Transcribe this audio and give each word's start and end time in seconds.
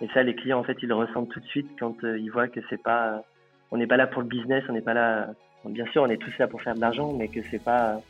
Et 0.00 0.08
ça, 0.14 0.22
les 0.22 0.34
clients, 0.34 0.60
en 0.60 0.64
fait, 0.64 0.76
ils 0.82 0.88
le 0.88 0.94
ressentent 0.94 1.28
tout 1.28 1.40
de 1.40 1.46
suite 1.46 1.68
quand 1.78 1.96
ils 2.02 2.30
voient 2.30 2.48
que 2.48 2.60
c'est 2.70 2.82
pas, 2.82 3.22
on 3.70 3.76
n'est 3.76 3.86
pas 3.86 3.96
là 3.96 4.06
pour 4.06 4.22
le 4.22 4.28
business, 4.28 4.64
on 4.68 4.72
n'est 4.72 4.80
pas 4.80 4.94
là, 4.94 5.28
bien 5.64 5.86
sûr, 5.86 6.02
on 6.02 6.08
est 6.08 6.18
tous 6.18 6.36
là 6.38 6.46
pour 6.46 6.62
faire 6.62 6.74
de 6.74 6.80
l'argent, 6.80 7.12
mais 7.12 7.28
que 7.28 7.40
c'est 7.50 7.62
pas, 7.62 8.00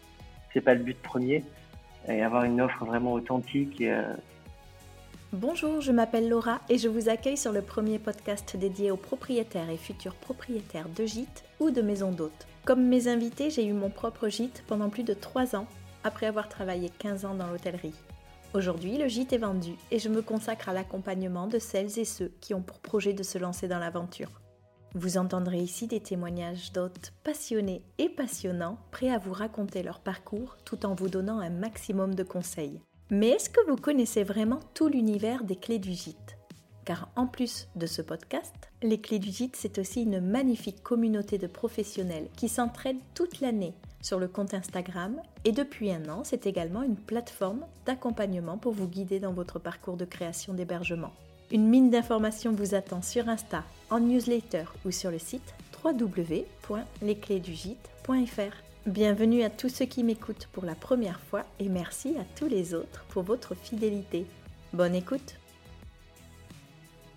pas 0.65 0.75
le 0.75 0.81
but 0.81 1.01
premier. 1.01 1.45
Et 2.09 2.23
avoir 2.23 2.45
une 2.45 2.61
offre 2.61 2.85
vraiment 2.85 3.13
authentique 3.13 3.83
Bonjour, 5.35 5.83
je 5.83 5.93
m'appelle 5.93 6.31
Laura 6.31 6.63
et 6.71 6.79
je 6.79 6.89
vous 6.89 7.11
accueille 7.11 7.37
sur 7.37 7.53
le 7.53 7.61
premier 7.61 7.99
podcast 7.99 8.57
dédié 8.57 8.91
aux 8.91 8.97
propriétaires 8.97 9.69
et 9.69 9.77
futurs 9.77 10.15
propriétaires 10.15 10.89
de 10.89 11.05
gîtes 11.05 11.45
ou 11.61 11.71
de 11.71 11.83
maisons 11.83 12.13
d'hôtes. 12.13 12.47
Comme 12.65 12.87
mes 12.87 13.09
invités, 13.09 13.51
j'ai 13.51 13.67
eu 13.67 13.75
mon 13.75 13.91
propre 13.91 14.29
gîte 14.29 14.65
pendant 14.67 14.89
plus 14.89 15.03
de 15.03 15.13
3 15.13 15.55
ans, 15.55 15.67
après 16.03 16.25
avoir 16.25 16.49
travaillé 16.49 16.89
15 16.99 17.27
ans 17.27 17.35
dans 17.35 17.47
l'hôtellerie. 17.47 17.93
Aujourd'hui, 18.55 18.97
le 18.97 19.09
gîte 19.09 19.35
est 19.35 19.39
vendu 19.39 19.75
et 19.91 19.99
je 19.99 20.09
me 20.09 20.23
consacre 20.23 20.71
à 20.71 20.73
l'accompagnement 20.73 21.47
de 21.47 21.59
celles 21.59 21.99
et 21.99 22.07
ceux 22.07 22.33
qui 22.41 22.55
ont 22.55 22.63
pour 22.63 22.79
projet 22.79 23.13
de 23.13 23.23
se 23.23 23.37
lancer 23.37 23.69
dans 23.69 23.79
l'aventure. 23.79 24.41
Vous 24.95 25.19
entendrez 25.19 25.59
ici 25.59 25.87
des 25.87 26.01
témoignages 26.01 26.73
d'hôtes 26.73 27.13
passionnés 27.25 27.83
et 27.99 28.09
passionnants, 28.09 28.79
prêts 28.91 29.11
à 29.11 29.19
vous 29.19 29.35
raconter 29.35 29.83
leur 29.83 30.01
parcours 30.01 30.57
tout 30.65 30.87
en 30.87 30.95
vous 30.95 31.09
donnant 31.09 31.41
un 31.41 31.51
maximum 31.51 32.15
de 32.15 32.23
conseils. 32.23 32.81
Mais 33.11 33.29
est-ce 33.29 33.51
que 33.51 33.67
vous 33.69 33.77
connaissez 33.77 34.25
vraiment 34.25 34.61
tout 34.73 34.89
l'univers 34.89 35.45
des 35.45 35.57
clés 35.57 35.79
du 35.79 35.93
gîte? 35.93 36.39
Car 36.87 37.11
en 37.17 37.27
plus 37.27 37.69
de 37.77 37.85
ce 37.85 38.01
podcast, 38.01 38.55
les 38.83 38.99
clés 38.99 39.19
du 39.19 39.31
gîte, 39.31 39.57
c'est 39.57 39.77
aussi 39.77 40.05
une 40.05 40.21
magnifique 40.21 40.83
communauté 40.83 41.37
de 41.37 41.47
professionnels 41.47 42.31
qui 42.35 42.49
s'entraident 42.49 43.03
toute 43.15 43.41
l'année 43.41 43.75
sur 44.01 44.19
le 44.19 44.29
compte 44.29 44.55
Instagram 44.55 45.21
et 45.45 45.53
depuis 45.53 45.91
un 45.91 46.09
an, 46.09 46.23
c'est 46.25 46.47
également 46.47 46.83
une 46.83 46.97
plateforme 46.97 47.67
d'accompagnement 47.87 48.59
pour 48.59 48.73
vous 48.73 48.87
guider 48.87 49.21
dans 49.21 49.33
votre 49.33 49.59
parcours 49.59 49.97
de 49.97 50.05
création 50.05 50.55
d'hébergement. 50.55 51.13
Une 51.51 51.67
mine 51.67 51.91
d'informations 51.91 52.53
vous 52.53 52.75
attend 52.75 53.03
sur 53.03 53.29
Insta, 53.29 53.65
en 53.91 54.01
newsletter 54.01 54.65
ou 54.85 54.91
sur 54.91 55.11
le 55.11 55.19
site 55.19 55.55
www.lesclésdugite.fr. 55.83 58.57
Bienvenue 58.87 59.43
à 59.43 59.51
tous 59.51 59.69
ceux 59.69 59.87
qui 59.87 60.05
m'écoutent 60.05 60.49
pour 60.53 60.65
la 60.65 60.75
première 60.75 61.21
fois 61.21 61.45
et 61.59 61.69
merci 61.69 62.15
à 62.19 62.25
tous 62.39 62.49
les 62.49 62.75
autres 62.75 63.05
pour 63.09 63.23
votre 63.23 63.55
fidélité. 63.55 64.27
Bonne 64.73 64.95
écoute 64.95 65.38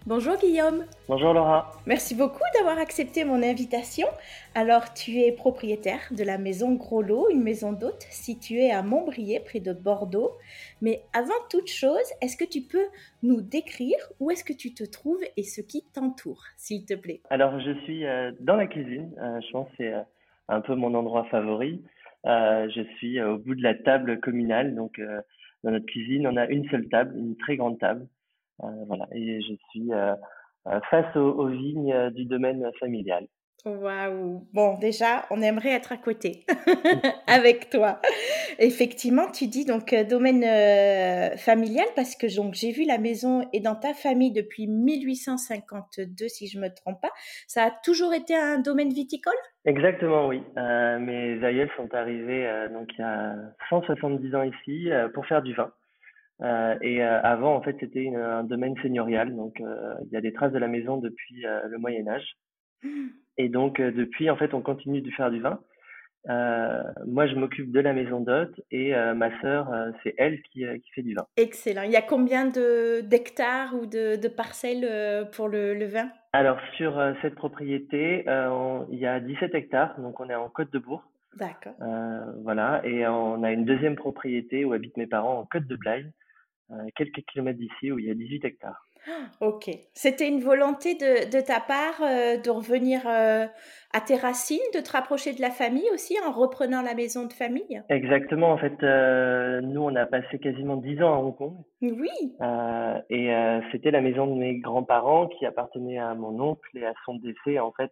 Bonjour 0.08 0.36
Guillaume 0.38 0.86
Bonjour 1.08 1.32
Laura 1.32 1.74
Merci 1.86 2.16
beaucoup 2.16 2.42
d'avoir 2.56 2.80
accepté 2.80 3.24
mon 3.24 3.44
invitation. 3.44 4.08
Alors 4.56 4.96
tu 4.96 5.20
es 5.20 5.32
propriétaire 5.32 6.00
de 6.10 6.24
la 6.24 6.40
maison 6.40 6.74
Gros 6.74 7.04
Lot, 7.04 7.30
une 7.30 7.44
maison 7.44 7.72
d'hôte 7.72 8.02
située 8.10 8.72
à 8.72 8.82
Montbrier 8.82 9.40
près 9.40 9.60
de 9.60 9.74
Bordeaux. 9.74 10.32
Mais 10.82 11.04
avant 11.14 11.30
toute 11.52 11.68
chose, 11.68 12.02
est-ce 12.20 12.36
que 12.36 12.50
tu 12.50 12.62
peux 12.62 12.88
nous 13.22 13.42
décrire 13.42 13.98
où 14.20 14.32
est-ce 14.32 14.44
que 14.44 14.54
tu 14.54 14.74
te 14.74 14.84
trouves 14.84 15.22
et 15.38 15.44
ce 15.44 15.62
qui 15.62 15.84
t'entoure, 15.94 16.46
s'il 16.58 16.84
te 16.84 16.96
plaît? 16.96 17.22
Alors 17.30 17.60
je 17.60 17.72
suis 17.84 18.04
euh, 18.08 18.32
dans 18.40 18.56
la 18.56 18.66
cuisine, 18.66 19.14
euh, 19.22 19.40
je 19.46 19.52
pense 19.52 19.70
que 19.70 19.76
c'est... 19.78 19.94
Euh, 19.94 20.02
un 20.50 20.60
peu 20.60 20.76
mon 20.76 20.94
endroit 20.96 21.24
favori. 21.32 21.82
Je 22.26 22.84
suis 22.98 23.22
au 23.22 23.38
bout 23.38 23.56
de 23.56 23.64
la 23.64 23.74
table 23.74 24.20
communale, 24.20 24.76
donc 24.76 25.00
dans 25.64 25.72
notre 25.72 25.86
cuisine, 25.86 26.28
on 26.28 26.36
a 26.36 26.46
une 26.48 26.68
seule 26.70 26.90
table, 26.90 27.18
une 27.18 27.38
très 27.38 27.56
grande 27.56 27.80
table. 27.80 28.06
Euh, 28.64 28.68
voilà, 28.88 29.08
et 29.12 29.42
je 29.42 29.54
suis 29.70 29.90
face 30.90 31.16
aux 31.16 31.48
vignes 31.48 32.12
du 32.12 32.26
domaine 32.26 32.70
familial. 32.80 33.28
Waouh 33.66 34.48
Bon, 34.54 34.78
déjà, 34.80 35.26
on 35.30 35.42
aimerait 35.42 35.74
être 35.74 35.92
à 35.92 35.98
côté 35.98 36.46
avec 37.28 37.70
toi. 37.70 38.00
Effectivement, 38.58 39.30
tu 39.32 39.48
dis 39.48 39.66
donc 39.66 39.94
euh, 39.94 40.04
domaine 40.04 40.44
euh, 40.44 41.38
familial 41.38 41.86
parce 41.96 42.16
que 42.16 42.34
donc 42.36 42.56
j'ai 42.56 42.72
vu 42.72 42.86
la 42.86 42.98
maison 42.98 43.48
est 43.54 43.60
dans 43.60 43.76
ta 43.76 43.94
famille 43.94 44.32
depuis 44.32 44.68
1852, 44.68 46.28
si 46.28 46.48
je 46.48 46.60
me 46.60 46.70
trompe 46.70 47.02
pas. 47.02 47.12
Ça 47.48 47.66
a 47.66 47.72
toujours 47.84 48.14
été 48.14 48.36
un 48.36 48.60
domaine 48.60 48.90
viticole? 48.90 49.34
Exactement, 49.66 50.28
oui. 50.28 50.42
Euh, 50.58 50.98
mes 50.98 51.44
aïeuls 51.46 51.70
sont 51.78 51.94
arrivés 51.94 52.50
donc 52.74 52.90
il 52.98 53.02
y 53.02 53.04
a 53.04 53.36
170 53.70 54.36
ans 54.36 54.44
ici 54.44 54.90
pour 55.14 55.26
faire 55.28 55.44
du 55.44 55.54
vin. 55.54 55.72
Et 56.42 57.02
avant, 57.02 57.56
en 57.56 57.62
fait, 57.62 57.78
c'était 57.80 58.14
un 58.16 58.44
domaine 58.44 58.76
seigneurial. 58.82 59.36
Donc, 59.36 59.62
il 59.62 60.12
y 60.12 60.18
a 60.18 60.22
des 60.22 60.34
traces 60.34 60.54
de 60.54 60.60
la 60.60 60.68
maison 60.68 60.98
depuis 60.98 61.44
le 61.44 61.78
Moyen 61.78 62.08
Âge. 62.08 62.36
Et 63.38 63.50
donc, 63.50 63.80
euh, 63.80 63.92
depuis, 63.92 64.30
en 64.30 64.36
fait, 64.36 64.54
on 64.54 64.62
continue 64.62 65.02
de 65.02 65.10
faire 65.12 65.32
du 65.32 65.40
vin. 65.40 65.60
Euh, 66.30 66.84
moi, 67.08 67.26
je 67.26 67.34
m'occupe 67.34 67.72
de 67.72 67.80
la 67.80 67.94
maison 67.94 68.20
d'hôte 68.20 68.54
et 68.70 68.94
euh, 68.94 69.16
ma 69.16 69.32
sœur, 69.42 69.68
c'est 70.04 70.14
elle 70.20 70.40
qui, 70.44 70.64
qui, 70.84 70.92
fait 70.94 71.02
du 71.02 71.16
vin. 71.16 71.26
Excellent. 71.36 71.82
Il 71.82 71.92
y 71.92 71.96
a 71.96 72.04
combien 72.04 72.46
d'hectares 72.46 73.74
ou 73.74 73.88
de, 73.88 74.18
de 74.18 74.28
parcelles 74.28 75.28
pour 75.32 75.48
le, 75.48 75.74
le, 75.74 75.86
vin? 75.86 76.12
Alors, 76.34 76.60
sur 76.78 77.02
cette 77.24 77.34
propriété, 77.34 78.26
il 78.92 79.00
y 79.00 79.08
a 79.08 79.20
17 79.20 79.56
hectares, 79.56 80.00
donc 80.00 80.20
on 80.20 80.30
est 80.30 80.36
en 80.36 80.50
Côte 80.50 80.72
de 80.72 80.80
Bourg. 80.80 81.04
D'accord. 81.38 81.74
voilà, 82.44 82.82
et 82.84 83.08
on 83.08 83.42
a 83.42 83.52
une 83.52 83.66
deuxième 83.66 83.96
propriété 83.96 84.66
où 84.66 84.74
habitent 84.74 84.98
mes 84.98 85.08
parents 85.08 85.40
en 85.40 85.46
Côte 85.46 85.66
de 85.66 85.76
Blaye, 85.76 86.06
quelques 86.96 87.24
kilomètres 87.32 87.60
d'ici, 87.60 87.92
où 87.92 88.00
il 88.00 88.06
y 88.06 88.12
a 88.12 88.16
18 88.16 88.46
hectares. 88.46 88.88
Ok. 89.42 89.70
C'était 89.94 90.28
une 90.28 90.42
volonté 90.42 90.96
de, 90.96 91.30
de 91.32 91.46
ta 91.46 91.60
part 91.60 92.02
euh, 92.02 92.38
de 92.38 92.50
revenir 92.50 93.02
euh, 93.08 93.46
à 93.94 94.02
tes 94.02 94.16
racines, 94.16 94.60
de 94.74 94.80
te 94.80 94.92
rapprocher 94.92 95.34
de 95.34 95.42
la 95.42 95.50
famille 95.50 95.90
aussi 95.94 96.16
en 96.26 96.32
reprenant 96.32 96.82
la 96.82 96.94
maison 96.94 97.26
de 97.26 97.34
famille? 97.34 97.82
Exactement. 97.90 98.52
En 98.52 98.58
fait, 98.58 98.84
euh, 98.84 99.62
nous, 99.62 99.82
on 99.82 99.96
a 99.96 100.06
passé 100.06 100.40
quasiment 100.40 100.78
dix 100.78 101.02
ans 101.02 101.14
à 101.14 101.18
Hong 101.18 101.36
Kong. 101.36 101.54
Oui. 101.82 102.10
et 103.10 103.60
c'était 103.72 103.92
la 103.92 104.02
maison 104.02 104.28
de 104.28 104.40
mes 104.40 104.60
grands-parents 104.60 105.28
qui 105.28 105.46
appartenait 105.46 105.98
à 105.98 106.14
mon 106.14 106.40
oncle 106.40 106.70
et 106.76 106.86
à 106.86 106.94
son 107.06 107.16
décès. 107.16 107.60
En 107.60 107.72
fait, 107.72 107.92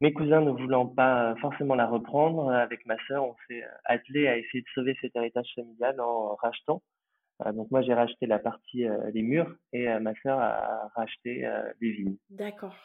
mes 0.00 0.12
cousins 0.12 0.40
ne 0.40 0.50
voulant 0.50 0.86
pas 0.86 1.34
forcément 1.40 1.74
la 1.74 1.86
reprendre, 1.86 2.50
avec 2.52 2.86
ma 2.86 2.96
sœur, 3.08 3.24
on 3.24 3.34
s'est 3.48 3.62
attelé 3.84 4.28
à 4.28 4.36
essayer 4.36 4.60
de 4.60 4.68
sauver 4.74 4.96
cet 5.00 5.16
héritage 5.16 5.50
familial 5.56 6.00
en 6.00 6.36
rachetant 6.36 6.82
donc 7.52 7.70
moi 7.70 7.82
j'ai 7.82 7.94
racheté 7.94 8.26
la 8.26 8.38
partie 8.38 8.86
euh, 8.86 9.10
des 9.10 9.22
murs 9.22 9.54
et 9.72 9.88
euh, 9.88 9.98
ma 10.00 10.14
sœur 10.22 10.38
a 10.38 10.90
racheté 10.94 11.44
euh, 11.44 11.62
les 11.80 11.90
vignes. 11.90 12.16
D'accord. 12.30 12.76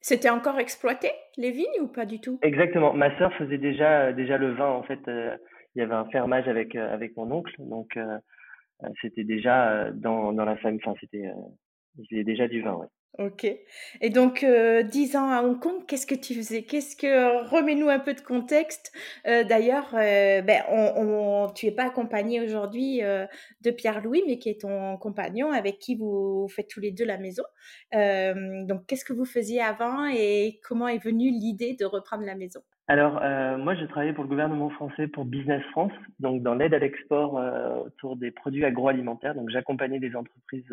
C'était 0.00 0.30
encore 0.30 0.58
exploité 0.58 1.10
les 1.36 1.50
vignes 1.50 1.80
ou 1.80 1.88
pas 1.88 2.06
du 2.06 2.20
tout? 2.20 2.38
Exactement. 2.42 2.92
Ma 2.92 3.16
sœur 3.18 3.32
faisait 3.34 3.58
déjà 3.58 4.12
déjà 4.12 4.38
le 4.38 4.52
vin 4.54 4.68
en 4.68 4.82
fait. 4.82 5.00
il 5.06 5.78
y 5.78 5.80
avait 5.80 5.94
un 5.94 6.06
fermage 6.06 6.48
avec 6.48 6.76
avec 6.76 7.16
mon 7.16 7.30
oncle, 7.32 7.54
donc 7.58 7.98
c'était 9.02 9.24
déjà 9.24 9.90
dans 9.90 10.32
dans 10.32 10.44
la 10.44 10.56
famille. 10.56 10.80
Enfin 10.84 10.96
c'était 11.00 11.30
j'ai 12.10 12.22
déjà 12.22 12.46
du 12.46 12.62
vin. 12.62 12.74
Ouais. 12.74 12.86
Ok. 13.16 13.44
Et 14.00 14.10
donc, 14.10 14.44
euh, 14.44 14.84
10 14.84 15.16
ans 15.16 15.30
à 15.30 15.42
Hong 15.42 15.58
Kong, 15.58 15.84
qu'est-ce 15.88 16.06
que 16.06 16.14
tu 16.14 16.34
faisais? 16.34 16.62
Qu'est-ce 16.62 16.94
que 16.94 17.48
remets-nous 17.48 17.88
un 17.88 17.98
peu 17.98 18.14
de 18.14 18.20
contexte. 18.20 18.92
Euh, 19.26 19.42
D'ailleurs, 19.42 19.88
euh, 19.94 20.40
ben, 20.42 20.62
on, 20.68 21.48
tu 21.52 21.66
es 21.66 21.72
pas 21.72 21.86
accompagné 21.86 22.40
aujourd'hui 22.40 23.02
euh, 23.02 23.26
de 23.62 23.72
Pierre 23.72 24.02
Louis, 24.02 24.22
mais 24.26 24.38
qui 24.38 24.50
est 24.50 24.60
ton 24.60 24.96
compagnon 24.98 25.50
avec 25.50 25.80
qui 25.80 25.96
vous 25.96 26.46
faites 26.48 26.68
tous 26.68 26.78
les 26.78 26.92
deux 26.92 27.04
la 27.04 27.18
maison. 27.18 27.42
Euh, 27.94 28.64
donc, 28.66 28.86
qu'est-ce 28.86 29.04
que 29.04 29.12
vous 29.12 29.24
faisiez 29.24 29.62
avant 29.62 30.06
et 30.06 30.60
comment 30.62 30.86
est 30.86 31.02
venue 31.02 31.30
l'idée 31.30 31.74
de 31.74 31.86
reprendre 31.86 32.24
la 32.24 32.36
maison? 32.36 32.60
Alors, 32.86 33.20
moi, 33.58 33.74
je 33.74 33.84
travaillais 33.84 34.14
pour 34.14 34.24
le 34.24 34.30
gouvernement 34.30 34.70
français 34.70 35.08
pour 35.08 35.24
Business 35.24 35.62
France, 35.72 35.92
donc 36.20 36.42
dans 36.42 36.54
l'aide 36.54 36.72
à 36.72 36.78
l'export 36.78 37.34
autour 37.84 38.16
des 38.16 38.30
produits 38.30 38.64
agroalimentaires. 38.64 39.34
Donc, 39.34 39.50
j'accompagnais 39.50 39.98
des 39.98 40.16
entreprises 40.16 40.72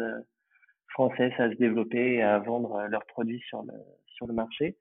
françaises 0.96 1.34
à 1.38 1.50
se 1.50 1.56
développer 1.56 2.16
et 2.16 2.22
à 2.24 2.40
vendre 2.40 2.76
euh, 2.76 2.88
leurs 2.88 3.06
produits 3.06 3.44
sur 3.50 3.62
le, 3.64 3.74
sur 4.08 4.26
le 4.28 4.34
marché. 4.34 4.78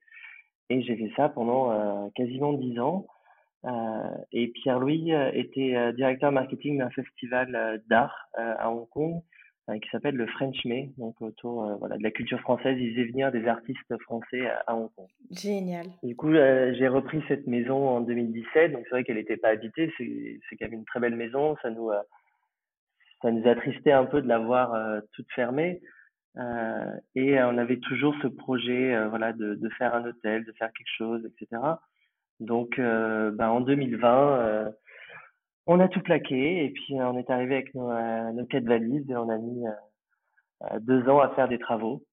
Et 0.71 0.81
j'ai 0.83 0.97
fait 0.97 1.13
ça 1.17 1.29
pendant 1.29 1.73
euh, 1.73 2.09
quasiment 2.15 2.53
dix 2.55 2.79
ans. 2.81 3.07
Euh, 3.65 3.71
et 4.33 4.49
Pierre-Louis 4.49 5.13
était 5.33 5.93
directeur 5.95 6.33
marketing 6.33 6.79
d'un 6.79 6.91
festival 6.91 7.83
d'art 7.89 8.29
à 8.35 8.71
Hong 8.71 8.87
Kong 8.91 9.23
qui 9.83 9.89
s'appelle 9.91 10.17
le 10.17 10.27
French 10.27 10.63
May, 10.67 10.93
donc 10.99 11.19
autour 11.23 11.79
voilà, 11.79 11.97
de 11.97 12.03
la 12.03 12.11
culture 12.11 12.39
française. 12.41 12.77
Il 12.79 12.93
faisait 12.93 13.07
venir 13.07 13.33
des 13.33 13.47
artistes 13.47 13.99
français 14.03 14.43
à, 14.67 14.77
Hong 14.77 14.91
Kong. 14.95 15.07
Génial. 15.31 15.87
Du 16.03 16.15
coup, 16.15 16.31
j'ai 16.31 16.89
repris 16.89 17.23
cette 17.27 17.47
maison 17.47 17.89
en 17.89 18.01
2017. 18.03 18.73
Donc 18.73 18.83
c'est 18.85 18.91
vrai 18.91 19.05
qu'elle 19.05 19.17
n'était 19.17 19.39
pas 19.39 19.49
habitée. 19.49 19.91
C'est 19.97 20.57
quand 20.59 20.67
même 20.67 20.81
une 20.81 20.85
très 20.85 21.01
belle 21.01 21.17
maison. 21.17 21.57
Ça 21.63 21.71
nous, 21.71 21.91
ça 23.23 23.31
nous 23.31 23.49
attristait 23.49 23.93
un 23.93 24.05
peu 24.05 24.21
de 24.21 24.29
la 24.29 24.41
voir 24.41 24.77
toute 25.15 25.33
fermée. 25.33 25.81
Euh, 26.37 26.97
et 27.15 27.41
on 27.43 27.59
avait 27.59 27.79
toujours 27.79 28.15
ce 28.23 28.27
projet, 28.27 28.95
euh, 28.95 29.09
voilà, 29.09 29.33
de, 29.33 29.69
faire 29.79 29.95
un 29.95 30.05
hôtel, 30.05 30.45
de 30.45 30.53
faire 30.53 30.73
quelque 30.73 30.97
chose, 30.97 31.25
etc. 31.25 31.63
Donc, 32.41 32.79
euh, 32.79 33.31
ben, 33.31 33.49
en 33.49 33.61
2020, 33.61 34.73
on 35.67 35.81
a 35.81 35.89
tout 35.89 36.01
plaqué 36.01 36.65
et 36.65 36.71
puis 36.71 36.95
on 36.95 37.17
est 37.17 37.31
arrivé 37.31 37.55
avec 37.55 37.75
nos, 37.75 37.91
nos 38.33 38.45
quatre 38.47 38.65
valises 38.65 39.09
et 39.09 39.17
on 39.17 39.29
a 39.29 39.39
mis 39.39 39.65
deux 40.81 41.09
ans 41.09 41.21
à 41.21 41.31
faire 41.31 41.49
des 41.49 41.59
travaux 41.59 42.05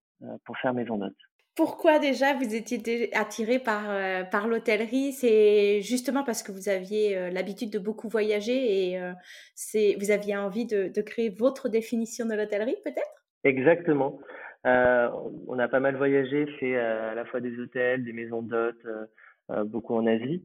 pour 0.46 0.58
faire 0.60 0.74
maison 0.74 0.98
d'hôte. 0.98 1.18
Pourquoi 1.56 2.00
déjà 2.00 2.34
vous 2.34 2.56
étiez 2.56 3.14
attiré 3.14 3.60
par, 3.60 4.48
l'hôtellerie? 4.48 5.12
C'est 5.12 5.82
justement 5.82 6.24
parce 6.24 6.44
que 6.44 6.54
vous 6.54 6.70
aviez 6.70 7.30
l'habitude 7.30 7.72
de 7.72 7.80
beaucoup 7.80 8.08
voyager 8.08 8.94
et 8.94 9.96
vous 10.00 10.12
aviez 10.12 10.38
envie 10.38 10.66
de 10.66 11.02
créer 11.02 11.30
votre 11.30 11.68
définition 11.68 12.26
de 12.26 12.36
l'hôtellerie 12.36 12.78
peut-être? 12.86 13.21
Exactement. 13.44 14.20
on 14.64 15.60
a 15.60 15.68
pas 15.68 15.80
mal 15.80 15.96
voyagé, 15.96 16.46
fait 16.60 16.78
à 16.78 17.14
la 17.16 17.26
fois 17.26 17.40
des 17.40 17.60
hôtels, 17.60 18.04
des 18.04 18.14
maisons 18.14 18.42
d'hôtes, 18.42 18.86
beaucoup 19.66 19.96
en 19.96 20.06
Asie. 20.08 20.44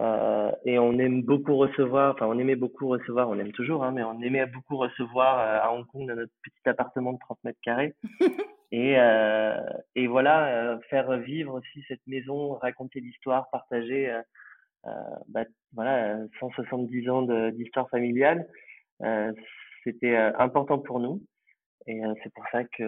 Euh, 0.00 0.50
et 0.64 0.78
on 0.78 0.98
aime 0.98 1.22
beaucoup 1.22 1.56
recevoir, 1.56 2.14
enfin 2.14 2.26
on 2.26 2.38
aimait 2.38 2.56
beaucoup 2.56 2.88
recevoir, 2.88 3.28
on 3.28 3.38
aime 3.38 3.52
toujours, 3.52 3.84
hein, 3.84 3.92
mais 3.92 4.02
on 4.02 4.20
aimait 4.22 4.44
beaucoup 4.46 4.76
recevoir 4.76 5.38
euh, 5.38 5.60
à 5.62 5.72
Hong 5.72 5.86
Kong 5.86 6.08
dans 6.08 6.16
notre 6.16 6.32
petit 6.42 6.68
appartement 6.68 7.12
de 7.12 7.18
30 7.20 7.38
mètres 7.44 7.60
carrés. 7.62 7.94
et, 8.72 8.98
euh, 8.98 9.60
et 9.94 10.08
voilà, 10.08 10.48
euh, 10.48 10.78
faire 10.90 11.16
vivre 11.18 11.54
aussi 11.54 11.84
cette 11.86 12.04
maison, 12.08 12.54
raconter 12.54 12.98
l'histoire, 13.00 13.48
partager, 13.50 14.12
bah, 15.28 15.44
voilà, 15.72 16.18
170 16.40 17.08
ans 17.10 17.22
d'histoire 17.52 17.88
familiale. 17.88 18.46
C'était 19.84 20.16
important 20.16 20.78
pour 20.78 21.00
nous. 21.00 21.22
Et 21.86 22.00
c'est 22.22 22.32
pour 22.32 22.44
ça 22.50 22.64
que 22.64 22.84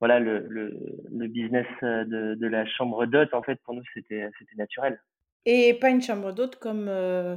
voilà, 0.00 0.18
le, 0.20 0.46
le, 0.48 0.76
le 1.10 1.26
business 1.28 1.66
de, 1.82 2.34
de 2.34 2.46
la 2.46 2.66
chambre 2.66 3.06
d'hôte, 3.06 3.32
en 3.32 3.42
fait, 3.42 3.60
pour 3.64 3.74
nous, 3.74 3.82
c'était 3.94 4.28
naturel. 4.56 5.00
Et 5.46 5.74
pas 5.74 5.90
une 5.90 6.02
chambre 6.02 6.32
d'hôte 6.32 6.56
comme, 6.56 6.88
euh, 6.88 7.36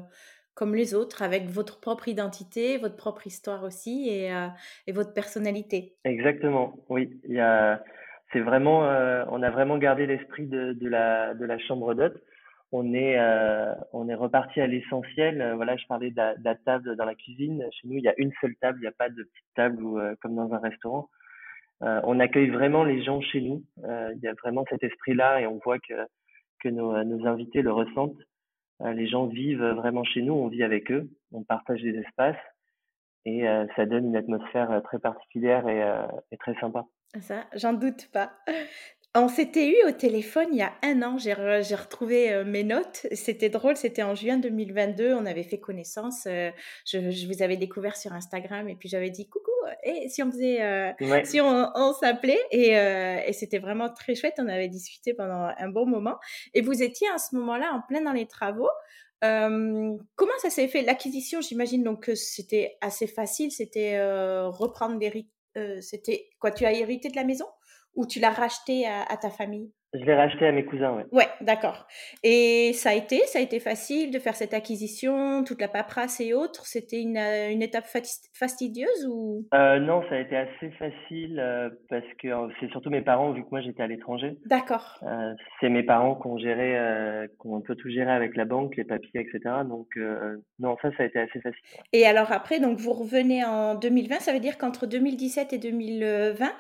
comme 0.53 0.73
les 0.73 0.95
autres, 0.95 1.21
avec 1.21 1.45
votre 1.45 1.79
propre 1.79 2.07
identité, 2.07 2.77
votre 2.77 2.95
propre 2.95 3.27
histoire 3.27 3.63
aussi 3.63 4.09
et, 4.09 4.33
euh, 4.33 4.47
et 4.87 4.91
votre 4.91 5.13
personnalité. 5.13 5.97
Exactement, 6.05 6.77
oui. 6.89 7.19
Il 7.27 7.35
y 7.35 7.39
a, 7.39 7.83
c'est 8.33 8.39
vraiment, 8.39 8.85
euh, 8.85 9.23
on 9.29 9.43
a 9.43 9.49
vraiment 9.49 9.77
gardé 9.77 10.05
l'esprit 10.05 10.47
de, 10.47 10.73
de, 10.73 10.87
la, 10.89 11.33
de 11.33 11.45
la 11.45 11.59
chambre 11.59 11.93
d'hôte. 11.93 12.17
On 12.71 12.93
est, 12.93 13.17
on 13.93 14.09
est 14.09 14.15
reparti 14.15 14.59
à 14.59 14.67
l'essentiel. 14.67 15.53
Voilà, 15.55 15.77
je 15.77 15.85
parlais 15.87 16.11
de 16.11 16.17
la, 16.43 16.55
table 16.55 16.97
dans 16.97 17.05
la 17.05 17.15
cuisine. 17.15 17.63
Chez 17.71 17.87
nous, 17.87 17.97
il 17.97 18.03
y 18.03 18.09
a 18.09 18.13
une 18.17 18.33
seule 18.41 18.55
table, 18.55 18.79
il 18.79 18.81
n'y 18.81 18.87
a 18.87 18.91
pas 18.91 19.09
de 19.09 19.23
petite 19.23 19.53
table 19.55 19.81
ou, 19.81 19.99
comme 20.21 20.35
dans 20.35 20.53
un 20.53 20.59
restaurant. 20.59 21.09
on 21.81 22.19
accueille 22.19 22.49
vraiment 22.49 22.83
les 22.83 23.03
gens 23.03 23.21
chez 23.21 23.39
nous. 23.39 23.63
il 23.87 24.19
y 24.21 24.27
a 24.27 24.33
vraiment 24.43 24.65
cet 24.69 24.83
esprit-là 24.83 25.39
et 25.41 25.47
on 25.47 25.59
voit 25.63 25.79
que 25.79 25.93
que 26.59 26.69
nos, 26.69 27.03
nos 27.03 27.27
invités 27.27 27.61
le 27.61 27.71
ressentent. 27.71 28.19
Euh, 28.81 28.93
les 28.93 29.07
gens 29.07 29.25
vivent 29.25 29.63
vraiment 29.63 30.03
chez 30.03 30.21
nous, 30.21 30.33
on 30.33 30.47
vit 30.47 30.63
avec 30.63 30.91
eux, 30.91 31.09
on 31.31 31.43
partage 31.43 31.81
des 31.81 31.97
espaces 31.97 32.35
et 33.25 33.47
euh, 33.47 33.65
ça 33.75 33.85
donne 33.85 34.05
une 34.05 34.15
atmosphère 34.15 34.71
euh, 34.71 34.81
très 34.81 34.99
particulière 34.99 35.67
et, 35.67 35.81
et 36.31 36.37
très 36.37 36.53
sympa. 36.59 36.85
Ça, 37.19 37.45
j'en 37.55 37.73
doute 37.73 38.09
pas. 38.11 38.31
On 39.15 39.29
s'était 39.29 39.69
eu 39.69 39.87
au 39.87 39.91
téléphone 39.91 40.47
il 40.51 40.57
y 40.57 40.61
a 40.61 40.73
un 40.83 41.01
an, 41.01 41.17
j'ai, 41.17 41.33
retrouvé 41.33 42.43
mes 42.45 42.63
notes, 42.63 43.07
c'était 43.13 43.49
drôle, 43.49 43.75
c'était 43.75 44.03
en 44.03 44.13
juin 44.13 44.37
2022, 44.37 45.13
on 45.13 45.25
avait 45.25 45.43
fait 45.43 45.59
connaissance, 45.59 46.25
je, 46.25 46.51
je, 46.85 47.25
vous 47.25 47.41
avais 47.41 47.57
découvert 47.57 47.97
sur 47.97 48.13
Instagram 48.13 48.69
et 48.69 48.75
puis 48.75 48.89
j'avais 48.89 49.09
dit 49.09 49.27
coucou, 49.27 49.49
et 49.83 50.09
si 50.09 50.23
on 50.23 50.31
faisait, 50.31 50.61
euh, 50.61 50.91
si 51.23 51.39
on, 51.41 51.93
s'appelait. 51.93 52.39
Euh, 52.53 53.21
et, 53.25 53.33
c'était 53.33 53.59
vraiment 53.59 53.89
très 53.89 54.15
chouette. 54.15 54.35
On 54.37 54.47
avait 54.47 54.67
discuté 54.67 55.13
pendant 55.13 55.49
un 55.57 55.69
bon 55.69 55.85
moment. 55.85 56.17
Et 56.53 56.61
vous 56.61 56.81
étiez 56.83 57.07
à 57.09 57.17
ce 57.17 57.35
moment-là 57.35 57.71
en 57.73 57.81
plein 57.87 58.01
dans 58.01 58.13
les 58.13 58.27
travaux. 58.27 58.69
Euh, 59.23 59.93
comment 60.15 60.37
ça 60.39 60.49
s'est 60.49 60.67
fait? 60.67 60.83
L'acquisition 60.83 61.41
J'imagine 61.41 61.83
donc 61.83 62.03
que 62.03 62.15
c'était 62.15 62.77
assez 62.81 63.07
facile. 63.07 63.51
C'était 63.51 63.99
reprendre 64.45 64.99
des, 64.99 65.27
c'était 65.81 66.29
quoi? 66.39 66.51
Tu 66.51 66.65
as 66.65 66.73
hérité 66.73 67.09
de 67.09 67.15
la 67.15 67.23
maison? 67.23 67.45
Ou 67.97 68.07
tu 68.07 68.19
l'as 68.19 68.31
racheté 68.31 68.87
à 68.87 69.17
ta 69.17 69.29
famille? 69.29 69.71
Je 69.93 70.03
l'ai 70.03 70.15
racheté 70.15 70.45
à 70.45 70.51
mes 70.51 70.65
cousins, 70.65 70.93
ouais. 70.93 71.05
Ouais, 71.13 71.27
d'accord. 71.39 71.87
Et 72.21 72.71
ça 72.73 72.89
a 72.89 72.93
été, 72.93 73.19
ça 73.25 73.39
a 73.39 73.41
été 73.41 73.59
facile 73.61 74.11
de 74.11 74.19
faire 74.19 74.35
cette 74.35 74.53
acquisition, 74.53 75.45
toute 75.45 75.61
la 75.61 75.69
paperasse 75.69 76.19
et 76.19 76.33
autres? 76.33 76.65
C'était 76.65 77.01
une, 77.01 77.17
euh, 77.17 77.51
une, 77.51 77.61
étape 77.61 77.85
fastidieuse 78.33 79.07
ou? 79.09 79.47
Euh, 79.53 79.79
Non, 79.79 80.03
ça 80.09 80.15
a 80.15 80.19
été 80.19 80.35
assez 80.35 80.71
facile 80.71 81.39
euh, 81.39 81.69
parce 81.89 82.05
que 82.21 82.27
c'est 82.59 82.69
surtout 82.71 82.89
mes 82.89 83.01
parents, 83.01 83.31
vu 83.31 83.43
que 83.43 83.49
moi 83.49 83.61
j'étais 83.61 83.81
à 83.81 83.87
l'étranger. 83.87 84.37
D'accord. 84.45 84.99
Euh, 85.03 85.33
c'est 85.61 85.69
mes 85.69 85.83
parents 85.83 86.15
qui 86.15 86.27
ont 86.27 86.37
géré, 86.37 86.77
qu'on 87.39 87.61
peut 87.61 87.75
tout 87.75 87.89
gérer 87.89 88.11
avec 88.11 88.35
la 88.35 88.43
banque, 88.43 88.75
les 88.75 88.83
papiers, 88.83 89.21
etc. 89.21 89.39
Donc 89.67 89.97
non, 90.59 90.75
ça, 90.81 90.89
ça 90.97 91.03
a 91.03 91.05
été 91.05 91.19
assez 91.19 91.39
facile. 91.39 91.61
Et 91.93 92.05
alors 92.05 92.33
après, 92.33 92.59
donc 92.59 92.77
vous 92.77 92.91
revenez 92.91 93.45
en 93.45 93.75
2020, 93.75 94.15
ça 94.19 94.33
veut 94.33 94.39
dire 94.39 94.57
qu'entre 94.57 94.85
2017 94.85 95.53
et 95.53 95.57
2020, 95.57 96.51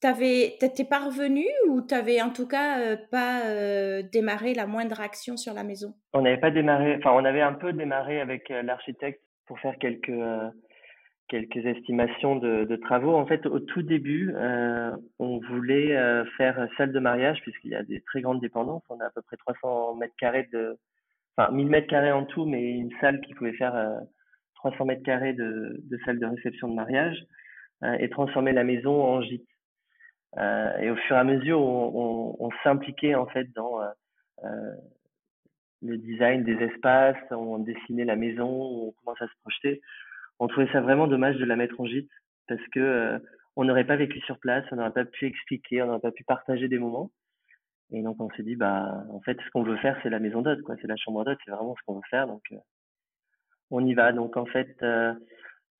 T'étais 0.00 0.84
pas 0.84 0.98
revenu 0.98 1.46
ou 1.68 1.80
t'avais 1.80 2.20
en 2.20 2.30
tout 2.30 2.46
cas 2.46 2.80
euh, 2.80 2.96
pas 3.10 3.46
euh, 3.46 4.02
démarré 4.12 4.52
la 4.52 4.66
moindre 4.66 5.00
action 5.00 5.38
sur 5.38 5.54
la 5.54 5.64
maison? 5.64 5.94
On 6.12 6.20
n'avait 6.20 6.40
pas 6.40 6.50
démarré, 6.50 6.96
enfin 6.98 7.12
on 7.14 7.24
avait 7.24 7.40
un 7.40 7.54
peu 7.54 7.72
démarré 7.72 8.20
avec 8.20 8.50
euh, 8.50 8.62
l'architecte 8.62 9.22
pour 9.46 9.58
faire 9.60 9.76
quelques 9.78 10.12
quelques 11.28 11.64
estimations 11.64 12.36
de, 12.36 12.64
de, 12.64 12.76
travaux. 12.76 13.14
En 13.14 13.26
fait, 13.26 13.46
au 13.46 13.58
tout 13.58 13.82
début, 13.82 14.32
on 15.18 15.40
voulait 15.50 15.96
faire 16.36 16.68
salle 16.76 16.92
de 16.92 17.00
mariage 17.00 17.40
puisqu'il 17.42 17.72
y 17.72 17.74
a 17.74 17.82
des 17.82 18.00
très 18.02 18.20
grandes 18.20 18.40
dépendances. 18.40 18.84
On 18.90 19.00
a 19.00 19.06
à 19.06 19.10
peu 19.10 19.22
près 19.22 19.36
300 19.36 19.96
mètres 19.96 20.14
carrés 20.20 20.48
de, 20.52 20.78
enfin 21.36 21.50
1000 21.52 21.66
mètres 21.66 21.88
carrés 21.88 22.12
en 22.12 22.24
tout, 22.26 22.44
mais 22.44 22.70
une 22.70 22.92
salle 23.00 23.20
qui 23.22 23.34
pouvait 23.34 23.54
faire 23.54 23.74
300 24.54 24.84
mètres 24.84 25.02
carrés 25.02 25.32
de, 25.32 25.80
de 25.82 25.98
salle 26.04 26.20
de 26.20 26.26
réception 26.26 26.68
de 26.68 26.74
mariage 26.74 27.24
et 27.98 28.08
transformer 28.08 28.52
la 28.52 28.62
maison 28.62 29.02
en 29.02 29.20
gîte. 29.20 29.48
Euh, 30.38 30.78
et 30.78 30.90
au 30.90 30.96
fur 30.96 31.16
et 31.16 31.18
à 31.18 31.24
mesure, 31.24 31.60
on, 31.60 32.36
on, 32.38 32.50
s'impliquait 32.62 33.14
en 33.14 33.26
fait 33.26 33.50
dans 33.54 33.80
euh, 33.80 33.88
euh, 34.44 34.74
le 35.82 35.96
design 35.96 36.44
des 36.44 36.56
espaces, 36.62 37.16
on 37.30 37.58
dessinait 37.58 38.04
la 38.04 38.16
maison, 38.16 38.48
on 38.48 38.92
commençait 38.92 39.24
à 39.24 39.28
se 39.28 39.40
projeter. 39.40 39.80
On 40.38 40.48
trouvait 40.48 40.70
ça 40.72 40.80
vraiment 40.82 41.06
dommage 41.06 41.36
de 41.36 41.44
la 41.44 41.56
mettre 41.56 41.80
en 41.80 41.86
gîte 41.86 42.10
parce 42.48 42.66
que 42.68 43.20
on 43.56 43.64
n'aurait 43.64 43.86
pas 43.86 43.96
vécu 43.96 44.20
sur 44.20 44.38
place, 44.38 44.64
on 44.70 44.76
n'aurait 44.76 44.92
pas 44.92 45.06
pu 45.06 45.26
expliquer, 45.26 45.82
on 45.82 45.86
n'aurait 45.86 46.00
pas 46.00 46.12
pu 46.12 46.24
partager 46.24 46.68
des 46.68 46.78
moments. 46.78 47.10
Et 47.92 48.02
donc 48.02 48.20
on 48.20 48.28
s'est 48.30 48.42
dit 48.42 48.56
bah 48.56 49.04
en 49.10 49.20
fait 49.20 49.38
ce 49.40 49.50
qu'on 49.50 49.62
veut 49.62 49.78
faire 49.78 49.98
c'est 50.02 50.10
la 50.10 50.18
maison 50.18 50.42
d'hôte 50.42 50.60
quoi, 50.62 50.76
c'est 50.82 50.88
la 50.88 50.96
chambre 50.96 51.24
d'hôte, 51.24 51.38
c'est 51.44 51.50
vraiment 51.50 51.74
ce 51.76 51.82
qu'on 51.86 51.94
veut 51.94 52.08
faire 52.10 52.26
donc 52.26 52.42
on 53.70 53.84
y 53.86 53.94
va. 53.94 54.12
Donc 54.12 54.36
en 54.36 54.44
fait 54.44 54.76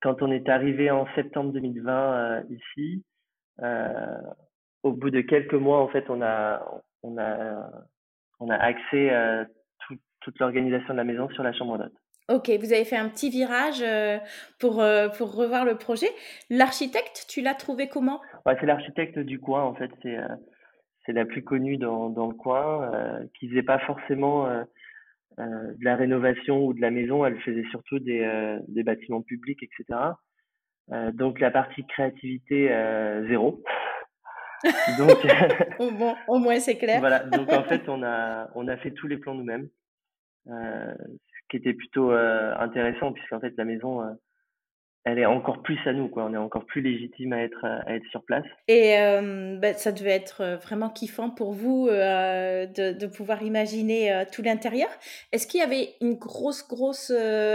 quand 0.01 0.21
on 0.23 0.31
est 0.31 0.49
arrivé 0.49 0.89
en 0.89 1.05
septembre 1.13 1.51
2020 1.51 2.45
ici, 2.49 3.03
au 4.83 4.91
bout 4.91 5.09
de 5.09 5.21
quelques 5.21 5.53
mois, 5.53 5.79
en 5.81 5.87
fait, 5.87 6.09
on 6.09 6.21
a, 6.21 6.61
on 7.03 7.17
a, 7.17 7.69
on 8.39 8.49
a 8.49 8.55
axé 8.55 9.09
euh, 9.11 9.45
toute 10.21 10.39
l'organisation 10.39 10.93
de 10.93 10.97
la 10.97 11.03
maison 11.03 11.29
sur 11.29 11.43
la 11.43 11.53
chambre 11.53 11.77
d'hôte. 11.77 11.93
Ok, 12.29 12.49
vous 12.59 12.73
avez 12.73 12.83
fait 12.83 12.97
un 12.97 13.07
petit 13.07 13.29
virage 13.29 13.81
euh, 13.81 14.17
pour, 14.59 14.81
euh, 14.81 15.07
pour 15.07 15.33
revoir 15.33 15.63
le 15.63 15.75
projet. 15.75 16.09
L'architecte, 16.49 17.25
tu 17.29 17.41
l'as 17.41 17.53
trouvé 17.53 17.87
comment? 17.87 18.19
Ouais, 18.45 18.57
C'est 18.59 18.65
l'architecte 18.65 19.17
du 19.19 19.39
coin, 19.39 19.63
en 19.63 19.73
fait. 19.75 19.91
C'est 20.01 20.17
c'est 21.05 21.13
la 21.13 21.23
plus 21.23 21.41
connue 21.41 21.77
dans, 21.77 22.09
dans 22.09 22.27
le 22.27 22.33
coin, 22.33 22.91
qui 23.39 23.47
faisait 23.47 23.63
pas 23.63 23.79
forcément 23.79 24.45
de 25.37 25.85
la 25.85 25.95
rénovation 25.95 26.65
ou 26.65 26.73
de 26.73 26.81
la 26.81 26.91
maison, 26.91 27.25
elle 27.25 27.39
faisait 27.39 27.63
surtout 27.71 27.99
des, 27.99 28.59
des 28.67 28.83
bâtiments 28.83 29.21
publics, 29.21 29.63
etc. 29.63 29.97
donc 31.13 31.39
la 31.39 31.49
partie 31.49 31.85
créativité, 31.85 32.67
zéro. 33.29 33.63
Donc, 34.97 35.17
bon, 35.79 36.15
au 36.27 36.39
moins 36.39 36.59
c'est 36.59 36.77
clair. 36.77 36.99
voilà, 36.99 37.19
donc 37.19 37.51
en 37.51 37.63
fait, 37.63 37.81
on 37.87 38.03
a, 38.03 38.49
on 38.55 38.67
a 38.67 38.77
fait 38.77 38.91
tous 38.91 39.07
les 39.07 39.17
plans 39.17 39.35
nous-mêmes, 39.35 39.69
euh, 40.47 40.93
ce 40.95 41.47
qui 41.49 41.57
était 41.57 41.73
plutôt 41.73 42.11
euh, 42.11 42.55
intéressant, 42.57 43.13
puisqu'en 43.13 43.39
fait, 43.39 43.53
la 43.57 43.65
maison, 43.65 44.01
euh, 44.01 44.13
elle 45.07 45.19
est 45.19 45.25
encore 45.25 45.61
plus 45.61 45.79
à 45.85 45.93
nous, 45.93 46.09
quoi. 46.09 46.25
On 46.25 46.33
est 46.33 46.37
encore 46.37 46.65
plus 46.65 46.81
légitime 46.81 47.31
à 47.31 47.41
être, 47.41 47.63
à 47.63 47.95
être 47.95 48.05
sur 48.11 48.23
place. 48.23 48.43
Et 48.67 48.97
euh, 48.99 49.57
bah, 49.57 49.73
ça 49.73 49.93
devait 49.93 50.11
être 50.11 50.41
euh, 50.41 50.57
vraiment 50.57 50.89
kiffant 50.89 51.29
pour 51.29 51.53
vous 51.53 51.87
euh, 51.87 52.65
de, 52.65 52.91
de, 52.91 53.07
pouvoir 53.07 53.41
imaginer 53.41 54.13
euh, 54.13 54.25
tout 54.29 54.41
l'intérieur. 54.41 54.89
Est-ce 55.31 55.47
qu'il 55.47 55.61
y 55.61 55.63
avait 55.63 55.91
une 56.01 56.15
grosse, 56.15 56.67
grosse 56.67 57.09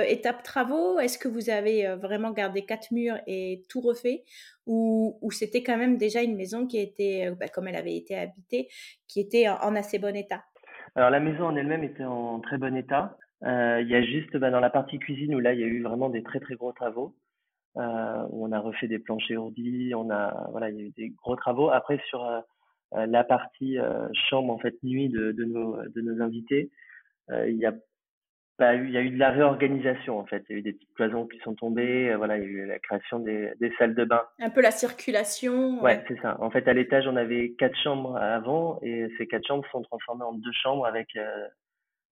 étape 0.09 0.42
travaux? 0.42 0.99
Est-ce 0.99 1.18
que 1.18 1.28
vous 1.28 1.50
avez 1.50 1.94
vraiment 1.97 2.30
gardé 2.30 2.64
quatre 2.64 2.90
murs 2.90 3.18
et 3.26 3.62
tout 3.68 3.82
refait? 3.82 4.25
Ou, 4.66 5.18
ou 5.21 5.30
c'était 5.30 5.62
quand 5.62 5.76
même 5.76 5.99
déjà 5.99 6.23
une 6.23 6.37
maison 6.37 6.66
qui 6.66 6.78
était, 6.78 7.30
bah, 7.38 7.49
comme 7.49 7.68
elle 7.68 7.76
avait 7.76 7.97
été 7.97 8.16
habitée, 8.16 8.68
qui 9.09 9.21
était 9.21 9.49
en, 9.50 9.56
en 9.56 9.76
assez 9.76 9.99
bon 9.99 10.16
état? 10.16 10.42
Alors 10.94 11.11
la 11.11 11.21
maison 11.21 11.44
en 11.44 11.56
elle-même 11.56 11.85
était 11.85 12.04
en 12.04 12.40
très 12.40 12.56
bon 12.56 12.75
état. 12.76 13.18
Il 13.42 13.88
y 13.88 13.94
a 13.94 14.02
juste 14.02 14.37
bah, 14.38 14.50
dans 14.50 14.61
la 14.61 14.71
partie 14.71 14.99
cuisine 14.99 15.35
où 15.35 15.40
là 15.40 15.52
il 15.52 15.61
y 15.61 15.64
a 15.64 15.66
eu 15.66 15.82
vraiment 15.82 16.09
des 16.09 16.23
très 16.23 16.40
très 16.40 16.54
gros 16.54 16.73
travaux 16.73 17.14
euh, 17.76 18.26
où 18.31 18.47
on 18.47 18.52
a 18.52 18.61
refait 18.61 18.88
des 18.88 18.99
planchers 18.99 19.43
ourdis, 19.43 19.93
on 19.95 20.11
a 20.11 20.49
voilà, 20.50 20.71
il 20.71 20.76
y 20.76 20.81
a 20.81 20.85
eu 20.85 20.91
des 20.91 21.11
gros 21.11 21.37
travaux. 21.37 21.71
Après 21.71 22.00
sur 22.09 22.25
euh, 22.25 22.41
euh, 22.95 23.07
la 23.07 23.25
partie 23.25 23.79
euh, 23.79 24.09
chambre 24.29 24.52
en 24.52 24.59
fait 24.59 24.75
nuit 24.83 25.09
de, 25.09 25.33
de 25.33 25.45
nos 25.45 25.76
de 25.83 26.00
nos 26.00 26.23
invités, 26.23 26.71
il 27.31 27.57
y 27.57 27.64
a 27.64 27.73
pas 28.59 28.75
eu, 28.75 28.88
il 28.88 28.93
y 28.93 28.99
a 28.99 29.00
eu 29.00 29.11
de 29.11 29.19
la 29.19 29.31
réorganisation 29.31 30.19
en 30.19 30.26
fait. 30.26 30.45
Il 30.49 30.52
y 30.52 30.57
a 30.57 30.59
eu 30.59 30.62
des 30.62 30.75
petites 30.75 30.93
cloisons 30.95 31.26
qui 31.26 31.38
sont 31.38 31.55
tombées. 31.55 32.14
voilà, 32.14 32.37
il 32.37 32.43
y 32.43 32.47
a 32.47 32.49
eu 32.49 32.67
la 32.67 32.79
création 32.79 33.21
des, 33.21 33.52
des 33.59 33.73
salles 33.79 33.95
de 33.95 34.05
bain. 34.05 34.23
Un 34.38 34.50
peu 34.50 34.61
la 34.61 34.71
circulation. 34.71 35.76
Ouais, 35.76 35.83
ouais 35.83 36.05
c'est 36.09 36.21
ça. 36.21 36.37
En 36.41 36.50
fait, 36.50 36.69
à 36.69 36.75
l'étage, 36.75 37.07
on 37.07 37.17
avait 37.17 37.52
quatre 37.52 37.76
chambres 37.83 38.19
avant 38.19 38.79
et 38.83 39.09
ces 39.17 39.26
quatre 39.26 39.47
chambres 39.47 39.67
sont 39.73 39.81
transformées 39.81 40.25
en 40.25 40.35
deux 40.35 40.52
chambres 40.52 40.85
avec 40.85 41.17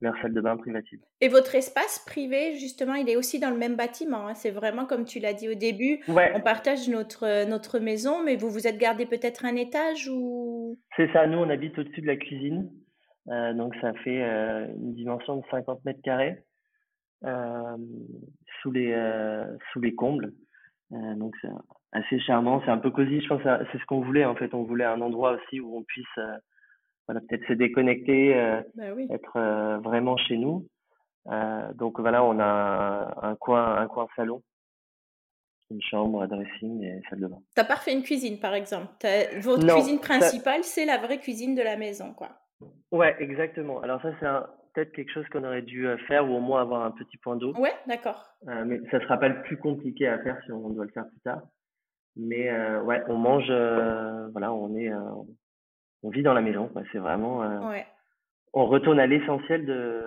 leur 0.00 0.14
salle 0.22 0.32
de 0.32 0.40
bain 0.40 0.56
privative. 0.56 1.00
Et 1.20 1.28
votre 1.28 1.54
espace 1.54 1.98
privé, 2.06 2.54
justement, 2.56 2.94
il 2.94 3.08
est 3.08 3.16
aussi 3.16 3.38
dans 3.38 3.50
le 3.50 3.58
même 3.58 3.76
bâtiment. 3.76 4.28
Hein. 4.28 4.34
C'est 4.34 4.50
vraiment 4.50 4.86
comme 4.86 5.04
tu 5.04 5.18
l'as 5.18 5.34
dit 5.34 5.48
au 5.48 5.54
début. 5.54 6.00
On 6.08 6.40
partage 6.40 6.88
notre, 6.88 7.46
notre 7.46 7.78
maison, 7.78 8.22
mais 8.24 8.36
vous 8.36 8.50
vous 8.50 8.66
êtes 8.66 8.78
gardé 8.78 9.06
peut-être 9.06 9.44
un 9.44 9.56
étage 9.56 10.08
ou? 10.08 10.78
C'est 10.96 11.12
ça. 11.12 11.26
Nous, 11.26 11.38
on 11.38 11.50
habite 11.50 11.78
au-dessus 11.78 12.00
de 12.00 12.06
la 12.06 12.16
cuisine. 12.16 12.70
Euh, 13.28 13.52
donc, 13.52 13.74
ça 13.80 13.92
fait 13.92 14.22
euh, 14.22 14.66
une 14.74 14.94
dimension 14.94 15.36
de 15.36 15.42
50 15.50 15.84
mètres 15.84 16.02
carrés 16.02 16.42
euh, 17.24 17.76
sous, 18.62 18.72
les, 18.72 18.96
sous 19.72 19.80
les 19.80 19.94
combles. 19.94 20.32
donc, 20.90 21.34
c'est 21.42 21.48
assez 21.92 22.18
charmant. 22.20 22.62
C'est 22.64 22.70
un 22.70 22.78
peu 22.78 22.90
cosy. 22.90 23.20
Je 23.20 23.28
pense 23.28 23.42
c'est 23.42 23.78
ce 23.78 23.84
qu'on 23.84 24.00
voulait, 24.00 24.24
en 24.24 24.34
fait. 24.34 24.54
On 24.54 24.64
voulait 24.64 24.84
un 24.84 25.02
endroit 25.02 25.32
aussi 25.32 25.60
où 25.60 25.76
on 25.76 25.82
puisse 25.82 26.18
voilà, 27.10 27.20
peut-être 27.28 27.46
se 27.48 27.52
déconnecter, 27.54 28.34
bah 28.74 28.84
être 29.10 29.80
vraiment 29.82 30.16
chez 30.16 30.36
nous. 30.36 30.66
donc, 31.74 31.98
voilà, 32.00 32.22
on 32.24 32.38
a 32.38 33.18
un, 33.22 33.34
coin, 33.36 33.76
un 33.76 33.86
coin 33.88 34.06
salon 34.16 34.42
une 35.70 35.82
chambre, 35.82 36.22
un 36.22 36.26
dressing 36.26 36.82
et 36.82 37.00
salle 37.08 37.20
de 37.20 37.26
bain. 37.26 37.38
T'as 37.54 37.64
pas 37.64 37.76
refait 37.76 37.92
une 37.92 38.02
cuisine, 38.02 38.38
par 38.38 38.54
exemple? 38.54 38.88
Votre 39.40 39.66
cuisine 39.74 40.00
principale, 40.00 40.64
c'est 40.64 40.84
la 40.84 40.98
vraie 40.98 41.18
cuisine 41.18 41.54
de 41.54 41.62
la 41.62 41.76
maison, 41.76 42.12
quoi. 42.12 42.30
Ouais, 42.90 43.16
exactement. 43.20 43.80
Alors 43.80 44.02
ça, 44.02 44.10
c'est 44.20 44.26
peut-être 44.74 44.92
quelque 44.92 45.12
chose 45.12 45.26
qu'on 45.32 45.44
aurait 45.44 45.62
dû 45.62 45.86
euh, 45.86 45.96
faire 46.08 46.28
ou 46.28 46.34
au 46.34 46.40
moins 46.40 46.60
avoir 46.60 46.84
un 46.84 46.90
petit 46.90 47.16
point 47.18 47.36
d'eau. 47.36 47.54
Ouais, 47.56 47.72
d'accord. 47.86 48.34
Euh, 48.48 48.64
mais 48.66 48.80
ça 48.90 49.00
sera 49.00 49.18
pas 49.18 49.28
le 49.28 49.42
plus 49.42 49.56
compliqué 49.56 50.06
à 50.08 50.18
faire 50.18 50.40
si 50.44 50.52
on 50.52 50.70
doit 50.70 50.84
le 50.84 50.90
faire 50.90 51.08
plus 51.08 51.20
tard. 51.20 51.42
Mais 52.16 52.50
euh, 52.50 52.82
ouais, 52.82 53.02
on 53.08 53.16
mange, 53.16 53.50
voilà, 54.32 54.52
on 54.52 54.74
est, 54.76 54.90
on 56.02 56.10
vit 56.10 56.22
dans 56.22 56.34
la 56.34 56.40
maison. 56.40 56.70
C'est 56.92 56.98
vraiment. 56.98 57.40
ouais. 57.68 57.86
On 58.52 58.66
retourne 58.66 58.98
à 58.98 59.06
l'essentiel 59.06 59.64
de, 59.64 60.02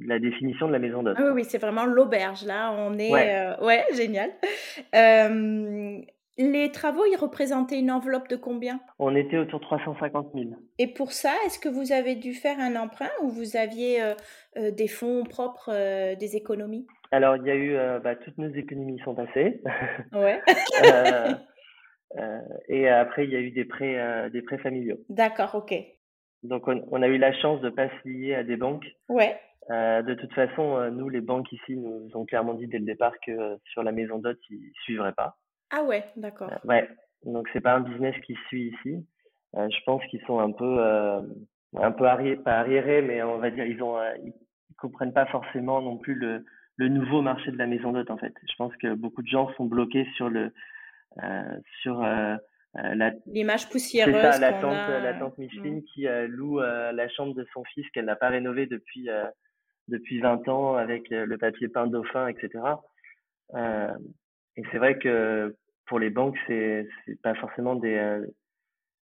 la 0.00 0.18
définition 0.18 0.66
de 0.66 0.72
la 0.72 0.78
maison 0.78 1.02
d'hôte. 1.02 1.16
Ah 1.18 1.24
oui, 1.26 1.32
oui, 1.34 1.44
c'est 1.44 1.58
vraiment 1.58 1.84
l'auberge 1.84 2.44
là. 2.44 2.72
On 2.76 2.98
est, 2.98 3.12
ouais, 3.12 3.54
ouais 3.62 3.84
génial. 3.94 4.30
Euh, 4.94 6.00
les 6.36 6.72
travaux, 6.72 7.04
ils 7.04 7.16
représentaient 7.16 7.78
une 7.78 7.92
enveloppe 7.92 8.28
de 8.28 8.36
combien? 8.36 8.80
On 8.98 9.14
était 9.14 9.38
autour 9.38 9.60
de 9.60 9.64
350 9.66 10.32
000. 10.34 10.46
Et 10.78 10.88
pour 10.88 11.12
ça, 11.12 11.32
est-ce 11.46 11.60
que 11.60 11.68
vous 11.68 11.92
avez 11.92 12.16
dû 12.16 12.34
faire 12.34 12.58
un 12.58 12.74
emprunt 12.74 13.10
ou 13.22 13.28
vous 13.28 13.56
aviez 13.56 14.02
euh, 14.02 14.14
euh, 14.56 14.70
des 14.72 14.88
fonds 14.88 15.22
propres, 15.24 15.70
euh, 15.72 16.16
des 16.16 16.34
économies? 16.34 16.86
Alors, 17.12 17.36
il 17.36 17.46
y 17.46 17.50
a 17.50 17.54
eu, 17.54 17.76
bah, 18.02 18.16
toutes 18.16 18.38
nos 18.38 18.52
économies 18.52 18.98
sont 19.04 19.14
passées. 19.14 19.62
Ouais. 20.12 20.40
et 22.68 22.88
après, 22.88 23.24
il 23.24 23.30
y 23.30 23.36
a 23.36 23.40
eu 23.40 23.50
des 23.50 23.64
prêts, 23.64 24.30
des 24.30 24.42
prêts 24.42 24.58
familiaux. 24.58 24.98
D'accord, 25.08 25.54
ok. 25.54 25.74
Donc, 26.42 26.68
on, 26.68 27.02
a 27.02 27.08
eu 27.08 27.18
la 27.18 27.32
chance 27.32 27.60
de 27.60 27.70
ne 27.70 27.74
pas 27.74 27.88
se 27.88 28.08
lier 28.08 28.34
à 28.34 28.44
des 28.44 28.56
banques. 28.56 28.86
Ouais. 29.08 29.36
de 29.70 30.14
toute 30.14 30.32
façon, 30.32 30.90
nous, 30.90 31.08
les 31.08 31.20
banques 31.20 31.50
ici, 31.52 31.76
nous 31.76 32.08
ont 32.14 32.24
clairement 32.24 32.54
dit 32.54 32.68
dès 32.68 32.78
le 32.78 32.84
départ 32.84 33.14
que 33.26 33.56
sur 33.72 33.82
la 33.82 33.92
maison 33.92 34.18
d'hôte, 34.18 34.40
ils 34.50 34.58
ne 34.58 34.82
suivraient 34.84 35.14
pas. 35.14 35.36
Ah 35.76 35.82
ouais, 35.82 36.04
d'accord. 36.16 36.50
Euh, 36.52 36.68
ouais, 36.68 36.88
donc 37.24 37.48
c'est 37.52 37.60
pas 37.60 37.74
un 37.74 37.80
business 37.80 38.14
qui 38.24 38.36
suit 38.46 38.68
ici. 38.68 39.04
Euh, 39.56 39.68
je 39.68 39.84
pense 39.84 40.04
qu'ils 40.06 40.20
sont 40.22 40.38
un 40.38 40.52
peu, 40.52 40.76
euh, 40.78 41.20
un 41.76 41.90
peu 41.90 42.04
arriérés, 42.04 42.36
pas 42.36 42.58
arriérés, 42.58 43.02
mais 43.02 43.22
on 43.22 43.38
va 43.38 43.50
dire 43.50 43.66
ils 43.66 43.82
ont, 43.82 43.98
ils 44.24 44.32
comprennent 44.76 45.12
pas 45.12 45.26
forcément 45.26 45.80
non 45.80 45.96
plus 45.96 46.14
le, 46.14 46.44
le 46.76 46.88
nouveau 46.88 47.22
marché 47.22 47.50
de 47.50 47.56
la 47.56 47.66
maison 47.66 47.92
d'hôte 47.92 48.10
en 48.10 48.18
fait. 48.18 48.34
Je 48.48 48.54
pense 48.56 48.74
que 48.76 48.94
beaucoup 48.94 49.22
de 49.22 49.28
gens 49.28 49.52
sont 49.54 49.64
bloqués 49.64 50.06
sur 50.16 50.28
le, 50.28 50.52
sur 51.82 52.00
la 52.74 53.12
l'image 53.26 53.68
poussiéreuse. 53.68 54.14
C'est 54.14 54.32
ça, 54.32 54.38
la 54.38 54.52
tante, 54.54 55.02
la 55.02 55.14
tante 55.14 55.38
Micheline 55.38 55.78
mmh. 55.78 55.84
qui 55.84 56.06
loue 56.28 56.60
la 56.60 57.08
chambre 57.08 57.34
de 57.34 57.46
son 57.52 57.62
fils 57.64 57.88
qu'elle 57.90 58.06
n'a 58.06 58.16
pas 58.16 58.28
rénovée 58.28 58.66
depuis 58.66 59.08
depuis 59.88 60.20
20 60.20 60.48
ans 60.48 60.76
avec 60.76 61.08
le 61.10 61.36
papier 61.36 61.68
peint 61.68 61.86
dauphin, 61.86 62.28
etc. 62.28 62.60
Euh, 63.54 63.92
et 64.56 64.62
c'est 64.70 64.78
vrai 64.78 64.98
que 64.98 65.54
pour 65.86 65.98
les 65.98 66.10
banques, 66.10 66.36
c'est 66.46 66.88
c'est 67.04 67.20
pas 67.20 67.34
forcément 67.34 67.74
des 67.74 67.94
euh, 67.94 68.26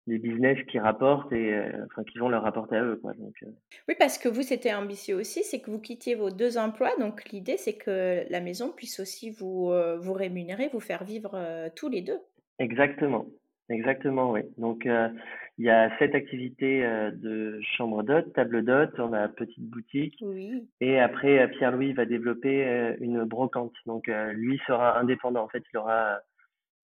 des 0.09 0.17
business 0.17 0.57
qui 0.69 0.79
rapportent 0.79 1.31
et 1.31 1.53
euh, 1.53 1.85
enfin 1.85 2.03
qui 2.03 2.17
vont 2.17 2.27
leur 2.27 2.43
rapporter 2.43 2.75
à 2.75 2.83
eux 2.83 2.97
quoi. 2.97 3.13
Donc 3.13 3.33
euh. 3.43 3.47
Oui, 3.87 3.95
parce 3.97 4.17
que 4.17 4.27
vous 4.27 4.41
c'était 4.41 4.73
ambitieux 4.73 5.15
aussi, 5.15 5.43
c'est 5.43 5.61
que 5.61 5.71
vous 5.71 5.79
quittiez 5.79 6.15
vos 6.15 6.31
deux 6.31 6.57
emplois, 6.57 6.91
donc 6.99 7.23
l'idée 7.31 7.55
c'est 7.57 7.77
que 7.77 8.25
la 8.29 8.41
maison 8.41 8.71
puisse 8.75 8.99
aussi 8.99 9.31
vous 9.31 9.71
vous 9.99 10.13
rémunérer, 10.13 10.69
vous 10.73 10.79
faire 10.79 11.03
vivre 11.03 11.39
tous 11.75 11.89
les 11.89 12.01
deux. 12.01 12.19
Exactement. 12.59 13.25
Exactement, 13.69 14.31
oui. 14.31 14.41
Donc, 14.57 14.85
il 14.85 15.65
y 15.65 15.69
a 15.69 15.95
sept 15.99 16.15
activités 16.15 16.81
de 16.81 17.59
chambre 17.77 18.01
d'hôte, 18.01 18.33
table 18.33 18.65
d'hôte, 18.65 18.99
on 18.99 19.13
a 19.13 19.27
petite 19.27 19.69
boutique. 19.69 20.17
Oui. 20.21 20.67
Et 20.81 20.99
après, 20.99 21.47
Pierre-Louis 21.51 21.93
va 21.93 22.05
développer 22.05 22.95
une 22.99 23.25
brocante. 23.25 23.73
Donc, 23.85 24.09
lui 24.33 24.59
sera 24.65 24.99
indépendant. 24.99 25.43
En 25.43 25.49
fait, 25.49 25.63
il 25.71 25.77
aura 25.77 26.19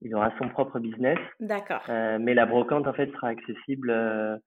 il 0.05 0.13
aura 0.13 0.31
son 0.37 0.47
propre 0.49 0.79
business. 0.79 1.17
D'accord. 1.39 1.81
Euh, 1.89 2.19
mais 2.21 2.35
la 2.35 2.45
brocante, 2.45 2.87
en 2.87 2.93
fait, 2.93 3.11
sera 3.11 3.29
accessible 3.29 3.89
euh, 3.89 4.37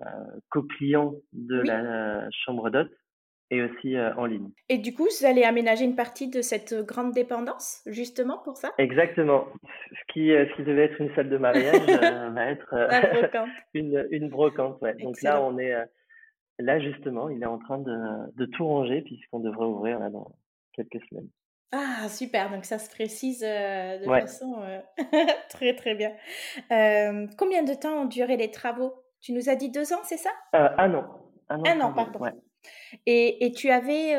euh 0.00 0.04
qu'aux 0.50 0.62
clients 0.62 1.14
de 1.32 1.60
la 1.60 2.28
chambre 2.44 2.68
d'hôte 2.68 2.92
et 3.50 3.62
aussi 3.62 3.96
euh, 3.96 4.14
en 4.16 4.26
ligne. 4.26 4.50
Et 4.68 4.76
du 4.76 4.92
coup, 4.94 5.04
vous 5.04 5.26
allez 5.26 5.44
aménager 5.44 5.86
une 5.86 5.96
partie 5.96 6.28
de 6.28 6.42
cette 6.42 6.74
grande 6.86 7.12
dépendance, 7.12 7.82
justement, 7.86 8.36
pour 8.44 8.58
ça? 8.58 8.70
Exactement. 8.76 9.46
Ce 9.64 10.12
qui, 10.12 10.28
ce 10.28 10.56
qui 10.56 10.62
devait 10.62 10.84
être 10.84 11.00
une 11.00 11.14
salle 11.14 11.30
de 11.30 11.38
mariage 11.38 11.86
va 12.34 12.50
être 12.50 12.74
une, 13.74 14.06
une 14.10 14.28
brocante. 14.28 14.78
Ouais. 14.82 14.94
Donc 15.02 15.22
là, 15.22 15.42
on 15.42 15.58
est... 15.58 15.74
Là, 16.58 16.80
justement, 16.80 17.30
il 17.30 17.42
est 17.42 17.46
en 17.46 17.58
train 17.58 17.78
de, 17.78 17.96
de 18.36 18.44
tout 18.44 18.66
ranger 18.66 19.00
puisqu'on 19.02 19.40
devrait 19.40 19.64
ouvrir 19.64 20.00
là, 20.00 20.10
dans 20.10 20.32
quelques 20.74 21.02
semaines. 21.08 21.28
Ah, 21.72 22.08
super, 22.08 22.50
donc 22.50 22.64
ça 22.64 22.78
se 22.78 22.88
précise 22.88 23.40
de 23.40 24.04
façon 24.04 24.62
très 25.50 25.74
très 25.74 25.94
bien. 25.94 26.12
combien 27.36 27.62
de 27.62 27.74
temps 27.78 28.02
ont 28.02 28.06
duré 28.06 28.36
les 28.36 28.50
travaux? 28.50 28.94
Tu 29.20 29.32
nous 29.32 29.48
as 29.48 29.56
dit 29.56 29.70
deux 29.70 29.92
ans, 29.92 30.00
c'est 30.04 30.16
ça? 30.16 30.30
Euh, 30.54 30.68
Un 30.78 30.94
an. 30.94 31.04
Un 31.50 31.80
an, 31.80 31.92
pardon. 31.92 32.20
Et, 33.06 33.44
et, 33.44 33.52
tu 33.52 33.70
avais 33.70 34.14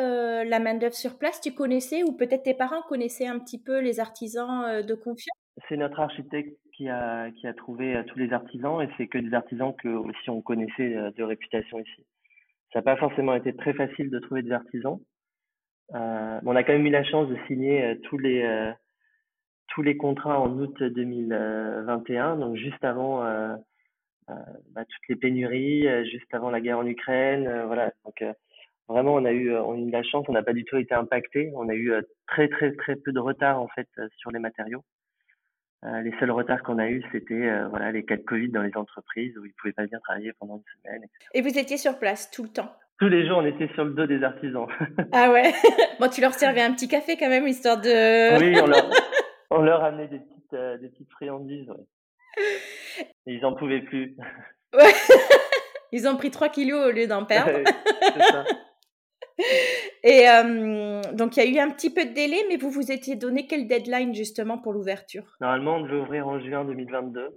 la 0.46 0.60
main-d'œuvre 0.60 0.96
sur 0.96 1.18
place, 1.18 1.42
tu 1.42 1.54
connaissais, 1.54 2.04
ou 2.04 2.16
peut-être 2.16 2.44
tes 2.44 2.54
parents 2.54 2.82
connaissaient 2.84 3.28
un 3.28 3.40
petit 3.40 3.62
peu 3.62 3.80
les 3.80 4.00
artisans 4.00 4.82
de 4.86 4.94
confiance? 4.94 5.38
C'est 5.68 5.78
notre 5.78 6.00
architecte 6.00 6.58
qui 6.76 6.88
a, 6.88 7.30
qui 7.32 7.48
a 7.48 7.54
trouvé 7.54 8.02
tous 8.08 8.20
les 8.20 8.32
artisans, 8.32 8.82
et 8.82 8.90
c'est 8.98 9.08
que 9.08 9.18
des 9.18 9.34
artisans 9.34 9.74
que 9.76 9.90
aussi 9.90 10.30
on 10.30 10.42
connaissait 10.42 10.96
de 11.16 11.24
réputation 11.24 11.80
ici. 11.80 12.06
Ça 12.72 12.80
n'a 12.80 12.84
pas 12.84 12.98
forcément 12.98 13.36
été 13.36 13.56
très 13.56 13.74
facile 13.74 14.10
de 14.10 14.20
trouver 14.20 14.44
des 14.44 14.52
artisans. 14.52 15.00
Euh, 15.96 16.40
on 16.46 16.56
a 16.56 16.64
quand 16.64 16.74
même 16.74 16.86
eu 16.86 16.92
la 16.92 17.04
chance 17.04 17.28
de 17.30 17.38
signer 17.48 17.84
euh, 17.84 17.96
tous 18.04 18.18
les 18.18 18.44
euh, 18.44 18.72
tous 19.70 19.82
les 19.82 19.98
contrats 19.98 20.40
en 20.40 20.52
août 20.60 20.82
2021, 20.82 22.38
donc 22.38 22.56
juste 22.56 22.84
avant 22.84 23.22
bah, 24.28 24.86
toutes 24.86 25.08
les 25.10 25.16
pénuries, 25.16 25.88
juste 26.10 26.34
avant 26.34 26.50
la 26.50 26.60
guerre 26.60 26.80
en 26.80 26.88
Ukraine, 26.88 27.66
voilà. 27.68 27.94
Donc 28.04 28.24
vraiment, 28.88 29.14
on 29.14 29.26
a 29.26 29.32
eu 29.32 29.56
on 29.56 29.74
a 29.74 29.78
eu 29.78 29.92
la 29.92 30.02
chance, 30.02 30.26
on 30.28 30.34
n'a 30.34 30.42
pas 30.42 30.54
du 30.54 30.66
tout 30.66 30.78
été 30.78 30.96
impacté. 30.96 31.52
On 31.56 31.70
a 31.70 31.76
eu 31.76 31.94
très 32.28 32.48
très 32.48 32.72
très 32.72 32.96
peu 32.96 33.12
de 33.12 33.20
retard 33.20 33.62
en 33.62 33.68
fait 33.68 33.88
sur 34.18 34.32
les 34.32 34.40
matériaux. 34.40 34.84
les 35.84 36.14
seuls 36.20 36.32
retards 36.32 36.64
qu'on 36.64 36.80
a 36.80 36.90
eu, 36.90 37.04
c'était 37.12 37.64
voilà 37.70 37.92
les 37.92 38.04
cas 38.04 38.18
de 38.18 38.24
Covid 38.24 38.50
dans 38.50 38.64
les 38.64 38.76
entreprises 38.76 39.38
où 39.38 39.46
ils 39.46 39.54
pouvaient 39.54 39.74
pas 39.74 39.86
bien 39.86 40.00
travailler 40.00 40.34
pendant 40.40 40.58
une 40.58 40.82
semaine. 40.82 41.06
Et 41.36 41.42
vous 41.42 41.60
étiez 41.60 41.78
sur 41.78 42.00
place 42.00 42.32
tout 42.32 42.42
le 42.42 42.50
temps? 42.50 42.74
Tous 43.00 43.08
les 43.08 43.26
jours, 43.26 43.38
on 43.38 43.46
était 43.46 43.70
sur 43.74 43.86
le 43.86 43.92
dos 43.92 44.06
des 44.06 44.24
artisans. 44.24 44.68
Ah 45.12 45.32
ouais 45.32 45.54
Bon, 46.00 46.10
tu 46.10 46.22
leur 46.22 46.34
servais 46.34 46.62
un 46.62 46.74
petit 46.74 46.88
café 46.88 47.18
quand 47.18 47.30
même, 47.30 47.48
histoire 47.48 47.80
de... 47.80 48.40
oui, 48.40 48.60
on 48.62 48.68
leur, 48.68 48.90
on 49.50 49.62
leur 49.62 49.84
amenait 49.84 50.08
des 50.08 50.20
petites, 50.20 50.54
euh, 50.54 50.78
des 50.78 50.90
petites 50.90 51.12
friandises. 51.12 51.70
Ouais. 51.70 53.06
Et 53.26 53.34
ils 53.34 53.42
n'en 53.42 53.56
pouvaient 53.56 53.82
plus. 53.82 54.16
Ouais. 54.74 54.94
Ils 55.92 56.08
ont 56.08 56.18
pris 56.18 56.30
3 56.30 56.50
kilos 56.50 56.90
au 56.90 56.92
lieu 56.92 57.08
d'en 57.08 57.26
perdre. 57.26 57.64
Ça. 58.20 58.46
Et 60.04 60.30
euh, 60.30 61.02
donc, 61.14 61.38
il 61.38 61.44
y 61.44 61.48
a 61.48 61.50
eu 61.50 61.66
un 61.66 61.72
petit 61.72 61.94
peu 61.94 62.06
de 62.06 62.14
délai, 62.14 62.46
mais 62.48 62.58
vous 62.58 62.70
vous 62.70 62.92
étiez 62.92 63.16
donné 63.16 63.48
quel 63.48 63.68
deadline 63.68 64.14
justement 64.14 64.58
pour 64.58 64.74
l'ouverture? 64.74 65.24
Normalement, 65.42 65.78
on 65.78 65.82
devait 65.82 66.00
ouvrir 66.00 66.28
en 66.28 66.40
juin 66.40 66.66
2022 66.66 67.30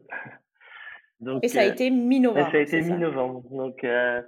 et 1.43 1.49
ça 1.49 1.61
a 1.61 1.64
euh, 1.64 1.71
été 1.73 1.91
mi-novembre. 1.91 2.50
Ça 2.50 2.57
a 2.57 2.61
été 2.61 2.81
mi-novembre. 2.81 3.43
Donc, 3.50 3.85
euh, 3.85 4.23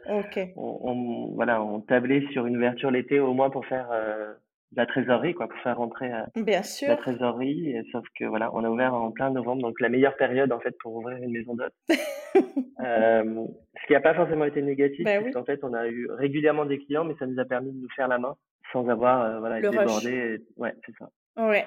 on, 0.56 1.32
voilà, 1.34 1.62
on 1.62 1.80
tablait 1.80 2.24
sur 2.32 2.46
une 2.46 2.56
ouverture 2.56 2.90
l'été 2.90 3.20
au 3.20 3.34
moins 3.34 3.50
pour 3.50 3.66
faire 3.66 3.88
euh, 3.92 4.32
la 4.76 4.86
trésorerie, 4.86 5.34
quoi, 5.34 5.48
pour 5.48 5.58
faire 5.60 5.76
rentrer 5.76 6.10
Bien 6.36 6.62
sûr. 6.62 6.88
la 6.88 6.96
trésorerie. 6.96 7.76
sauf 7.92 8.04
que 8.18 8.24
voilà, 8.24 8.54
on 8.54 8.64
a 8.64 8.68
ouvert 8.68 8.94
en 8.94 9.10
plein 9.10 9.30
novembre, 9.30 9.62
donc 9.62 9.80
la 9.80 9.88
meilleure 9.88 10.16
période 10.16 10.52
en 10.52 10.60
fait 10.60 10.76
pour 10.80 10.94
ouvrir 10.96 11.18
une 11.18 11.32
maison 11.32 11.54
d'hôte. 11.54 11.74
ce 11.88 13.86
qui 13.86 13.92
n'a 13.92 14.00
pas 14.00 14.14
forcément 14.14 14.44
été 14.44 14.62
négatif, 14.62 15.04
bah, 15.04 15.20
parce 15.20 15.32
qu'en 15.32 15.44
fait, 15.44 15.60
on 15.62 15.74
a 15.74 15.86
eu 15.88 16.08
régulièrement 16.10 16.64
des 16.64 16.78
clients, 16.78 17.04
mais 17.04 17.14
ça 17.18 17.26
nous 17.26 17.38
a 17.38 17.44
permis 17.44 17.72
de 17.72 17.80
nous 17.80 17.90
faire 17.94 18.08
la 18.08 18.18
main 18.18 18.36
sans 18.72 18.88
avoir 18.88 19.40
voilà, 19.40 19.60
débordé. 19.60 20.38
Ouais, 20.56 20.72
c'est 20.84 20.94
ça. 20.98 21.08
Ouais. 21.36 21.66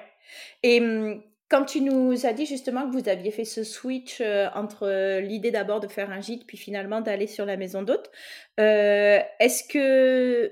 Et 0.63 0.81
hum, 0.81 1.21
Quand 1.49 1.63
tu 1.63 1.81
nous 1.81 2.25
as 2.25 2.33
dit 2.33 2.45
justement 2.45 2.89
que 2.89 2.91
vous 2.91 3.07
aviez 3.07 3.31
fait 3.31 3.45
ce 3.45 3.63
switch 3.63 4.21
entre 4.53 5.19
l'idée 5.19 5.51
d'abord 5.51 5.79
de 5.79 5.87
faire 5.87 6.11
un 6.11 6.19
gîte, 6.19 6.45
puis 6.45 6.57
finalement 6.57 6.99
d'aller 6.99 7.27
sur 7.27 7.45
la 7.45 7.55
maison 7.55 7.83
d'hôte, 7.83 8.11
est-ce 8.57 9.63
que 9.67 10.51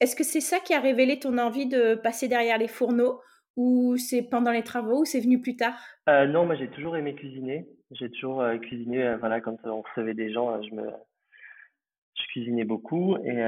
est-ce 0.00 0.16
que 0.16 0.24
c'est 0.24 0.40
ça 0.40 0.58
qui 0.60 0.72
a 0.72 0.80
révélé 0.80 1.18
ton 1.18 1.36
envie 1.36 1.66
de 1.66 1.94
passer 1.94 2.26
derrière 2.26 2.56
les 2.56 2.68
fourneaux 2.68 3.20
ou 3.56 3.98
c'est 3.98 4.22
pendant 4.22 4.50
les 4.50 4.62
travaux 4.62 5.02
ou 5.02 5.04
c'est 5.04 5.20
venu 5.20 5.40
plus 5.40 5.56
tard? 5.56 5.78
Euh, 6.08 6.26
Non, 6.26 6.46
moi 6.46 6.56
j'ai 6.56 6.68
toujours 6.68 6.96
aimé 6.96 7.14
cuisiner. 7.14 7.68
J'ai 7.90 8.10
toujours 8.10 8.40
euh, 8.40 8.56
cuisiné. 8.56 9.02
Euh, 9.02 9.16
voilà, 9.18 9.42
quand 9.42 9.56
on 9.64 9.82
recevait 9.82 10.14
des 10.14 10.32
gens, 10.32 10.62
je 10.62 10.74
me, 10.74 10.90
je 12.14 12.22
cuisinais 12.32 12.64
beaucoup 12.64 13.18
et 13.18 13.42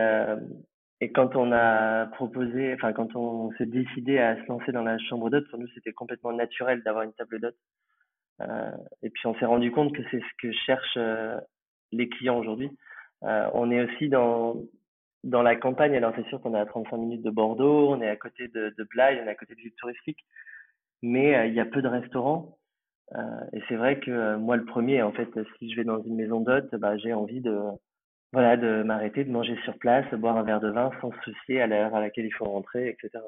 et 1.03 1.11
quand 1.13 1.37
on 1.37 1.53
a 1.53 2.07
proposé, 2.07 2.75
enfin 2.75 2.93
quand 2.93 3.17
on 3.17 3.51
s'est 3.53 3.67
décidé 3.67 4.19
à 4.19 4.37
se 4.37 4.49
lancer 4.49 4.73
dans 4.73 4.83
la 4.83 4.99
chambre 4.99 5.31
d'hôte, 5.31 5.49
pour 5.51 5.59
nous 5.59 5.69
c'était 5.75 5.93
complètement 5.93 6.33
naturel 6.33 6.83
d'avoir 6.83 7.05
une 7.05 7.13
table 7.13 7.41
d'hôte. 7.41 7.57
et 9.03 9.11
puis 9.11 9.27
on 9.27 9.35
s'est 9.37 9.47
rendu 9.47 9.71
compte 9.73 9.95
que 9.95 10.03
c'est 10.11 10.21
ce 10.21 10.35
que 10.39 10.53
cherchent 10.53 10.99
les 11.93 12.09
clients 12.09 12.39
aujourd'hui. 12.39 12.71
on 13.23 13.71
est 13.71 13.83
aussi 13.85 14.09
dans 14.09 14.57
dans 15.25 15.43
la 15.43 15.57
campagne, 15.57 15.97
alors 15.97 16.13
c'est 16.17 16.27
sûr 16.29 16.41
qu'on 16.41 16.55
est 16.55 16.61
à 16.61 16.67
35 16.67 16.97
minutes 16.97 17.23
de 17.23 17.31
Bordeaux, 17.31 17.91
on 17.91 18.01
est 18.01 18.09
à 18.09 18.17
côté 18.17 18.49
de, 18.49 18.75
de 18.77 18.89
on 18.97 19.27
est 19.27 19.29
à 19.29 19.35
côté 19.35 19.55
de 19.55 19.61
villes 19.61 19.75
touristiques, 19.77 20.25
mais 21.03 21.37
euh, 21.37 21.47
il 21.47 21.55
y 21.55 21.61
a 21.61 21.65
peu 21.65 21.83
de 21.83 21.89
restaurants. 21.89 22.59
Euh, 23.15 23.41
et 23.53 23.61
c'est 23.69 23.77
vrai 23.77 24.01
que 24.01 24.11
euh, 24.11 24.39
moi, 24.39 24.57
le 24.57 24.65
premier, 24.65 25.03
en 25.03 25.13
fait, 25.13 25.29
si 25.59 25.71
je 25.71 25.77
vais 25.77 25.85
dans 25.85 26.03
une 26.03 26.17
maison 26.17 26.41
d'hôte, 26.41 26.75
bah, 26.77 26.97
j'ai 26.97 27.13
envie 27.13 27.41
de, 27.41 27.57
voilà, 28.33 28.57
de 28.57 28.83
m'arrêter, 28.83 29.25
de 29.25 29.31
manger 29.31 29.57
sur 29.65 29.77
place, 29.79 30.05
de 30.11 30.17
boire 30.17 30.37
un 30.37 30.43
verre 30.43 30.61
de 30.61 30.71
vin 30.71 30.91
sans 31.01 31.11
se 31.13 31.31
soucier 31.33 31.61
à 31.61 31.67
l'heure 31.67 31.95
à 31.95 32.01
laquelle 32.01 32.25
il 32.27 32.35
faut 32.35 32.45
rentrer, 32.45 32.89
etc. 32.89 33.23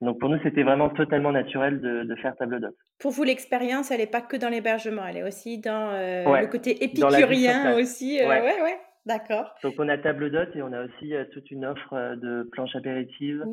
Donc 0.00 0.18
pour 0.18 0.28
nous, 0.28 0.38
c'était 0.42 0.62
vraiment 0.62 0.88
totalement 0.88 1.30
naturel 1.30 1.80
de, 1.80 2.04
de 2.04 2.14
faire 2.16 2.34
table 2.36 2.60
d'hôte. 2.60 2.76
Pour 2.98 3.10
vous, 3.10 3.22
l'expérience, 3.22 3.90
elle 3.90 4.00
n'est 4.00 4.06
pas 4.06 4.22
que 4.22 4.36
dans 4.36 4.48
l'hébergement, 4.48 5.06
elle 5.06 5.18
est 5.18 5.22
aussi 5.22 5.58
dans 5.58 5.92
le 5.92 6.46
côté 6.46 6.82
épicurien 6.84 7.76
aussi. 7.76 8.18
ouais, 8.18 8.26
ouais. 8.26 8.62
ouais. 8.62 8.78
D'accord. 9.06 9.54
Donc 9.62 9.74
on 9.78 9.88
a 9.88 9.96
table 9.96 10.30
d'hôte 10.30 10.54
et 10.54 10.62
on 10.62 10.72
a 10.72 10.84
aussi 10.84 11.14
euh, 11.14 11.24
toute 11.32 11.50
une 11.50 11.64
offre 11.64 11.94
euh, 11.94 12.16
de 12.16 12.48
planches 12.52 12.76
apéritives 12.76 13.44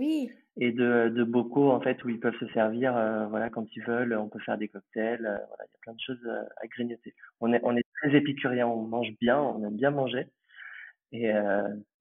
et 0.60 0.72
de, 0.72 1.10
de 1.10 1.24
bocaux 1.24 1.72
en 1.72 1.80
fait 1.80 2.04
où 2.04 2.10
ils 2.10 2.20
peuvent 2.20 2.38
se 2.40 2.48
servir 2.50 2.96
euh, 2.98 3.28
voilà 3.28 3.50
quand 3.50 3.66
ils 3.76 3.84
veulent. 3.84 4.14
On 4.18 4.28
peut 4.28 4.40
faire 4.40 4.58
des 4.58 4.68
cocktails. 4.68 5.22
voilà, 5.22 5.64
il 5.66 5.72
y 5.72 5.78
a 5.78 5.80
plein 5.82 5.94
de 5.94 6.00
choses 6.06 6.30
à 6.62 6.68
grignoter. 6.68 7.14
On 7.40 7.54
est 7.54 7.62
on 7.64 7.76
est 7.78 7.86
très 8.02 8.16
épicurien, 8.16 8.68
on 8.68 8.84
mange 8.84 9.14
bien, 9.22 9.40
on 9.40 9.64
aime 9.66 9.78
bien 9.78 9.92
manger 9.92 10.28
et 11.12 11.32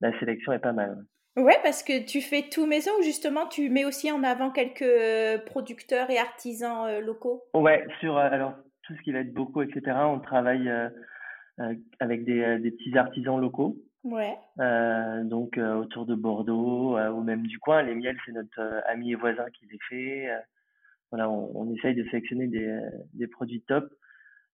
la 0.00 0.18
sélection 0.18 0.52
est 0.52 0.58
pas 0.58 0.72
mal. 0.72 1.04
Ouais, 1.36 1.58
parce 1.62 1.82
que 1.82 2.04
tu 2.04 2.22
fais 2.22 2.48
tout 2.50 2.66
maison 2.66 2.90
ou 2.98 3.02
justement 3.02 3.46
tu 3.46 3.68
mets 3.68 3.84
aussi 3.84 4.10
en 4.10 4.22
avant 4.22 4.50
quelques 4.50 5.44
producteurs 5.44 6.10
et 6.10 6.18
artisans 6.18 6.98
locaux? 7.00 7.44
Ouais, 7.54 7.86
sur 8.00 8.16
alors 8.16 8.54
tout 8.82 8.94
ce 8.96 9.02
qui 9.02 9.12
va 9.12 9.20
être 9.20 9.34
bocaux 9.34 9.62
etc. 9.62 9.96
On 10.04 10.20
travaille 10.20 10.70
euh, 11.58 11.74
avec 12.00 12.24
des, 12.24 12.42
euh, 12.42 12.58
des, 12.58 12.70
petits 12.70 12.96
artisans 12.98 13.40
locaux. 13.40 13.78
Ouais. 14.04 14.36
Euh, 14.60 15.24
donc 15.24 15.56
autour 15.56 16.04
de 16.04 16.14
Bordeaux 16.14 16.98
ou 16.98 17.22
même 17.22 17.46
du 17.46 17.58
coin. 17.58 17.82
Les 17.82 17.94
miels, 17.94 18.18
c'est 18.24 18.32
notre 18.32 18.82
ami 18.86 19.12
et 19.12 19.14
voisin 19.14 19.46
qui 19.58 19.66
les 19.66 19.78
fait. 19.88 20.28
voilà, 21.10 21.30
on, 21.30 21.50
on, 21.54 21.74
essaye 21.74 21.94
de 21.94 22.04
sélectionner 22.04 22.46
des, 22.46 22.78
des 23.14 23.26
produits 23.26 23.62
top. 23.62 23.90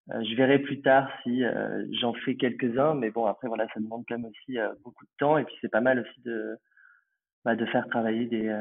Je 0.08 0.34
verrai 0.34 0.58
plus 0.58 0.82
tard 0.82 1.08
si 1.22 1.42
j'en 2.00 2.12
fais 2.14 2.34
quelques-uns, 2.36 2.94
mais 2.94 3.10
bon 3.10 3.26
après 3.26 3.48
voilà, 3.48 3.66
ça 3.72 3.80
demande 3.80 4.04
quand 4.08 4.18
même 4.18 4.30
aussi 4.30 4.58
beaucoup 4.82 5.04
de 5.04 5.10
temps 5.18 5.38
et 5.38 5.44
puis 5.44 5.54
c'est 5.60 5.70
pas 5.70 5.80
mal 5.80 6.00
aussi 6.00 6.20
de 6.22 6.56
bah, 7.44 7.54
de 7.54 7.66
faire 7.66 7.86
travailler 7.88 8.26
des 8.26 8.52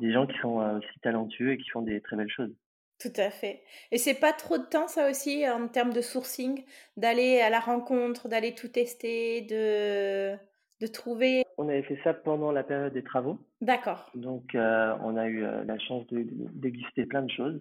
des 0.00 0.12
gens 0.12 0.26
qui 0.26 0.38
sont 0.38 0.58
aussi 0.76 1.00
talentueux 1.02 1.52
et 1.52 1.58
qui 1.58 1.68
font 1.70 1.82
des 1.82 2.00
très 2.00 2.16
belles 2.16 2.30
choses. 2.30 2.54
Tout 3.00 3.12
à 3.16 3.30
fait. 3.30 3.62
Et 3.92 3.98
c'est 3.98 4.18
pas 4.18 4.32
trop 4.32 4.58
de 4.58 4.64
temps, 4.64 4.88
ça 4.88 5.08
aussi, 5.08 5.48
en 5.48 5.68
termes 5.68 5.92
de 5.92 6.00
sourcing, 6.00 6.64
d'aller 6.96 7.40
à 7.40 7.48
la 7.48 7.60
rencontre, 7.60 8.28
d'aller 8.28 8.54
tout 8.54 8.66
tester, 8.66 9.42
de, 9.42 10.36
de 10.80 10.86
trouver? 10.88 11.44
On 11.58 11.68
avait 11.68 11.82
fait 11.82 11.98
ça 12.02 12.12
pendant 12.12 12.50
la 12.50 12.64
période 12.64 12.92
des 12.92 13.04
travaux. 13.04 13.38
D'accord. 13.60 14.10
Donc, 14.16 14.52
euh, 14.56 14.96
on 15.04 15.16
a 15.16 15.28
eu 15.28 15.44
euh, 15.44 15.62
la 15.64 15.78
chance 15.78 16.08
de, 16.08 16.26
déguster 16.54 17.06
plein 17.06 17.22
de 17.22 17.30
choses. 17.30 17.60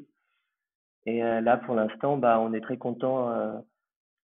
Et 1.05 1.23
euh, 1.23 1.41
là, 1.41 1.57
pour 1.57 1.75
l'instant, 1.75 2.17
bah, 2.17 2.39
on 2.39 2.53
est 2.53 2.61
très 2.61 2.77
content 2.77 3.29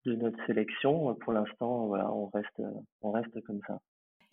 de 0.06 0.15
notre 0.15 0.44
sélection. 0.46 1.15
Pour 1.15 1.34
l'instant, 1.34 1.88
voilà, 1.88 2.12
on 2.12 2.28
reste, 2.28 2.62
on 3.02 3.12
reste 3.12 3.41
comme 3.45 3.62
ça. 3.67 3.80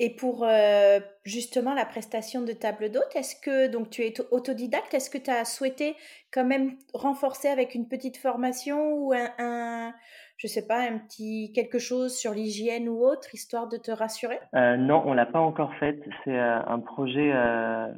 Et 0.02 0.08
pour 0.08 0.44
euh, 0.44 0.98
justement 1.24 1.74
la 1.74 1.84
prestation 1.84 2.40
de 2.40 2.52
table 2.52 2.90
d'hôte, 2.90 3.14
est-ce 3.14 3.36
que 3.38 3.70
donc 3.70 3.90
tu 3.90 4.00
es 4.00 4.14
autodidacte? 4.30 4.94
Est-ce 4.94 5.10
que 5.10 5.18
tu 5.18 5.30
as 5.30 5.44
souhaité 5.44 5.94
quand 6.32 6.46
même 6.46 6.78
renforcer 6.94 7.48
avec 7.48 7.74
une 7.74 7.86
petite 7.86 8.16
formation 8.16 8.94
ou 8.94 9.12
un, 9.12 9.28
un 9.38 9.94
je 10.38 10.46
sais 10.46 10.66
pas, 10.66 10.80
un 10.80 10.96
petit 10.96 11.52
quelque 11.54 11.78
chose 11.78 12.16
sur 12.16 12.32
l'hygiène 12.32 12.88
ou 12.88 13.04
autre, 13.04 13.34
histoire 13.34 13.68
de 13.68 13.76
te 13.76 13.90
rassurer? 13.90 14.40
Euh, 14.54 14.78
Non, 14.78 15.02
on 15.04 15.12
l'a 15.12 15.26
pas 15.26 15.38
encore 15.38 15.74
fait. 15.74 16.00
C'est 16.24 16.38
euh, 16.38 16.62
un 16.66 16.80
projet, 16.80 17.30
euh, 17.34 17.92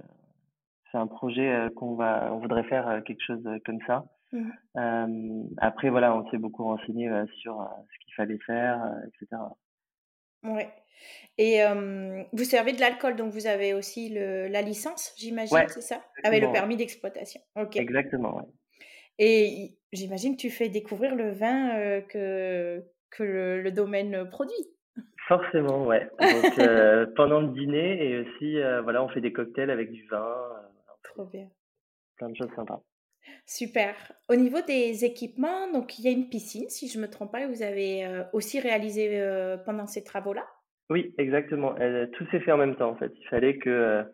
c'est 0.91 0.99
un 0.99 1.07
projet 1.07 1.69
qu'on 1.77 1.95
va, 1.95 2.31
on 2.33 2.39
voudrait 2.39 2.65
faire 2.65 3.01
quelque 3.07 3.23
chose 3.25 3.45
comme 3.65 3.79
ça. 3.87 4.07
Mmh. 4.33 5.49
après, 5.59 5.91
voilà, 5.91 6.17
on 6.17 6.29
s'est 6.31 6.39
beaucoup 6.39 6.65
renseigné 6.65 7.11
sur 7.41 7.69
ce 7.93 8.05
qu'il 8.05 8.15
fallait 8.15 8.39
faire, 8.47 8.81
etc. 9.07 9.43
Ouais. 10.43 10.71
Et 11.39 11.61
vous 12.33 12.45
servez 12.45 12.73
de 12.73 12.81
l'alcool, 12.81 13.17
donc 13.17 13.33
vous 13.33 13.47
avez 13.47 13.75
aussi 13.75 14.09
le, 14.09 14.49
la 14.49 14.63
licence, 14.63 15.15
j'imagine, 15.19 15.59
c'est 15.69 15.83
ça? 15.83 16.03
Avec 16.25 16.43
le 16.43 16.53
permis 16.53 16.77
d'exploitation. 16.77 17.41
Ok. 17.57 17.77
Exactement, 17.77 18.37
ouais. 18.37 18.47
Et 19.19 19.77
j'imagine 19.93 20.37
que 20.37 20.41
tu 20.41 20.51
fais 20.51 20.69
découvrir 20.69 21.15
le 21.15 21.31
vin 21.31 22.01
que, 22.09 22.83
que 23.11 23.23
le, 23.23 23.71
domaine 23.71 24.29
produit. 24.31 24.55
Forcément, 25.29 25.85
ouais. 25.87 26.09
Donc, 26.21 26.57
pendant 27.17 27.41
le 27.41 27.49
dîner 27.49 28.05
et 28.05 28.19
aussi, 28.21 28.57
voilà, 28.83 29.05
on 29.05 29.09
fait 29.09 29.21
des 29.21 29.33
cocktails 29.33 29.71
avec 29.71 29.91
du 29.91 30.07
vin. 30.09 30.35
Trop 31.03 31.27
bien. 31.27 31.49
Plein 32.17 32.31
de 32.31 32.37
choses 32.37 32.51
sympas. 32.57 32.83
Super. 33.47 33.95
Au 34.29 34.37
niveau 34.37 34.61
des 34.63 35.05
équipements, 35.05 35.71
donc 35.73 35.99
il 35.99 36.05
y 36.05 36.09
a 36.09 36.11
une 36.11 36.29
piscine, 36.29 36.69
si 36.69 36.89
je 36.89 36.99
ne 36.99 37.03
me 37.03 37.11
trompe 37.11 37.33
pas, 37.33 37.43
et 37.43 37.47
vous 37.47 37.63
avez 37.63 38.07
aussi 38.33 38.61
réalisé 38.61 39.23
pendant 39.65 39.87
ces 39.87 40.05
travaux-là? 40.05 40.45
Oui, 40.91 41.15
exactement. 41.19 41.75
tout 42.13 42.27
s'est 42.31 42.41
fait 42.41 42.53
en 42.53 42.59
même 42.59 42.77
temps, 42.77 42.91
en 42.91 42.97
fait. 42.97 43.13
Il 43.19 43.29
fallait 43.29 43.59
que, 43.59 44.05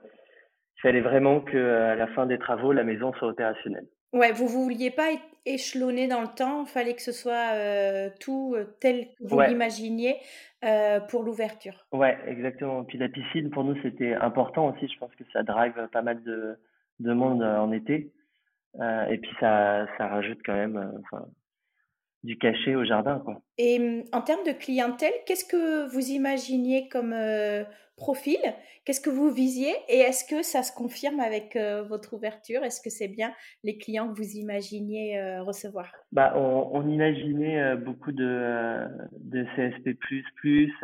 il 0.76 0.80
fallait 0.80 1.00
vraiment 1.00 1.40
que 1.40 1.56
à 1.56 1.94
la 1.94 2.06
fin 2.08 2.26
des 2.26 2.38
travaux, 2.38 2.72
la 2.72 2.84
maison 2.84 3.12
soit 3.14 3.28
opérationnelle. 3.28 3.86
Ouais, 4.12 4.32
vous 4.32 4.44
ne 4.44 4.50
vouliez 4.64 4.90
pas 4.90 5.08
échelonner 5.44 6.08
dans 6.08 6.22
le 6.22 6.28
temps, 6.28 6.64
il 6.64 6.68
fallait 6.68 6.94
que 6.94 7.02
ce 7.02 7.12
soit 7.12 8.10
tout 8.20 8.56
tel 8.80 9.08
que 9.08 9.24
vous 9.24 9.40
l'imaginiez 9.40 10.16
pour 11.08 11.22
l'ouverture. 11.22 11.86
Ouais, 11.92 12.16
exactement. 12.26 12.84
Puis 12.84 12.98
la 12.98 13.08
piscine, 13.08 13.50
pour 13.50 13.64
nous, 13.64 13.80
c'était 13.82 14.14
important 14.14 14.68
aussi. 14.68 14.88
Je 14.88 14.98
pense 14.98 15.14
que 15.14 15.24
ça 15.32 15.42
drive 15.42 15.74
pas 15.92 16.02
mal 16.02 16.22
de, 16.22 16.56
de 17.00 17.12
monde 17.12 17.42
en 17.42 17.70
été. 17.72 18.12
Euh, 18.80 19.06
et 19.06 19.18
puis 19.18 19.30
ça, 19.40 19.86
ça 19.96 20.08
rajoute 20.08 20.38
quand 20.44 20.54
même 20.54 20.76
euh, 20.76 20.98
enfin, 21.00 21.26
du 22.22 22.38
cachet 22.38 22.74
au 22.74 22.84
jardin. 22.84 23.20
Quoi. 23.20 23.42
Et 23.56 23.78
mmh, 23.78 24.04
en 24.12 24.22
termes 24.22 24.44
de 24.44 24.52
clientèle, 24.52 25.12
qu'est-ce 25.26 25.44
que 25.44 25.90
vous 25.92 26.10
imaginiez 26.10 26.88
comme 26.88 27.12
euh, 27.12 27.64
profil? 27.96 28.38
Qu'est-ce 28.84 29.00
que 29.00 29.10
vous 29.10 29.30
visiez? 29.30 29.72
Et 29.88 29.98
est-ce 29.98 30.24
que 30.24 30.42
ça 30.42 30.62
se 30.62 30.72
confirme 30.72 31.20
avec 31.20 31.58
votre 31.88 32.14
ouverture? 32.14 32.64
Est-ce 32.64 32.80
que 32.80 32.88
c'est 32.88 33.08
bien 33.08 33.34
les 33.62 33.76
clients 33.76 34.08
que 34.10 34.16
vous 34.16 34.36
imaginiez 34.36 35.20
recevoir? 35.40 35.92
Bah, 36.10 36.32
on, 36.34 36.70
on 36.72 36.88
imaginait 36.88 37.76
beaucoup 37.76 38.12
de, 38.12 38.86
de 39.12 39.44
CSP++, 39.56 39.98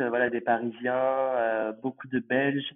voilà, 0.07 0.29
des 0.29 0.41
Parisiens, 0.41 1.73
beaucoup 1.81 2.07
de 2.07 2.19
Belges 2.19 2.75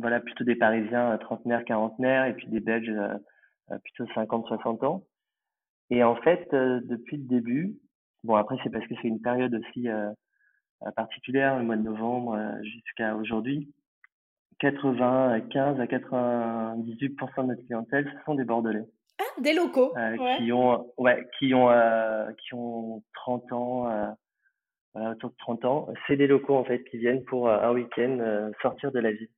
voilà, 0.00 0.20
plutôt 0.20 0.44
des 0.44 0.56
Parisiens 0.56 1.12
euh, 1.12 1.18
trentenaires, 1.18 1.64
quarantenaires, 1.64 2.26
et 2.26 2.34
puis 2.34 2.48
des 2.48 2.60
Belges 2.60 2.88
euh, 2.88 3.14
euh, 3.70 3.78
plutôt 3.78 4.10
50, 4.14 4.46
60 4.46 4.82
ans. 4.84 5.04
Et 5.90 6.04
en 6.04 6.14
fait, 6.16 6.48
depuis 6.52 7.16
le 7.16 7.24
début, 7.24 7.76
bon 8.22 8.36
après 8.36 8.56
c'est 8.62 8.70
parce 8.70 8.86
que 8.86 8.94
c'est 9.02 9.08
une 9.08 9.20
période 9.20 9.52
aussi 9.54 9.88
particulière, 10.94 11.58
le 11.58 11.64
mois 11.64 11.74
de 11.74 11.82
novembre 11.82 12.38
jusqu'à 12.62 13.16
aujourd'hui, 13.16 13.74
95 14.60 15.80
à 15.80 15.86
98% 15.86 17.42
de 17.42 17.42
notre 17.42 17.62
clientèle, 17.64 18.08
ce 18.08 18.24
sont 18.24 18.36
des 18.36 18.44
Bordelais. 18.44 18.84
Ah, 19.18 19.40
des 19.40 19.52
locaux. 19.52 19.92
Qui 20.38 20.52
ont, 20.52 20.86
ouais, 20.96 21.26
qui 21.40 21.54
ont, 21.54 21.70
qui 22.38 22.54
ont 22.54 23.02
30 23.14 23.52
ans, 23.52 24.16
voilà, 24.94 25.10
autour 25.10 25.30
de 25.30 25.36
30 25.38 25.64
ans. 25.64 25.88
C'est 26.06 26.16
des 26.16 26.28
locaux 26.28 26.54
en 26.54 26.64
fait 26.64 26.84
qui 26.84 26.98
viennent 26.98 27.24
pour 27.24 27.50
un 27.50 27.72
week-end 27.72 28.52
sortir 28.62 28.92
de 28.92 29.00
la 29.00 29.10
ville. 29.10 29.28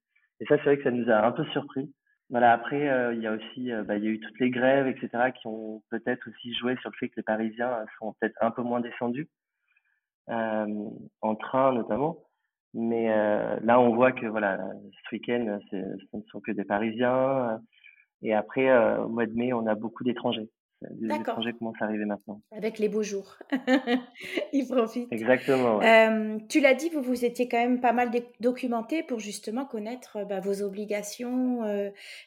Et 0.43 0.45
ça, 0.47 0.57
c'est 0.57 0.65
vrai 0.65 0.77
que 0.77 0.83
ça 0.83 0.91
nous 0.91 1.09
a 1.09 1.25
un 1.25 1.31
peu 1.31 1.45
surpris. 1.53 1.89
Voilà, 2.29 2.53
après, 2.53 2.89
euh, 2.89 3.15
il 3.15 3.21
y 3.21 3.29
a 3.29 3.33
aussi, 3.33 3.71
euh, 3.71 3.85
bah, 3.85 3.97
il 3.97 4.05
y 4.05 4.09
a 4.09 4.11
eu 4.11 4.19
toutes 4.19 4.41
les 4.41 4.51
grèves, 4.51 4.89
etc., 4.89 5.31
qui 5.41 5.47
ont 5.47 5.83
peut-être 5.89 6.29
aussi 6.29 6.53
joué 6.55 6.75
sur 6.81 6.91
le 6.91 6.97
fait 6.97 7.11
que 7.11 7.17
les 7.19 7.23
Parisiens 7.23 7.85
sont 7.99 8.15
peut-être 8.15 8.37
un 8.41 8.51
peu 8.51 8.63
moins 8.63 8.81
descendus, 8.81 9.29
euh, 10.31 10.67
en 11.21 11.35
train 11.37 11.73
notamment. 11.73 12.19
Mais 12.75 13.09
là, 13.63 13.79
on 13.79 13.95
voit 13.95 14.13
que 14.13 14.27
voilà, 14.27 14.59
ce 15.05 15.15
week-end, 15.15 15.59
ce 15.71 15.77
ne 15.77 16.23
sont 16.31 16.41
que 16.41 16.53
des 16.53 16.65
Parisiens. 16.65 17.61
Et 18.23 18.35
après, 18.35 18.97
au 18.99 19.09
mois 19.09 19.27
de 19.27 19.35
mai, 19.35 19.53
on 19.53 19.67
a 19.67 19.75
beaucoup 19.75 20.05
d'étrangers. 20.05 20.49
Les 21.01 21.15
étrangers 21.15 21.53
commencent 21.53 21.81
à 21.81 21.85
arriver 21.85 22.05
maintenant. 22.05 22.41
Avec 22.53 22.79
les 22.79 22.89
beaux 22.89 23.03
jours. 23.03 23.37
Ils 24.53 24.67
profitent. 24.67 25.13
Exactement. 25.13 25.81
tu 26.49 26.61
l'as 26.61 26.75
dit, 26.75 26.89
vous 26.91 27.03
vous 27.03 27.25
étiez 27.25 27.49
quand 27.49 27.59
même 27.59 27.81
pas 27.81 27.93
mal 27.93 28.11
documenté 28.41 29.03
pour 29.03 29.19
justement 29.19 29.65
connaître 29.65 30.25
bah, 30.29 30.41
vos 30.41 30.63
obligations 30.63 31.65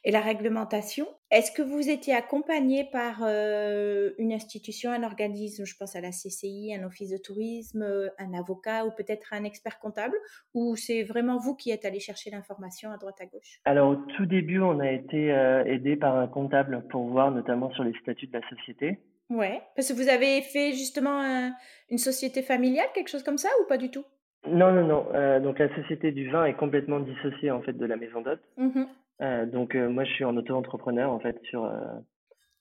et 0.03 0.11
la 0.11 0.21
réglementation. 0.21 1.07
Est-ce 1.31 1.51
que 1.51 1.61
vous 1.61 1.89
étiez 1.89 2.13
accompagné 2.13 2.85
par 2.91 3.23
une 3.23 4.31
institution, 4.31 4.91
un 4.91 5.03
organisme, 5.03 5.65
je 5.65 5.75
pense 5.77 5.95
à 5.95 6.01
la 6.01 6.11
CCI, 6.11 6.75
un 6.79 6.85
office 6.85 7.09
de 7.09 7.17
tourisme, 7.17 8.11
un 8.17 8.33
avocat 8.33 8.85
ou 8.85 8.91
peut-être 8.91 9.33
un 9.33 9.43
expert 9.43 9.79
comptable? 9.79 10.15
Ou 10.53 10.75
c'est 10.75 11.03
vraiment 11.03 11.37
vous 11.37 11.55
qui 11.55 11.71
êtes 11.71 11.83
allé 11.85 11.99
chercher 11.99 12.29
l'information 12.29 12.91
à 12.91 12.97
droite 12.97 13.19
à 13.21 13.25
gauche? 13.25 13.59
Alors 13.65 13.89
au 13.89 13.95
tout 13.95 14.25
début, 14.25 14.61
on 14.61 14.79
a 14.79 14.91
été 14.91 15.29
aidé 15.65 15.95
par 15.95 16.15
un 16.15 16.27
comptable 16.27 16.85
pour 16.89 17.05
voir 17.07 17.31
notamment 17.31 17.71
sur 17.71 17.83
les 17.83 17.93
statuts 18.01 18.27
de 18.27 18.37
la 18.37 18.47
société. 18.49 18.99
Ouais, 19.29 19.61
parce 19.75 19.89
que 19.89 19.93
vous 19.93 20.09
avez 20.09 20.41
fait 20.41 20.73
justement 20.73 21.51
une 21.89 21.97
société 21.97 22.43
familiale, 22.43 22.87
quelque 22.93 23.09
chose 23.09 23.23
comme 23.23 23.39
ça 23.39 23.49
ou 23.61 23.67
pas 23.67 23.77
du 23.77 23.89
tout? 23.89 24.05
Non, 24.47 24.71
non, 24.71 24.85
non. 24.85 25.07
Euh, 25.15 25.39
donc 25.39 25.57
la 25.57 25.73
société 25.75 26.11
du 26.11 26.29
vin 26.29 26.45
est 26.45 26.53
complètement 26.53 26.99
dissociée 26.99 27.49
en 27.49 27.61
fait 27.61 27.73
de 27.73 27.85
la 27.85 27.95
maison 27.95 28.21
d'hôte. 28.21 28.41
Mmh 28.57 28.83
euh, 29.21 29.45
donc 29.45 29.75
euh, 29.75 29.89
moi 29.89 30.03
je 30.03 30.11
suis 30.11 30.25
en 30.25 30.35
auto-entrepreneur 30.37 31.11
en 31.11 31.19
fait 31.19 31.39
sur 31.43 31.71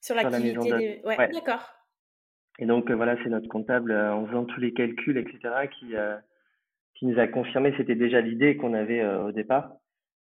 sur 0.01 0.15
l'activité. 0.15 1.01
De... 1.03 1.07
Ouais, 1.07 1.17
d'accord. 1.33 1.75
Et 2.59 2.67
donc 2.67 2.91
voilà, 2.91 3.17
c'est 3.23 3.31
notre 3.31 3.49
comptable 3.49 3.93
en 3.93 4.27
faisant 4.27 4.45
tous 4.45 4.61
les 4.61 4.73
calculs, 4.73 5.19
etc., 5.19 5.69
qui 5.79 5.95
qui 6.95 7.07
nous 7.07 7.19
a 7.19 7.27
confirmé, 7.27 7.75
c'était 7.77 7.97
déjà 7.97 8.21
l'idée 8.21 8.57
qu'on 8.57 8.75
avait 8.75 9.05
au 9.05 9.33
départ, 9.33 9.73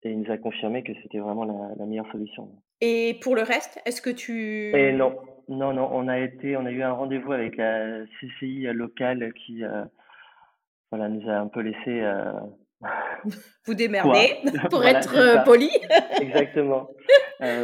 et 0.03 0.11
il 0.11 0.21
nous 0.21 0.31
a 0.31 0.39
confirmé 0.39 0.83
que 0.83 0.93
c'était 1.03 1.19
vraiment 1.19 1.45
la, 1.45 1.75
la 1.77 1.85
meilleure 1.85 2.11
solution. 2.11 2.49
Et 2.81 3.19
pour 3.23 3.37
le 3.37 3.43
reste, 3.43 3.81
est-ce 3.85 4.01
que 4.01 4.09
tu... 4.09 4.75
Et 4.75 4.93
non, 4.93 5.19
non, 5.49 5.73
non, 5.73 5.89
on 5.93 6.09
a 6.09 6.19
été, 6.19 6.57
on 6.57 6.67
a 6.67 6.71
eu 6.71 6.83
un 6.83 6.93
rendez-vous 6.93 7.33
avec 7.33 7.57
la 7.57 8.05
CCI 8.21 8.69
locale 8.73 9.33
qui, 9.35 9.65
euh, 9.65 9.85
voilà, 10.91 11.09
nous 11.09 11.29
a 11.29 11.35
un 11.35 11.49
peu 11.49 11.61
laissé. 11.61 12.03
Euh, 13.69 13.73
Vous 13.73 13.75
démerder, 13.75 14.37
pour 14.71 14.85
être 14.85 15.17
euh, 15.17 15.43
poli. 15.43 15.69
Exactement. 16.21 16.89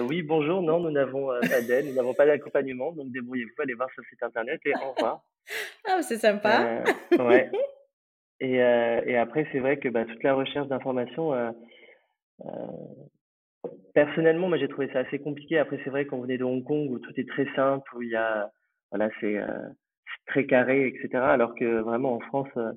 oui, 0.09 0.22
bonjour, 0.22 0.61
non, 0.61 0.81
nous 0.81 0.90
n'avons 0.90 1.29
pas 1.29 1.61
d'aide, 1.61 1.87
nous 1.87 1.94
n'avons 1.94 2.12
pas 2.12 2.27
d'accompagnement, 2.27 2.90
donc 2.90 3.12
débrouillez-vous, 3.12 3.62
allez 3.62 3.75
voir 3.75 3.88
sur 3.92 4.03
le 4.03 4.09
site 4.09 4.20
internet 4.20 4.61
et 4.64 4.72
au 4.75 4.92
revoir. 4.92 5.22
Ah, 5.88 6.03
c'est 6.03 6.18
sympa. 6.18 6.83
ouais. 7.18 7.51
Et, 8.40 8.55
et 8.57 9.16
après, 9.16 9.46
c'est 9.53 9.61
vrai 9.61 9.79
que 9.79 9.88
bah, 9.88 10.05
toute 10.05 10.22
la 10.25 10.35
recherche 10.35 10.66
d'informations, 10.66 11.33
Personnellement, 13.94 14.48
moi, 14.48 14.59
j'ai 14.59 14.68
trouvé 14.68 14.88
ça 14.92 15.01
assez 15.01 15.18
compliqué. 15.18 15.59
Après, 15.59 15.79
c'est 15.85 15.90
vrai 15.90 16.07
qu'on 16.07 16.22
venait 16.22 16.38
de 16.38 16.44
Hong 16.44 16.64
Kong 16.64 16.90
où 16.90 16.98
tout 16.98 17.12
est 17.18 17.29
très 17.29 17.46
simple, 17.55 17.94
où 17.94 18.03
il 18.03 18.09
y 18.09 18.16
a, 18.16 18.51
voilà, 18.90 19.11
c'est 19.20 19.37
euh, 19.37 19.68
très 20.27 20.46
carré, 20.46 20.87
etc. 20.87 21.22
Alors 21.22 21.55
que 21.55 21.81
vraiment 21.81 22.14
en 22.14 22.20
France, 22.20 22.48
euh, 22.57 22.72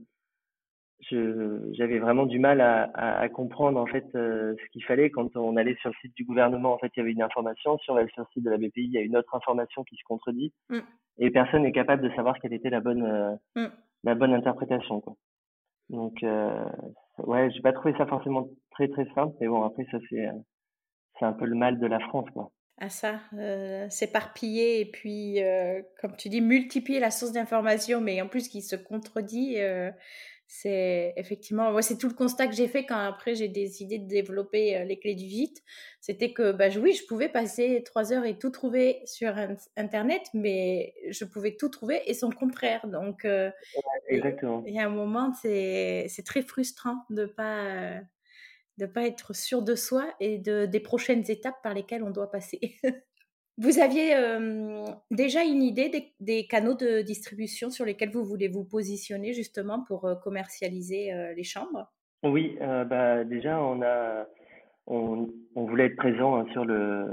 j'avais 1.01 1.99
vraiment 1.99 2.25
du 2.25 2.39
mal 2.39 2.61
à, 2.61 2.89
à, 2.93 3.29
comprendre 3.29 3.79
en 3.79 3.85
fait 3.85 4.05
euh, 4.15 4.55
ce 4.57 4.71
qu'il 4.71 4.83
fallait 4.83 5.09
quand 5.09 5.35
on 5.35 5.55
allait 5.55 5.75
sur 5.81 5.89
le 5.89 5.95
site 6.01 6.15
du 6.15 6.25
gouvernement. 6.25 6.73
En 6.73 6.77
fait, 6.77 6.91
il 6.95 6.99
y 6.99 7.01
avait 7.01 7.11
une 7.11 7.21
information. 7.21 7.77
Si 7.79 7.91
on 7.91 7.95
va 7.95 8.07
sur 8.07 8.21
le 8.21 8.27
site 8.33 8.43
de 8.43 8.49
la 8.49 8.57
BPI, 8.57 8.71
il 8.85 8.91
y 8.91 8.97
a 8.97 9.01
une 9.01 9.17
autre 9.17 9.35
information 9.35 9.83
qui 9.83 9.95
se 9.95 10.03
contredit, 10.03 10.53
mm. 10.69 10.79
et 11.19 11.31
personne 11.31 11.63
n'est 11.63 11.71
capable 11.71 12.01
de 12.01 12.15
savoir 12.15 12.39
quelle 12.39 12.53
était 12.53 12.69
la 12.69 12.79
bonne, 12.79 13.37
mm. 13.55 13.67
la 14.03 14.15
bonne 14.15 14.33
interprétation, 14.33 15.01
quoi. 15.01 15.15
Donc, 15.89 16.25
ouais, 17.19 17.51
j'ai 17.51 17.61
pas 17.61 17.73
trouvé 17.73 17.93
ça 17.97 18.07
forcément 18.07 18.47
très 18.71 18.87
très 18.87 19.05
simple, 19.13 19.35
mais 19.39 19.47
bon, 19.47 19.63
après 19.63 19.85
ça 19.91 19.99
c'est 20.09 20.27
c'est 21.19 21.25
un 21.25 21.33
peu 21.33 21.45
le 21.45 21.55
mal 21.55 21.79
de 21.79 21.85
la 21.85 21.99
France, 21.99 22.27
quoi. 22.33 22.51
Ah 22.77 22.89
ça, 22.89 23.21
euh, 23.33 23.89
s'éparpiller 23.89 24.81
et 24.81 24.85
puis, 24.85 25.41
euh, 25.41 25.81
comme 26.01 26.17
tu 26.17 26.27
dis, 26.27 26.41
multiplier 26.41 26.99
la 26.99 27.09
source 27.09 27.31
d'information, 27.31 28.01
mais 28.01 28.21
en 28.21 28.27
plus 28.27 28.49
qui 28.49 28.61
se 28.61 28.75
contredit, 28.75 29.61
euh, 29.61 29.91
c'est 30.47 31.13
effectivement, 31.17 31.71
moi 31.71 31.81
c'est 31.81 31.97
tout 31.97 32.07
le 32.07 32.13
constat 32.13 32.47
que 32.47 32.55
j'ai 32.55 32.67
fait 32.67 32.85
quand 32.85 32.97
après 32.97 33.35
j'ai 33.35 33.47
décidé 33.47 33.97
de 33.97 34.07
développer 34.07 34.85
les 34.85 34.99
clés 34.99 35.15
du 35.15 35.25
vite. 35.25 35.63
C'était 36.01 36.33
que, 36.33 36.51
bah 36.51 36.67
oui, 36.79 36.93
je 36.93 37.05
pouvais 37.05 37.29
passer 37.29 37.81
trois 37.83 38.13
heures 38.13 38.25
et 38.25 38.37
tout 38.37 38.51
trouver 38.51 39.01
sur 39.05 39.33
Internet, 39.75 40.21
mais 40.33 40.93
je 41.09 41.25
pouvais 41.25 41.55
tout 41.55 41.69
trouver 41.69 42.01
et 42.05 42.13
son 42.13 42.29
contraire. 42.29 42.87
Donc, 42.87 43.27
exactement. 44.07 44.63
Il 44.67 44.73
y 44.73 44.79
a 44.79 44.85
un 44.85 44.89
moment, 44.89 45.33
c'est 45.33 46.23
très 46.25 46.41
frustrant 46.41 47.05
de 47.09 47.25
pas 47.25 48.01
de 48.77 48.85
ne 48.85 48.91
pas 48.91 49.05
être 49.05 49.33
sûr 49.33 49.61
de 49.61 49.75
soi 49.75 50.13
et 50.19 50.37
de, 50.37 50.65
des 50.65 50.79
prochaines 50.79 51.23
étapes 51.29 51.61
par 51.63 51.73
lesquelles 51.73 52.03
on 52.03 52.11
doit 52.11 52.29
passer. 52.29 52.59
vous 53.57 53.79
aviez 53.79 54.13
déjà 55.11 55.43
une 55.43 55.63
idée 55.63 56.11
des, 56.19 56.47
canaux 56.47 56.75
de 56.75 57.01
distribution 57.01 57.69
sur 57.69 57.85
lesquels 57.85 58.11
vous 58.11 58.23
voulez 58.23 58.47
vous 58.47 58.65
positionner 58.65 59.33
justement 59.33 59.83
pour 59.87 60.09
commercialiser 60.23 61.11
les 61.35 61.43
chambres? 61.43 61.91
Oui, 62.23 62.57
bah, 62.59 63.23
déjà 63.23 63.61
on 63.61 63.81
a 63.81 64.25
on, 64.87 65.27
voulait 65.55 65.85
être 65.85 65.95
présent 65.95 66.35
hein, 66.35 66.45
sur 66.51 66.65
le, 66.65 67.07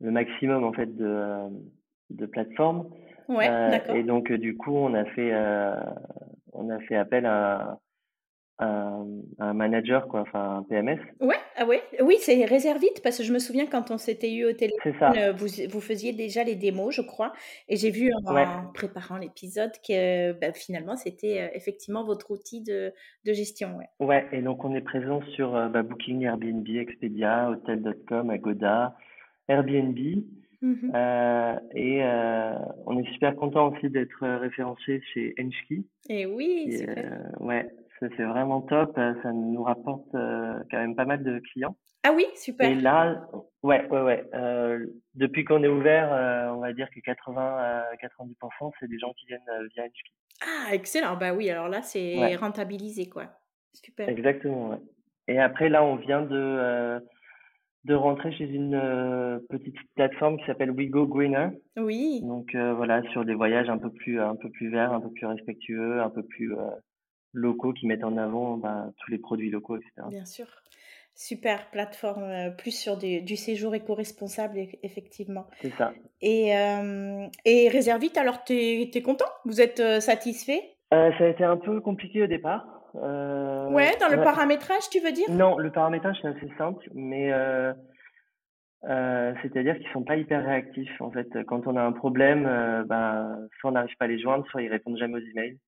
le, 0.00 0.10
maximum 0.10 0.64
en 0.64 0.72
fait 0.72 0.94
de, 0.94 1.48
de 2.10 2.26
plateformes. 2.26 2.90
Ouais, 3.28 3.48
et 3.94 4.02
donc 4.02 4.30
du 4.32 4.56
coup 4.56 4.76
on 4.76 4.92
a 4.94 5.04
fait 5.06 5.32
on 6.52 6.70
a 6.70 6.78
fait 6.80 6.96
appel 6.96 7.26
à 7.26 7.78
un, 8.58 9.04
un, 9.38 9.52
manager, 9.52 10.06
quoi, 10.06 10.20
enfin 10.20 10.58
un 10.58 10.62
PMS. 10.62 10.98
Ouais, 11.20 11.36
ah 11.56 11.66
ouais. 11.66 11.82
oui, 12.00 12.16
c'est 12.20 12.44
Réservite 12.44 13.00
parce 13.02 13.18
que 13.18 13.24
je 13.24 13.32
me 13.32 13.38
souviens 13.38 13.66
quand 13.66 13.90
on 13.90 13.98
s'était 13.98 14.32
eu 14.32 14.44
au 14.44 14.52
téléphone, 14.52 14.94
euh, 15.16 15.32
vous, 15.32 15.46
vous 15.68 15.80
faisiez 15.80 16.12
déjà 16.12 16.44
les 16.44 16.54
démos, 16.54 16.94
je 16.94 17.02
crois, 17.02 17.32
et 17.68 17.76
j'ai 17.76 17.90
vu 17.90 18.10
en, 18.24 18.72
préparant 18.72 19.16
l'épisode 19.16 19.72
que 19.86 20.32
bah, 20.32 20.52
finalement 20.52 20.96
c'était 20.96 21.42
euh, 21.42 21.48
effectivement 21.54 22.04
votre 22.04 22.30
outil 22.30 22.62
de, 22.62 22.92
de 23.24 23.32
gestion. 23.32 23.76
Ouais. 23.76 24.06
ouais, 24.06 24.28
et 24.32 24.42
donc 24.42 24.64
on 24.64 24.74
est 24.74 24.82
présent 24.82 25.20
sur 25.34 25.56
euh, 25.56 25.68
bah, 25.68 25.82
Booking, 25.82 26.22
Airbnb, 26.22 26.68
Expedia, 26.68 27.50
Hotel.com, 27.50 28.30
Agoda, 28.30 28.96
Airbnb. 29.48 29.98
Mmh 30.62 30.92
et 31.74 32.02
on 32.86 32.98
est 32.98 33.12
super 33.12 33.36
content 33.36 33.70
aussi 33.70 33.90
d'être 33.90 34.26
référencé 34.38 35.02
chez 35.12 35.34
Enchki. 35.38 35.86
Et 36.08 36.24
oui, 36.24 36.78
super. 36.78 37.34
ouais, 37.40 37.68
c'est 38.00 38.24
vraiment 38.24 38.60
top. 38.62 38.96
Euh, 38.98 39.14
ça 39.22 39.32
nous 39.32 39.62
rapporte 39.62 40.14
euh, 40.14 40.58
quand 40.70 40.78
même 40.78 40.96
pas 40.96 41.04
mal 41.04 41.22
de 41.22 41.40
clients. 41.52 41.76
Ah 42.02 42.12
oui, 42.14 42.26
super. 42.34 42.68
Et 42.68 42.74
là, 42.74 43.26
ouais, 43.62 43.88
ouais, 43.88 44.02
ouais. 44.02 44.24
Euh, 44.34 44.86
depuis 45.14 45.44
qu'on 45.44 45.62
est 45.62 45.68
ouvert, 45.68 46.10
on 46.54 46.60
va 46.60 46.72
dire 46.74 46.88
que 46.90 47.00
80 47.00 47.40
à 47.40 47.84
90%, 47.96 48.72
c'est 48.78 48.88
des 48.88 48.98
gens 48.98 49.12
qui 49.14 49.26
viennent 49.26 49.40
via 49.74 49.86
HQ. 49.86 50.12
Ah, 50.42 50.74
excellent. 50.74 51.16
Bah 51.16 51.32
oui, 51.32 51.48
alors 51.48 51.68
là, 51.68 51.80
c'est 51.80 52.36
rentabilisé, 52.36 53.08
quoi. 53.08 53.24
Super. 53.72 54.08
Exactement, 54.08 54.70
ouais. 54.70 54.78
Et 55.28 55.40
après, 55.40 55.70
là, 55.70 55.82
on 55.82 55.96
vient 55.96 56.20
de, 56.20 57.00
de 57.84 57.94
rentrer 57.94 58.32
chez 58.32 58.44
une 58.44 59.40
petite 59.48 59.76
plateforme 59.94 60.36
qui 60.36 60.44
s'appelle 60.44 60.72
We 60.72 60.90
Go 60.90 61.06
Greener. 61.06 61.48
Oui. 61.78 62.20
Donc 62.22 62.54
voilà, 62.54 63.02
sur 63.12 63.24
des 63.24 63.34
voyages 63.34 63.70
un 63.70 63.78
peu 63.78 63.90
plus 63.90 64.20
un 64.20 64.36
peu 64.36 64.50
plus 64.50 64.68
verts, 64.68 64.92
un 64.92 65.00
peu 65.00 65.10
plus 65.10 65.26
respectueux, 65.26 66.02
un 66.02 66.10
peu 66.10 66.22
plus 66.22 66.54
locaux 67.34 67.72
qui 67.72 67.86
mettent 67.86 68.04
en 68.04 68.16
avant 68.16 68.56
bah, 68.56 68.90
tous 68.98 69.10
les 69.10 69.18
produits 69.18 69.50
locaux, 69.50 69.76
etc. 69.76 70.06
Bien 70.08 70.24
sûr. 70.24 70.46
Super 71.16 71.70
plateforme, 71.70 72.24
euh, 72.24 72.50
plus 72.50 72.72
sur 72.72 72.96
du, 72.96 73.36
séjour 73.36 73.72
éco-responsable, 73.76 74.58
effectivement. 74.82 75.46
C'est 75.60 75.72
ça. 75.74 75.92
Et, 76.20 76.56
euh, 76.56 77.26
et 77.44 77.68
Réservite, 77.68 78.18
alors 78.18 78.42
tu 78.42 78.52
es, 78.52 79.02
content? 79.02 79.28
Vous 79.44 79.60
êtes 79.60 79.78
euh, 79.78 80.00
satisfait? 80.00 80.60
Ça 80.90 81.12
a 81.20 81.26
été 81.26 81.44
un 81.44 81.56
peu 81.56 81.80
compliqué 81.80 82.22
au 82.22 82.26
départ. 82.26 82.66
ouais, 82.94 83.96
dans 84.00 84.08
le 84.08 84.22
paramétrage, 84.22 84.88
tu 84.90 85.00
veux 85.00 85.12
dire? 85.12 85.28
Non, 85.30 85.58
le 85.58 85.70
paramétrage, 85.70 86.16
c'est 86.20 86.28
assez 86.28 86.50
simple, 86.58 86.88
mais 86.94 87.32
c'est-à-dire 88.82 89.76
qu'ils 89.78 89.90
sont 89.92 90.04
pas 90.04 90.16
hyper 90.16 90.44
réactifs. 90.44 91.00
En 91.00 91.10
fait, 91.10 91.28
quand 91.46 91.66
on 91.66 91.76
a 91.76 91.82
un 91.82 91.92
problème, 91.92 92.44
bah, 92.86 93.36
soit 93.58 93.70
on 93.70 93.74
n'arrive 93.74 93.96
pas 93.98 94.04
à 94.04 94.08
les 94.08 94.20
joindre, 94.20 94.46
soit 94.50 94.62
ils 94.62 94.70
répondent 94.70 94.98
jamais 94.98 95.18
aux 95.18 95.30
emails. 95.30 95.58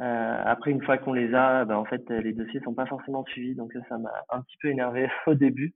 Euh, 0.00 0.42
après, 0.44 0.70
une 0.70 0.82
fois 0.82 0.98
qu'on 0.98 1.12
les 1.12 1.34
a, 1.34 1.64
ben, 1.64 1.76
en 1.76 1.84
fait, 1.84 2.08
les 2.10 2.32
dossiers 2.32 2.60
sont 2.60 2.74
pas 2.74 2.86
forcément 2.86 3.24
suivis, 3.24 3.54
donc 3.54 3.72
ça 3.88 3.98
m'a 3.98 4.12
un 4.30 4.42
petit 4.42 4.56
peu 4.58 4.68
énervé 4.68 5.08
au 5.26 5.34
début. 5.34 5.74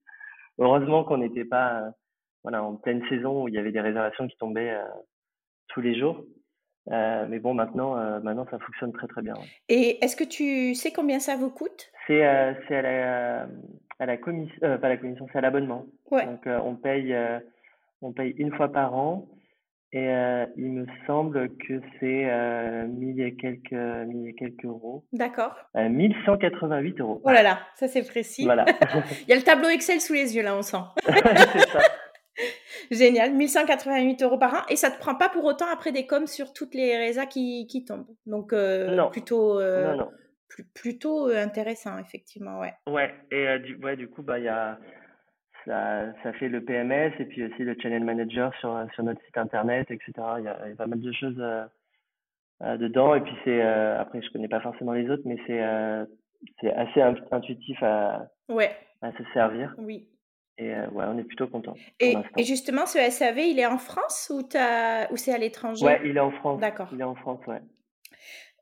Heureusement 0.59 1.04
qu'on 1.04 1.18
n'était 1.18 1.44
pas 1.44 1.80
euh, 1.80 1.90
voilà, 2.42 2.62
en 2.62 2.76
pleine 2.76 3.02
saison 3.09 3.44
où 3.44 3.48
il 3.48 3.54
y 3.54 3.59
avait 3.59 3.72
des 3.72 3.80
réservations 3.80 4.28
qui 4.28 4.37
tombaient 4.37 4.72
euh, 4.72 4.85
tous 5.68 5.80
les 5.80 5.98
jours. 5.98 6.24
Mais 6.87 7.38
bon, 7.38 7.54
maintenant, 7.54 7.94
maintenant, 8.20 8.46
ça 8.50 8.59
fonctionne 8.59 8.92
très 8.92 9.06
très 9.06 9.22
bien. 9.22 9.35
Et 9.68 10.04
est-ce 10.04 10.16
que 10.16 10.24
tu 10.24 10.74
sais 10.74 10.90
combien 10.90 11.20
ça 11.20 11.37
vous 11.37 11.50
coûte? 11.50 11.92
C'est 12.09 12.20
c'est 12.66 12.76
à 12.78 12.83
la, 12.83 13.46
à 14.00 14.06
la 14.06 14.16
commission, 14.16 14.59
pas 14.61 14.88
la 14.88 14.96
commission, 14.96 15.28
c'est 15.30 15.38
à 15.38 15.40
l'abonnement. 15.40 15.87
Ouais. 16.11 16.26
Donc 16.26 16.40
on 16.46 16.74
paye 16.74 17.14
on 18.02 18.12
paye 18.12 18.30
une 18.38 18.52
fois 18.54 18.72
par 18.72 18.94
an. 18.94 19.28
Et 19.92 20.09
euh, 20.09 20.46
il 20.57 20.70
me 20.70 20.87
semble 21.07 21.48
que 21.57 21.81
c'est 21.98 22.31
euh, 22.31 22.87
1000 22.87 23.20
et 23.20 23.35
quelques, 23.35 23.72
mille 23.72 24.29
et 24.29 24.35
quelques 24.35 24.64
euros. 24.64 25.05
D'accord. 25.12 25.57
Euh, 25.76 25.88
1188 25.88 27.00
euros. 27.00 27.20
Oh 27.24 27.31
là 27.31 27.42
là, 27.42 27.59
ça 27.74 27.88
c'est 27.88 28.07
précis. 28.07 28.44
Voilà. 28.44 28.66
il 29.22 29.29
y 29.29 29.33
a 29.33 29.37
le 29.37 29.42
tableau 29.42 29.68
Excel 29.68 30.00
sous 30.00 30.12
les 30.12 30.37
yeux 30.37 30.42
là, 30.42 30.57
on 30.57 30.62
sent. 30.62 30.76
c'est 31.05 31.68
ça. 31.70 31.81
Génial, 32.90 33.35
1188 33.35 34.22
euros 34.22 34.38
par 34.38 34.55
an. 34.55 34.62
Et 34.68 34.76
ça 34.76 34.90
te 34.90 34.98
prend 34.98 35.14
pas 35.14 35.29
pour 35.29 35.44
autant 35.44 35.66
après 35.72 35.92
des 35.92 36.07
coms 36.07 36.26
sur 36.26 36.53
toutes 36.53 36.74
les 36.74 36.96
résas 36.96 37.26
qui, 37.26 37.66
qui 37.66 37.85
tombent. 37.85 38.07
Donc, 38.26 38.53
euh, 38.53 39.09
plutôt, 39.11 39.59
euh, 39.61 39.96
plutôt 40.74 41.29
euh, 41.29 41.42
intéressant, 41.42 41.98
effectivement, 41.98 42.61
ouais. 42.61 42.74
Ouais, 42.87 43.14
et 43.31 43.59
du, 43.61 43.76
ouais, 43.76 43.96
du 43.96 44.09
coup, 44.09 44.22
bah, 44.22 44.38
y 44.38 44.48
a, 44.48 44.79
ça, 45.64 46.12
ça 46.22 46.32
fait 46.34 46.48
le 46.48 46.64
PMS 46.64 47.12
et 47.18 47.24
puis 47.24 47.44
aussi 47.44 47.62
le 47.62 47.76
channel 47.80 48.04
manager 48.04 48.54
sur, 48.60 48.86
sur 48.94 49.04
notre 49.04 49.22
site 49.24 49.36
internet, 49.36 49.90
etc. 49.90 50.12
Il 50.38 50.44
y 50.44 50.48
a, 50.48 50.68
y 50.68 50.72
a 50.72 50.76
pas 50.76 50.86
mal 50.86 51.00
de 51.00 51.12
choses 51.12 51.42
dedans. 52.60 53.14
Et 53.14 53.20
puis, 53.20 53.34
c'est, 53.44 53.62
après, 53.62 54.22
je 54.22 54.30
connais 54.30 54.48
pas 54.48 54.60
forcément 54.60 54.92
les 54.92 55.08
autres, 55.10 55.22
mais 55.24 55.36
c'est, 55.46 55.60
c'est 56.60 56.72
assez 56.72 57.00
intuitif 57.30 57.82
à, 57.82 58.26
ouais. 58.48 58.70
à 59.02 59.12
se 59.12 59.22
servir. 59.32 59.74
Oui. 59.78 60.06
Et 60.60 60.74
euh, 60.74 60.86
ouais, 60.90 61.06
on 61.08 61.16
est 61.16 61.24
plutôt 61.24 61.48
content. 61.48 61.74
Et, 62.00 62.14
et, 62.36 62.44
justement, 62.44 62.84
ce 62.84 62.98
SAV, 62.98 63.38
il 63.38 63.58
est 63.58 63.66
en 63.66 63.78
France 63.78 64.30
ou, 64.30 64.40
ou 64.40 65.16
c'est 65.16 65.32
à 65.32 65.38
l'étranger? 65.38 65.86
Ouais, 65.86 66.00
il 66.04 66.14
est 66.14 66.20
en 66.20 66.32
France. 66.32 66.60
D'accord. 66.60 66.88
Il 66.92 67.00
est 67.00 67.04
en 67.04 67.14
France, 67.14 67.40
ouais. 67.46 67.62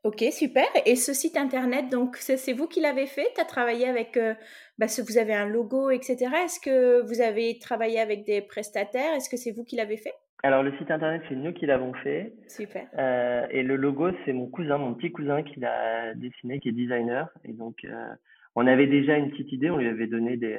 Ok, 0.03 0.23
super. 0.31 0.65
Et 0.85 0.95
ce 0.95 1.13
site 1.13 1.35
internet, 1.35 1.89
donc 1.89 2.15
c'est 2.15 2.53
vous 2.53 2.67
qui 2.67 2.79
l'avez 2.79 3.05
fait? 3.05 3.27
Tu 3.35 3.41
as 3.41 3.45
travaillé 3.45 3.87
avec, 3.87 4.15
euh, 4.15 4.33
bah, 4.77 4.87
ce, 4.87 5.01
vous 5.01 5.17
avez 5.17 5.33
un 5.33 5.45
logo, 5.45 5.89
etc. 5.89 6.17
Est-ce 6.45 6.59
que 6.59 7.01
vous 7.01 7.21
avez 7.21 7.59
travaillé 7.59 7.99
avec 7.99 8.25
des 8.25 8.41
prestataires? 8.41 9.13
Est-ce 9.15 9.29
que 9.29 9.35
c'est 9.35 9.51
vous 9.51 9.65
qui 9.65 9.75
l'avez 9.75 9.97
fait? 9.97 10.13
Alors 10.41 10.63
le 10.63 10.71
site 10.77 10.89
internet, 10.89 11.21
c'est 11.27 11.35
nous 11.35 11.51
qui 11.51 11.65
l'avons 11.65 11.93
fait. 11.95 12.33
Super. 12.47 12.87
Euh, 12.97 13.45
et 13.51 13.61
le 13.61 13.75
logo, 13.75 14.09
c'est 14.23 14.31
mon 14.31 14.47
cousin, 14.47 14.77
mon 14.77 14.93
petit 14.93 15.11
cousin 15.11 15.43
qui 15.43 15.59
l'a 15.59 16.13
dessiné, 16.15 16.61
qui 16.61 16.69
est 16.69 16.73
designer. 16.73 17.27
Et 17.43 17.51
donc, 17.51 17.83
euh, 17.83 18.13
on 18.55 18.65
avait 18.67 18.87
déjà 18.87 19.17
une 19.17 19.31
petite 19.31 19.51
idée, 19.51 19.69
on 19.69 19.77
lui 19.77 19.89
avait 19.89 20.07
donné 20.07 20.37
des 20.37 20.57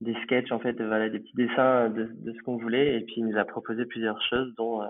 des 0.00 0.14
sketchs 0.24 0.52
en 0.52 0.58
fait, 0.58 0.80
voilà, 0.80 1.08
des 1.08 1.18
petits 1.18 1.36
dessins 1.36 1.88
de, 1.88 2.04
de 2.04 2.32
ce 2.32 2.42
qu'on 2.42 2.56
voulait, 2.56 2.96
et 2.96 3.00
puis 3.00 3.14
il 3.18 3.26
nous 3.26 3.38
a 3.38 3.44
proposé 3.44 3.86
plusieurs 3.86 4.20
choses, 4.28 4.54
dont 4.56 4.80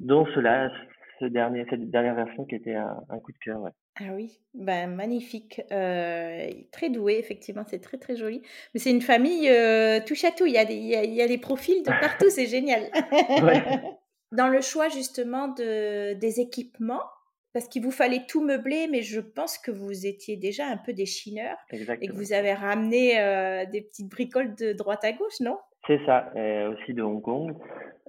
dont 0.00 0.26
cela, 0.34 0.70
ce 1.18 1.26
dernier, 1.26 1.64
cette 1.70 1.90
dernière 1.90 2.14
version 2.14 2.44
qui 2.44 2.54
était 2.54 2.74
un, 2.74 3.18
coup 3.22 3.32
de 3.32 3.38
cœur. 3.38 3.60
Ouais. 3.60 3.70
Ah 4.00 4.12
oui, 4.14 4.40
ben, 4.54 4.88
magnifique, 4.88 5.62
euh, 5.72 6.50
très 6.72 6.90
doué, 6.90 7.18
effectivement, 7.18 7.64
c'est 7.66 7.80
très 7.80 7.98
très 7.98 8.16
joli. 8.16 8.42
Mais 8.72 8.80
c'est 8.80 8.90
une 8.90 9.02
famille 9.02 9.48
euh, 9.48 10.00
touche 10.00 10.24
à 10.24 10.30
tout, 10.30 10.46
il 10.46 10.52
y, 10.52 10.58
a 10.58 10.64
des, 10.64 10.74
il, 10.74 11.14
y 11.14 11.22
a, 11.22 11.28
des 11.28 11.38
profils 11.38 11.82
de 11.82 11.90
partout, 11.90 12.28
c'est 12.28 12.46
génial. 12.46 12.82
Dans 14.32 14.48
le 14.48 14.60
choix 14.60 14.88
justement 14.88 15.48
de, 15.48 16.14
des 16.14 16.40
équipements, 16.40 17.04
parce 17.52 17.68
qu'il 17.68 17.82
vous 17.82 17.92
fallait 17.92 18.24
tout 18.26 18.44
meubler, 18.44 18.88
mais 18.90 19.02
je 19.02 19.20
pense 19.20 19.58
que 19.58 19.70
vous 19.70 20.06
étiez 20.06 20.36
déjà 20.36 20.66
un 20.66 20.76
peu 20.76 20.92
des 20.92 21.06
chineurs 21.06 21.56
et 21.70 22.08
que 22.08 22.12
vous 22.12 22.32
avez 22.32 22.52
ramené 22.52 23.20
euh, 23.20 23.64
des 23.66 23.82
petites 23.82 24.10
bricoles 24.10 24.56
de 24.56 24.72
droite 24.72 25.04
à 25.04 25.12
gauche, 25.12 25.38
non? 25.40 25.58
C'est 25.86 26.00
ça, 26.06 26.32
aussi 26.70 26.94
de 26.94 27.02
Hong 27.02 27.22
Kong. 27.22 27.54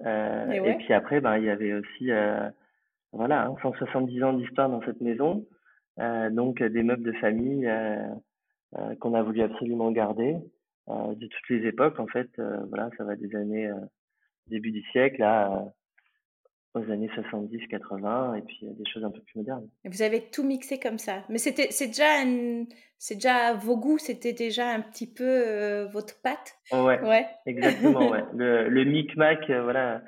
Euh, 0.04 0.50
et, 0.50 0.74
puis 0.74 0.92
après, 0.92 1.20
ben, 1.20 1.38
il 1.38 1.44
y 1.44 1.50
avait 1.50 1.72
aussi 1.72 2.10
euh, 2.10 2.48
voilà, 3.16 3.52
170 3.62 4.22
hein, 4.22 4.28
ans 4.28 4.32
d'histoire 4.34 4.68
dans 4.68 4.82
cette 4.82 5.00
maison, 5.00 5.46
donc 6.30 6.62
des 6.62 6.82
meubles 6.82 7.02
de 7.02 7.12
famille 7.18 7.70
qu'on 9.00 9.14
a 9.14 9.22
voulu 9.22 9.42
absolument 9.42 9.90
garder 9.90 10.36
de 10.88 11.26
toutes 11.26 11.48
les 11.50 11.66
époques. 11.66 11.98
En 11.98 12.06
fait, 12.06 12.28
voilà, 12.68 12.90
ça 12.98 13.04
va 13.04 13.16
des 13.16 13.34
années 13.34 13.70
début 14.48 14.70
du 14.70 14.82
siècle 14.92 15.22
à 15.22 15.64
aux 16.76 16.90
années 16.90 17.08
70, 17.14 17.68
80 17.68 18.34
et 18.34 18.42
puis 18.42 18.58
des 18.62 18.84
choses 18.92 19.02
un 19.02 19.10
peu 19.10 19.20
plus 19.20 19.38
modernes. 19.38 19.66
vous 19.84 20.02
avez 20.02 20.28
tout 20.30 20.44
mixé 20.44 20.78
comme 20.78 20.98
ça. 20.98 21.24
Mais 21.30 21.38
c'était 21.38 21.68
c'est 21.70 21.86
déjà 21.86 22.22
c'est 22.98 23.14
déjà 23.14 23.54
vos 23.54 23.78
goûts, 23.78 23.98
c'était 23.98 24.34
déjà 24.34 24.68
un 24.68 24.80
petit 24.80 25.10
peu 25.10 25.24
euh, 25.24 25.86
votre 25.86 26.20
patte. 26.20 26.56
ouais, 26.72 27.00
ouais. 27.00 27.26
Exactement, 27.46 28.10
ouais. 28.10 28.24
Le, 28.34 28.68
le 28.68 28.84
micmac, 28.84 29.48
euh, 29.48 29.62
voilà, 29.62 30.02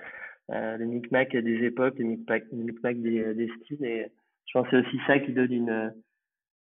euh, 0.51 0.77
le 0.77 0.87
micmac 0.87 1.37
des 1.37 1.65
époques, 1.65 1.99
le 1.99 2.05
micmac, 2.05 2.45
le 2.53 2.65
micmac 2.65 3.01
des, 3.01 3.35
des 3.35 3.51
styles 3.61 3.85
et 3.85 4.07
je 4.47 4.53
pense 4.53 4.69
que 4.69 4.81
c'est 4.81 4.89
aussi 4.89 4.99
ça 5.07 5.19
qui 5.19 5.33
donne 5.33 5.53
une 5.53 5.93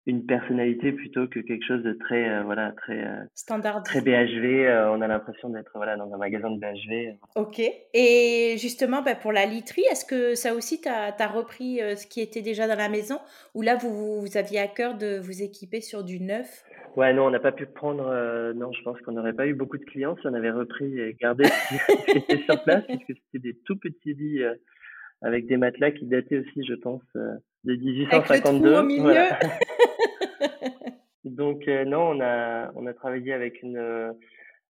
une 0.05 0.25
personnalité 0.25 0.91
plutôt 0.91 1.27
que 1.27 1.39
quelque 1.39 1.65
chose 1.65 1.81
de 1.81 1.93
très 1.93 2.29
euh, 2.29 2.43
voilà 2.43 2.73
très 2.73 3.05
euh, 3.05 3.23
standard. 3.35 3.83
très 3.83 4.01
BHV 4.01 4.65
euh, 4.65 4.91
on 4.91 5.01
a 5.01 5.07
l'impression 5.07 5.49
d'être 5.49 5.71
voilà 5.75 5.95
dans 5.95 6.13
un 6.13 6.17
magasin 6.17 6.51
de 6.51 6.59
BHV 6.59 7.17
ok. 7.35 7.61
Et 7.93 8.55
justement 8.57 9.01
bah, 9.01 9.15
pour 9.15 9.31
la 9.31 9.45
literie 9.45 9.85
est-ce 9.91 10.03
que 10.03 10.35
ça 10.35 10.53
aussi 10.55 10.81
tu 10.81 10.89
as, 10.89 11.27
repris 11.27 11.79
ce 11.95 12.05
qui 12.05 12.19
était 12.19 12.41
déjà 12.41 12.67
dans 12.67 12.75
la 12.75 12.89
maison? 12.89 13.17
Ou 13.55 13.61
là 13.61 13.77
vous, 13.77 14.19
vous 14.19 14.37
aviez 14.37 14.59
à 14.59 14.67
cœur 14.67 14.97
de 14.97 15.19
vous 15.19 15.41
équiper 15.41 15.79
sur 15.79 16.03
du 16.03 16.19
neuf? 16.19 16.63
Ouais 16.97 17.13
non 17.13 17.27
on 17.27 17.31
n'a 17.31 17.39
pas 17.39 17.53
pu 17.53 17.65
prendre 17.65 18.03
non 18.53 18.73
je 18.73 18.83
pense 18.83 18.99
qu'on 19.01 19.13
n'aurait 19.13 19.33
pas 19.33 19.47
eu 19.47 19.53
beaucoup 19.53 19.77
de 19.77 19.85
clients 19.85 20.17
si 20.19 20.27
on 20.27 20.33
avait 20.33 20.51
repris 20.51 20.99
et 20.99 21.15
gardé 21.19 21.45
ce 21.45 22.11
qui 22.11 22.17
était 22.17 22.43
sur 22.43 22.61
place 22.63 22.83
parce 22.85 23.03
que 23.05 23.13
c'était 23.13 23.47
des 23.47 23.57
tout 23.65 23.77
petits 23.77 24.13
lits 24.13 24.43
avec 25.21 25.47
des 25.47 25.55
matelas 25.55 25.91
qui 25.91 26.05
dataient 26.05 26.39
aussi 26.39 26.65
je 26.67 26.73
pense 26.75 27.01
de 27.63 27.75
1852 27.75 28.33
avec 28.33 28.45
le 28.63 28.79
au 28.79 28.83
milieu. 28.83 29.13
Donc 31.23 31.67
euh, 31.67 31.85
non, 31.85 32.11
on 32.11 32.21
a 32.21 32.71
on 32.75 32.85
a 32.85 32.93
travaillé 32.93 33.33
avec 33.33 33.61
une 33.61 33.77
euh, 33.77 34.11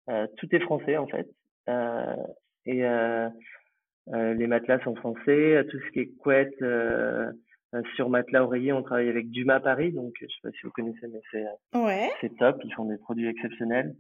euh, 0.10 0.28
tout 0.38 0.48
est 0.56 0.60
français 0.60 0.98
en 0.98 1.08
fait 1.08 1.28
et 2.66 2.84
les 4.08 4.48
matelas 4.48 4.80
sont 4.84 4.96
français, 4.96 5.66
tout 5.70 5.80
ce 5.80 5.92
qui 5.92 6.00
est 6.00 6.18
couette 6.18 6.64
sur 7.96 8.10
matelas 8.10 8.44
oreiller, 8.44 8.74
on 8.74 8.84
travaille 8.84 9.10
avec 9.10 9.30
Dumas 9.32 9.60
Paris, 9.60 9.92
donc 9.92 10.14
je 10.20 10.28
sais 10.28 10.42
pas 10.44 10.52
si 10.52 10.60
vous 10.64 10.72
connaissez, 10.72 11.08
mais 11.08 11.22
c'est 11.32 11.46
ouais. 11.78 12.12
c'est 12.22 12.36
top, 12.38 12.62
ils 12.64 12.74
font 12.74 12.86
des 12.86 12.98
produits 12.98 13.28
exceptionnels. 13.28 13.96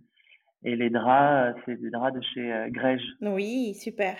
Et 0.65 0.75
les 0.75 0.89
draps, 0.89 1.59
c'est 1.65 1.79
des 1.79 1.89
draps 1.89 2.17
de 2.17 2.23
chez 2.33 2.65
Grège. 2.69 3.03
Oui, 3.21 3.73
super. 3.75 4.15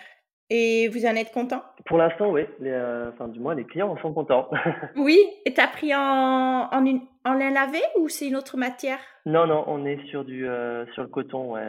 Et 0.50 0.88
vous 0.90 1.06
en 1.06 1.16
êtes 1.16 1.32
content? 1.32 1.64
Pour 1.86 1.98
l'instant, 1.98 2.30
oui. 2.30 2.44
Euh, 2.62 3.10
enfin, 3.14 3.28
du 3.28 3.40
moins, 3.40 3.56
les 3.56 3.66
clients 3.66 3.90
en 3.90 3.98
sont 3.98 4.14
contents. 4.14 4.50
oui. 4.96 5.18
Et 5.46 5.54
tu 5.54 5.62
as 5.62 5.68
pris 5.68 5.96
en, 5.96 6.70
en, 6.72 6.86
une, 6.86 7.02
en 7.26 7.34
lin 7.34 7.52
lavé 7.52 7.80
ou 8.00 8.10
c'est 8.10 8.28
une 8.28 8.36
autre 8.36 8.58
matière? 8.58 9.00
Non, 9.26 9.48
non, 9.48 9.64
on 9.68 9.86
est 9.86 10.00
sur, 10.10 10.26
du, 10.26 10.48
euh, 10.48 10.86
sur 10.94 11.04
le 11.04 11.10
coton, 11.10 11.54
ouais, 11.54 11.68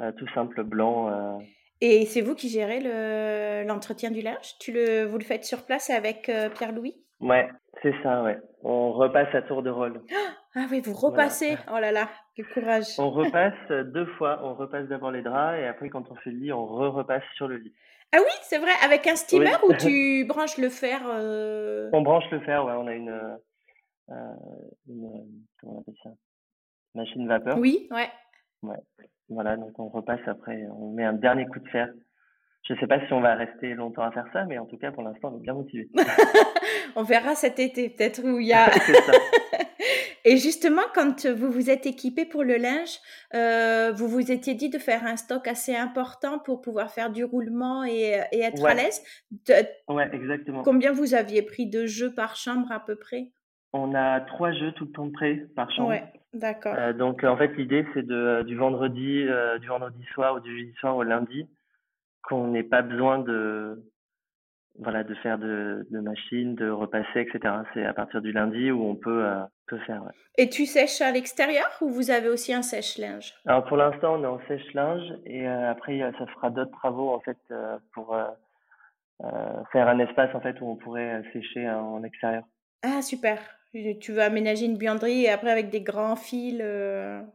euh, 0.00 0.12
tout 0.12 0.26
simple, 0.34 0.62
blanc. 0.64 1.38
Et 1.80 2.06
c'est 2.06 2.20
vous 2.20 2.34
qui 2.34 2.48
gérez 2.48 3.64
l'entretien 3.64 4.10
du 4.10 4.22
linge? 4.22 4.56
Tu 4.60 4.72
le, 4.72 5.04
Vous 5.04 5.18
le 5.18 5.24
faites 5.24 5.44
sur 5.44 5.64
place 5.64 5.90
avec 5.90 6.30
Pierre-Louis? 6.54 6.96
Ouais, 7.22 7.48
c'est 7.82 7.94
ça, 8.02 8.22
ouais. 8.22 8.38
On 8.62 8.92
repasse 8.92 9.34
à 9.34 9.42
tour 9.42 9.62
de 9.62 9.70
rôle. 9.70 10.02
Ah 10.54 10.66
oui, 10.70 10.82
vous 10.82 10.92
repassez. 10.92 11.56
Oh 11.74 11.78
là 11.78 11.92
là, 11.92 12.10
quel 12.36 12.46
courage. 12.48 12.84
On 12.98 13.08
repasse 13.22 13.54
deux 13.86 14.04
fois. 14.18 14.40
On 14.42 14.52
repasse 14.52 14.86
d'abord 14.86 15.10
les 15.10 15.22
draps 15.22 15.58
et 15.58 15.66
après, 15.66 15.88
quand 15.88 16.10
on 16.10 16.14
fait 16.16 16.30
le 16.30 16.36
lit, 16.40 16.52
on 16.52 16.66
re-repasse 16.66 17.22
sur 17.36 17.48
le 17.48 17.56
lit. 17.56 17.72
Ah 18.12 18.18
oui, 18.20 18.32
c'est 18.42 18.58
vrai, 18.58 18.72
avec 18.84 19.06
un 19.06 19.16
steamer 19.16 19.56
ou 19.66 19.72
tu 19.72 20.24
branches 20.28 20.58
le 20.58 20.68
fer 20.68 21.00
euh? 21.06 21.88
On 21.94 22.02
branche 22.02 22.30
le 22.30 22.40
fer, 22.40 22.66
ouais. 22.66 22.74
On 22.74 22.86
a 22.86 22.92
une, 22.92 23.08
euh, 24.10 24.34
une 24.88 25.08
comment 25.58 25.76
on 25.76 25.80
appelle 25.80 25.94
ça? 26.02 26.10
Machine 26.94 27.26
vapeur. 27.26 27.56
Oui, 27.56 27.88
ouais. 27.90 28.10
Ouais. 28.62 28.76
Voilà, 29.30 29.56
donc 29.56 29.78
on 29.78 29.88
repasse 29.88 30.20
après. 30.26 30.66
On 30.78 30.92
met 30.92 31.04
un 31.04 31.14
dernier 31.14 31.46
coup 31.46 31.60
de 31.60 31.68
fer. 31.70 31.88
Je 32.62 32.74
ne 32.74 32.78
sais 32.78 32.86
pas 32.86 33.04
si 33.06 33.12
on 33.12 33.20
va 33.20 33.34
rester 33.34 33.74
longtemps 33.74 34.02
à 34.02 34.12
faire 34.12 34.26
ça, 34.32 34.44
mais 34.44 34.56
en 34.56 34.66
tout 34.66 34.76
cas, 34.76 34.92
pour 34.92 35.02
l'instant, 35.02 35.32
on 35.32 35.38
est 35.38 35.42
bien 35.42 35.54
motivés. 35.54 35.88
on 36.96 37.02
verra 37.02 37.34
cet 37.34 37.58
été, 37.58 37.88
peut-être, 37.88 38.22
où 38.22 38.38
il 38.38 38.46
y 38.46 38.52
a. 38.52 38.70
Et 40.24 40.36
justement, 40.36 40.82
quand 40.94 41.26
vous 41.26 41.50
vous 41.50 41.70
êtes 41.70 41.86
équipé 41.86 42.24
pour 42.24 42.44
le 42.44 42.56
linge, 42.56 42.98
euh, 43.34 43.92
vous 43.92 44.06
vous 44.06 44.30
étiez 44.30 44.54
dit 44.54 44.70
de 44.70 44.78
faire 44.78 45.04
un 45.04 45.16
stock 45.16 45.48
assez 45.48 45.74
important 45.74 46.38
pour 46.38 46.60
pouvoir 46.60 46.90
faire 46.90 47.10
du 47.10 47.24
roulement 47.24 47.84
et, 47.84 48.20
et 48.30 48.40
être 48.40 48.64
à 48.64 48.74
l'aise. 48.74 49.02
Ouais, 49.88 50.08
exactement. 50.12 50.62
Combien 50.62 50.92
vous 50.92 51.14
aviez 51.14 51.42
pris 51.42 51.68
de 51.68 51.86
jeux 51.86 52.14
par 52.14 52.36
chambre 52.36 52.70
à 52.70 52.78
peu 52.78 52.94
près? 52.94 53.32
On 53.72 53.94
a 53.94 54.20
trois 54.20 54.52
jeux 54.52 54.70
tout 54.72 54.84
le 54.84 54.92
temps 54.92 55.10
prêts 55.10 55.46
par 55.56 55.70
chambre. 55.72 55.88
Ouais, 55.88 56.04
d'accord. 56.34 56.74
Euh, 56.78 56.92
donc 56.92 57.24
en 57.24 57.36
fait, 57.36 57.48
l'idée 57.56 57.84
c'est 57.94 58.06
de 58.06 58.42
du 58.42 58.54
vendredi, 58.54 59.24
euh, 59.26 59.58
du 59.58 59.66
vendredi 59.66 60.04
soir 60.12 60.36
ou 60.36 60.40
du 60.40 60.56
jeudi 60.56 60.74
soir 60.78 60.94
au 60.94 61.02
lundi 61.02 61.48
qu'on 62.22 62.48
n'ait 62.48 62.62
pas 62.62 62.82
besoin 62.82 63.18
de 63.18 63.82
voilà 64.78 65.04
de 65.04 65.14
faire 65.16 65.38
de, 65.38 65.86
de 65.90 66.00
machines, 66.00 66.54
de 66.54 66.70
repasser, 66.70 67.20
etc. 67.20 67.54
C'est 67.74 67.84
à 67.84 67.92
partir 67.92 68.22
du 68.22 68.32
lundi 68.32 68.70
où 68.70 68.84
on 68.84 68.94
peut, 68.94 69.24
euh, 69.24 69.42
peut 69.66 69.78
faire. 69.80 70.02
Et 70.38 70.48
tu 70.48 70.66
sèches 70.66 71.00
à 71.00 71.10
l'extérieur 71.10 71.68
ou 71.80 71.90
vous 71.90 72.10
avez 72.10 72.28
aussi 72.28 72.54
un 72.54 72.62
sèche-linge? 72.62 73.34
Alors 73.46 73.64
pour 73.64 73.76
l'instant 73.76 74.14
on 74.18 74.24
est 74.24 74.26
en 74.26 74.40
sèche-linge 74.48 75.12
et 75.26 75.46
euh, 75.46 75.70
après 75.70 76.00
ça 76.18 76.26
fera 76.26 76.50
d'autres 76.50 76.72
travaux 76.72 77.10
en 77.10 77.20
fait 77.20 77.38
euh, 77.50 77.76
pour 77.92 78.16
faire 79.72 79.88
un 79.88 79.98
espace 80.00 80.34
en 80.34 80.40
fait 80.40 80.60
où 80.60 80.68
on 80.68 80.76
pourrait 80.76 81.22
sécher 81.32 81.68
en 81.68 82.02
extérieur. 82.02 82.44
Ah 82.82 83.02
super. 83.02 83.38
Tu 83.72 84.12
veux 84.12 84.20
aménager 84.20 84.66
une 84.66 84.76
buanderie 84.76 85.24
et 85.24 85.30
après 85.30 85.50
avec 85.50 85.70
des 85.70 85.80
grands 85.80 86.16
fils 86.16 86.60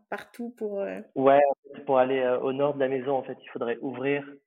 partout 0.09 0.53
pour. 0.57 0.83
Ouais, 1.15 1.41
pour 1.85 1.97
aller 1.97 2.27
au 2.41 2.51
nord 2.51 2.73
de 2.73 2.79
la 2.79 2.89
maison 2.89 3.15
en 3.15 3.23
fait 3.23 3.37
il 3.41 3.49
faudrait 3.51 3.77
ouvrir 3.81 4.23
euh, 4.25 4.46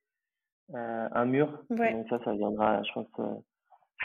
un 0.73 1.25
mur. 1.25 1.63
Donc 1.69 2.07
ça, 2.09 2.19
ça 2.23 2.33
viendra, 2.33 2.81
je 2.83 2.91
pense, 2.93 3.07
euh, 3.19 3.33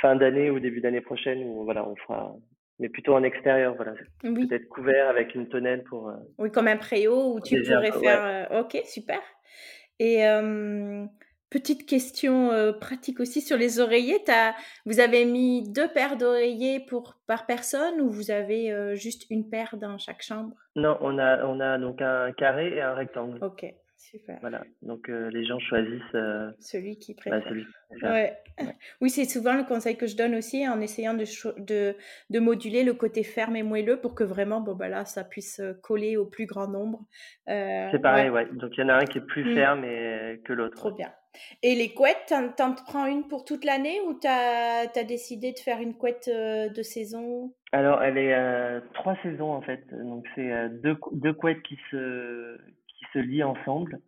fin 0.01 0.16
d'année 0.16 0.51
ou 0.51 0.61
début 0.61 0.81
d'année 0.81 1.01
prochaine 1.01 1.42
où 1.45 1.64
voilà, 1.64 1.87
on 1.87 1.97
fera, 1.97 2.35
mais 2.79 2.88
plutôt 2.88 3.14
en 3.14 3.23
extérieur, 3.23 3.75
voilà. 3.75 3.92
Peut-être 4.23 4.69
couvert 4.69 5.09
avec 5.09 5.35
une 5.35 5.49
tonnelle 5.49 5.85
pour. 5.85 6.09
Euh, 6.09 6.16
oui, 6.38 6.51
comme 6.51 6.69
un 6.69 6.77
préau 6.77 7.35
où 7.35 7.40
tu 7.40 7.62
pourrais 7.62 7.92
faire. 7.92 8.49
ok, 8.53 8.83
super. 8.85 9.21
Et 9.99 10.25
petite 11.49 11.87
question 11.87 12.51
pratique 12.81 13.21
aussi 13.21 13.40
sur 13.40 13.57
les 13.57 13.81
oreillers. 13.81 14.23
vous 14.85 15.01
avez 15.01 15.25
mis 15.25 15.73
deux 15.73 15.88
paires 15.88 16.19
d'oreillers 16.19 16.81
pour 16.81 17.16
par 17.27 17.47
personne 17.47 18.01
ou 18.01 18.11
vous 18.11 18.31
avez 18.31 18.95
juste 18.97 19.31
une 19.31 19.49
paire 19.49 19.77
dans 19.79 19.97
chaque 19.97 20.23
chambre? 20.23 20.55
Non, 20.75 20.99
on 21.01 21.19
a 21.19 21.47
on 21.47 21.61
a 21.61 21.79
donc 21.79 22.03
un 22.03 22.33
carré 22.33 22.75
et 22.75 22.83
un 22.83 22.95
rectangle. 22.95 23.42
Ok. 23.42 23.64
Super. 23.96 24.37
Voilà, 24.42 24.62
donc 24.82 25.09
euh, 25.09 25.30
les 25.30 25.46
gens 25.46 25.59
choisissent 25.59 26.14
euh, 26.14 26.50
celui 26.61 26.98
qui 26.98 27.14
bah, 27.14 27.40
préfère. 27.40 28.12
ouais. 28.12 28.37
Oui, 29.00 29.11
c'est 29.11 29.24
souvent 29.24 29.54
le 29.54 29.64
conseil 29.64 29.96
que 29.96 30.06
je 30.06 30.16
donne 30.16 30.35
aussi 30.35 30.68
en 30.68 30.80
essayant 30.80 31.14
de, 31.14 31.24
de, 31.59 31.96
de, 32.30 32.38
moduler 32.38 32.85
le 32.85 32.92
côté 32.92 33.22
ferme 33.22 33.56
et 33.56 33.62
moelleux 33.62 34.00
pour 34.00 34.14
que 34.14 34.22
vraiment, 34.22 34.61
bon, 34.61 34.74
bah 34.74 34.88
là, 34.88 35.06
ça 35.06 35.24
puisse 35.24 35.61
euh, 35.61 35.72
coller 35.82 36.16
au 36.16 36.26
plus 36.26 36.46
grand 36.46 36.68
nombre. 36.68 37.04
c'est 37.46 38.00
pareil, 38.02 38.28
ouais. 38.28 38.46
Donc 38.52 38.72
il 38.76 38.80
y 38.80 38.85
en 38.85 38.90
a 38.90 38.94
un 38.94 39.04
qui 39.04 39.18
est 39.18 39.26
plus 39.26 39.44
mmh. 39.44 39.54
ferme 39.54 39.85
et, 39.85 40.40
que 40.44 40.52
l'autre. 40.52 40.76
Trop 40.76 40.92
bien. 40.92 41.11
Et 41.62 41.74
les 41.74 41.92
couettes, 41.92 42.32
t'en 42.56 42.74
prends 42.74 43.06
une 43.06 43.28
pour 43.28 43.44
toute 43.44 43.64
l'année 43.64 44.00
ou 44.06 44.14
t'as 44.14 44.88
as 44.94 45.04
décidé 45.04 45.52
de 45.52 45.59
faire 45.59 45.80
une 45.80 45.94
couette 45.94 46.30
de 46.30 46.82
saison? 46.82 47.52
Alors, 47.72 48.02
elle 48.02 48.16
est 48.16 48.80
trois 48.94 49.16
saisons 49.22 49.52
en 49.52 49.61
fait. 49.61 49.85
Donc 49.90 50.24
c'est 50.35 50.68
deux, 50.82 50.96
deux 51.12 51.35
couettes 51.35 51.62
qui 51.62 51.76
se 51.90 52.56
se 53.16 53.22
lient 53.22 53.44
ensemble. 53.44 54.00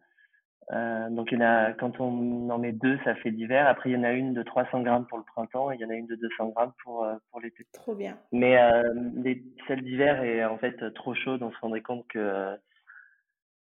Euh, 0.70 1.08
donc 1.08 1.32
il 1.32 1.38
y 1.38 1.42
en 1.42 1.46
a, 1.46 1.72
quand 1.72 1.98
on 1.98 2.50
en 2.50 2.58
met 2.58 2.72
deux, 2.72 2.98
ça 3.04 3.14
fait 3.16 3.30
d'hiver. 3.30 3.66
Après, 3.66 3.88
il 3.90 3.94
y 3.94 3.96
en 3.96 4.04
a 4.04 4.12
une 4.12 4.34
de 4.34 4.42
300 4.42 4.82
grammes 4.82 5.06
pour 5.06 5.18
le 5.18 5.24
printemps 5.24 5.72
et 5.72 5.76
il 5.76 5.80
y 5.80 5.84
en 5.84 5.90
a 5.90 5.94
une 5.94 6.06
de 6.06 6.14
200 6.16 6.48
grammes 6.48 6.72
pour, 6.84 7.04
euh, 7.04 7.14
pour 7.30 7.40
l'été. 7.40 7.66
Trop 7.72 7.94
bien. 7.94 8.18
Mais 8.32 8.60
euh, 8.60 8.82
les, 9.14 9.42
celle 9.66 9.82
d'hiver 9.82 10.22
est 10.22 10.44
en 10.44 10.58
fait 10.58 10.92
trop 10.94 11.14
chaude. 11.14 11.42
On 11.42 11.50
se 11.50 11.58
rendrait 11.60 11.80
compte 11.80 12.06
que 12.08 12.54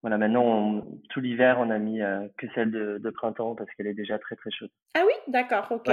voilà, 0.00 0.18
maintenant, 0.18 0.83
tout 1.11 1.20
l'hiver, 1.20 1.57
on 1.61 1.70
a 1.70 1.78
mis 1.78 2.00
que 2.37 2.46
celle 2.54 2.70
de, 2.70 2.98
de 2.98 3.11
printemps 3.11 3.54
parce 3.54 3.70
qu'elle 3.72 3.87
est 3.87 3.94
déjà 3.94 4.18
très 4.18 4.37
très 4.37 4.50
chaude. 4.50 4.70
Ah 4.94 5.02
oui, 5.07 5.14
d'accord, 5.28 5.66
ok. 5.70 5.90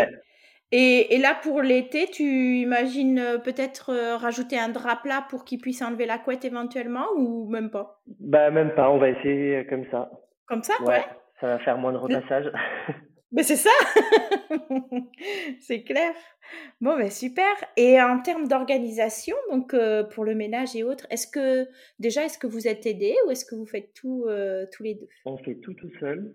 Et, 0.73 1.15
et, 1.15 1.17
là, 1.17 1.37
pour 1.41 1.61
l'été, 1.61 2.07
tu 2.07 2.23
imagines 2.57 3.19
euh, 3.19 3.37
peut-être 3.37 3.91
euh, 3.91 4.15
rajouter 4.15 4.57
un 4.57 4.69
drap 4.69 5.01
plat 5.03 5.25
pour 5.29 5.43
qu'il 5.43 5.59
puisse 5.59 5.81
enlever 5.81 6.05
la 6.05 6.17
couette 6.17 6.45
éventuellement 6.45 7.07
ou 7.17 7.49
même 7.49 7.69
pas? 7.69 8.01
Bah, 8.19 8.49
même 8.51 8.73
pas, 8.73 8.89
on 8.89 8.97
va 8.97 9.09
essayer 9.09 9.57
euh, 9.57 9.63
comme 9.69 9.85
ça. 9.91 10.09
Comme 10.45 10.63
ça 10.63 10.73
Ouais. 10.83 11.03
Ça 11.41 11.47
va 11.47 11.59
faire 11.59 11.77
moins 11.77 11.91
de 11.91 11.97
repassage. 11.97 12.49
Mais 13.33 13.43
c'est 13.43 13.57
ça 13.57 13.69
C'est 15.59 15.83
clair. 15.83 16.13
Bon, 16.79 16.97
ben 16.97 17.09
super. 17.09 17.51
Et 17.75 18.01
en 18.01 18.21
termes 18.21 18.47
d'organisation, 18.47 19.35
donc 19.49 19.75
pour 20.13 20.23
le 20.23 20.35
ménage 20.35 20.75
et 20.75 20.83
autres, 20.83 21.07
est-ce 21.09 21.27
que 21.27 21.67
déjà, 21.99 22.23
est-ce 22.25 22.37
que 22.37 22.47
vous 22.47 22.67
êtes 22.67 22.85
aidé 22.85 23.15
ou 23.25 23.31
est-ce 23.31 23.45
que 23.45 23.55
vous 23.55 23.65
faites 23.65 23.93
tout 23.93 24.25
tous 24.71 24.83
les 24.83 24.95
deux? 24.95 25.07
On 25.25 25.37
fait 25.37 25.55
tout 25.55 25.73
tout 25.73 25.89
seul. 25.99 26.33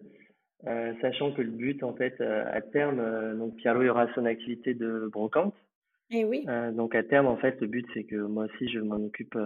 Euh, 0.66 0.94
sachant 1.00 1.32
que 1.32 1.42
le 1.42 1.50
but, 1.50 1.82
en 1.82 1.94
fait, 1.94 2.20
euh, 2.20 2.44
à 2.50 2.60
terme, 2.60 2.98
euh, 2.98 3.34
donc 3.34 3.56
Pierre-Louis 3.56 3.88
aura 3.88 4.12
son 4.14 4.24
activité 4.24 4.74
de 4.74 5.08
brocante. 5.12 5.54
Et 6.08 6.20
eh 6.20 6.24
oui. 6.24 6.46
donc 6.74 6.94
à 6.94 7.02
terme, 7.02 7.26
en 7.26 7.36
fait, 7.36 7.60
le 7.60 7.66
but, 7.66 7.84
c'est 7.92 8.04
que 8.04 8.14
moi 8.14 8.44
aussi, 8.44 8.68
je 8.68 8.78
m'en 8.78 8.94
occupe 8.94 9.36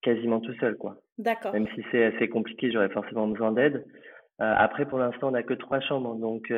quasiment 0.00 0.40
tout 0.40 0.54
seul, 0.54 0.74
quoi. 0.78 0.96
D'accord. 1.18 1.52
Même 1.52 1.68
si 1.74 1.84
c'est 1.90 2.02
assez 2.02 2.30
compliqué, 2.30 2.72
j'aurais 2.72 2.88
forcément 2.88 3.28
besoin 3.28 3.52
d'aide. 3.52 3.84
après, 4.38 4.86
pour 4.86 4.98
l'instant, 4.98 5.28
on 5.28 5.32
n'a 5.32 5.42
que 5.42 5.52
trois 5.52 5.80
chambres, 5.80 6.14
donc 6.14 6.50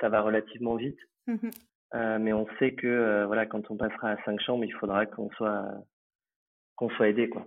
ça 0.00 0.08
va 0.08 0.22
relativement 0.22 0.74
vite. 0.74 0.98
Mmh 1.28 1.50
mais 2.18 2.32
on 2.32 2.48
sait 2.58 2.72
que 2.72 3.22
voilà, 3.26 3.46
quand 3.46 3.70
on 3.70 3.76
passera 3.76 4.10
à 4.10 4.24
cinq 4.24 4.40
chambres, 4.40 4.64
il 4.64 4.72
faudra 4.72 5.06
qu'on 5.06 5.30
soit 5.30 5.64
qu'on 6.74 6.88
soit 6.90 7.08
aidé, 7.08 7.28
quoi. 7.28 7.46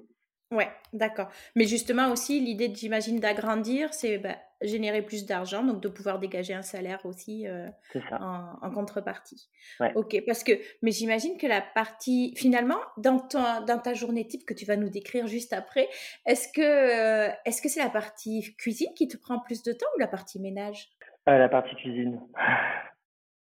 Ouais, 0.49 0.69
d'accord. 0.93 1.29
Mais 1.55 1.65
justement 1.65 2.09
aussi, 2.11 2.39
l'idée, 2.39 2.71
j'imagine, 2.73 3.19
d'agrandir, 3.19 3.93
c'est 3.93 4.17
bah, 4.17 4.37
générer 4.61 5.01
plus 5.01 5.25
d'argent, 5.25 5.63
donc 5.63 5.81
de 5.81 5.89
pouvoir 5.89 6.19
dégager 6.19 6.53
un 6.53 6.61
salaire 6.61 7.05
aussi 7.05 7.47
euh, 7.47 7.67
en, 8.11 8.71
contrepartie. 8.71 9.49
Ouais. 9.81 9.91
Ok, 9.95 10.15
parce 10.25 10.43
que, 10.43 10.53
mais 10.81 10.91
j'imagine 10.91 11.37
que 11.37 11.47
la 11.47 11.61
partie, 11.61 12.33
finalement, 12.37 12.79
dans, 12.97 13.19
ton, 13.19 13.61
dans 13.65 13.77
ta 13.77 13.93
journée 13.93 14.25
type 14.25 14.45
que 14.45 14.53
tu 14.53 14.65
vas 14.65 14.77
nous 14.77 14.89
décrire 14.89 15.27
juste 15.27 15.51
après, 15.51 15.89
est-ce 16.25 16.47
que 16.53 16.61
euh, 16.61 17.29
est-ce 17.45 17.61
que 17.61 17.67
c'est 17.67 17.83
la 17.83 17.89
partie 17.89 18.55
cuisine 18.57 18.93
qui 18.95 19.07
te 19.07 19.17
prend 19.17 19.39
plus 19.39 19.63
de 19.63 19.73
temps 19.73 19.87
ou 19.97 19.99
la 19.99 20.07
partie 20.07 20.39
ménage? 20.39 20.89
Euh, 21.27 21.37
La 21.37 21.49
partie 21.49 21.75
cuisine. 21.75 22.21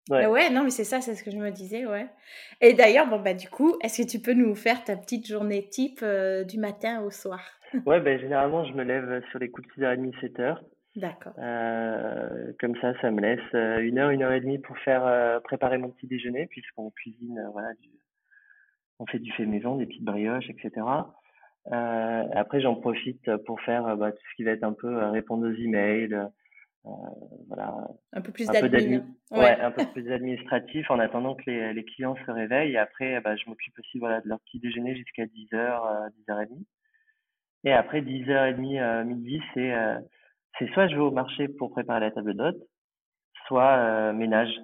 Ouais. 0.08 0.26
ouais, 0.26 0.50
non, 0.50 0.62
mais 0.62 0.70
c'est 0.70 0.84
ça, 0.84 1.00
c'est 1.00 1.14
ce 1.14 1.24
que 1.24 1.30
je 1.32 1.36
me 1.36 1.50
disais, 1.50 1.84
ouais. 1.84 2.06
Et 2.60 2.74
d'ailleurs, 2.74 3.08
bon, 3.08 3.20
bah, 3.20 3.34
du 3.34 3.48
coup, 3.48 3.76
est-ce 3.82 4.02
que 4.02 4.08
tu 4.08 4.20
peux 4.20 4.34
nous 4.34 4.54
faire 4.54 4.84
ta 4.84 4.96
petite 4.96 5.26
journée 5.26 5.68
type 5.68 6.00
euh, 6.02 6.44
du 6.44 6.58
matin 6.58 7.02
au 7.02 7.10
soir? 7.10 7.40
Ouais, 7.84 8.00
ben, 8.00 8.18
généralement, 8.18 8.64
je 8.64 8.72
me 8.72 8.84
lève 8.84 9.20
sur 9.30 9.40
les 9.40 9.50
coups 9.50 9.66
de 9.76 9.82
6h30, 9.82 10.14
7h. 10.20 10.58
D'accord. 10.94 11.32
Euh, 11.38 12.52
comme 12.60 12.76
ça, 12.80 12.98
ça 13.00 13.10
me 13.10 13.20
laisse 13.20 13.40
euh, 13.54 13.78
une 13.80 13.98
heure, 13.98 14.10
une 14.10 14.22
heure 14.22 14.32
et 14.32 14.40
demie 14.40 14.58
pour 14.58 14.78
faire 14.78 15.40
préparer 15.42 15.76
mon 15.76 15.90
petit 15.90 16.06
déjeuner, 16.06 16.46
puisqu'on 16.46 16.90
cuisine, 16.90 17.44
voilà, 17.52 17.74
du... 17.80 17.90
on 19.00 19.06
fait 19.06 19.18
du 19.18 19.32
fait 19.32 19.44
maison, 19.44 19.76
des 19.76 19.86
petites 19.86 20.04
brioches, 20.04 20.48
etc. 20.48 20.86
après, 21.70 22.60
j'en 22.60 22.76
profite 22.76 23.36
pour 23.44 23.60
faire 23.62 23.96
bah, 23.96 24.12
tout 24.12 24.22
ce 24.30 24.36
qui 24.36 24.44
va 24.44 24.52
être 24.52 24.64
un 24.64 24.72
peu 24.72 24.96
répondre 25.10 25.46
aux 25.46 25.54
emails, 25.54 26.14
euh, 26.14 26.26
voilà. 27.48 27.74
Un 28.12 28.20
peu 28.20 28.32
plus 28.32 28.46
d'admin. 28.46 29.04
Ouais. 29.30 29.60
un 29.60 29.70
peu 29.70 29.84
plus 29.86 30.10
administratif 30.10 30.90
en 30.90 30.98
attendant 30.98 31.34
que 31.34 31.50
les, 31.50 31.72
les 31.72 31.84
clients 31.84 32.16
se 32.24 32.30
réveillent. 32.30 32.72
Et 32.72 32.78
après, 32.78 33.20
bah, 33.20 33.36
je 33.36 33.48
m'occupe 33.48 33.78
aussi 33.78 33.98
voilà, 33.98 34.20
de 34.20 34.28
leur 34.28 34.40
petit 34.40 34.60
déjeuner 34.60 34.94
jusqu'à 34.96 35.24
10h, 35.24 35.54
euh, 35.54 36.08
10h30. 36.28 36.64
Et 37.64 37.72
après 37.72 38.00
10h30, 38.00 38.80
euh, 38.80 39.04
midi, 39.04 39.40
c'est 39.52 39.74
euh, 39.74 39.98
c'est 40.58 40.70
soit 40.72 40.86
je 40.88 40.94
vais 40.94 41.00
au 41.02 41.10
marché 41.10 41.48
pour 41.48 41.70
préparer 41.72 42.00
la 42.00 42.12
table 42.12 42.34
d'hôte, 42.34 42.62
soit 43.46 43.76
euh, 43.76 44.12
ménage. 44.12 44.54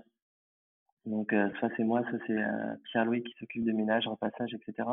Donc, 1.05 1.35
soit 1.59 1.69
c'est 1.77 1.83
moi, 1.83 2.05
soit 2.09 2.21
c'est 2.29 2.41
Pierre-Louis 2.85 3.25
qui 3.25 3.35
s'occupe 3.41 3.65
de 3.65 3.73
ménage, 3.73 4.07
repassage, 4.07 4.55
etc. 4.55 4.89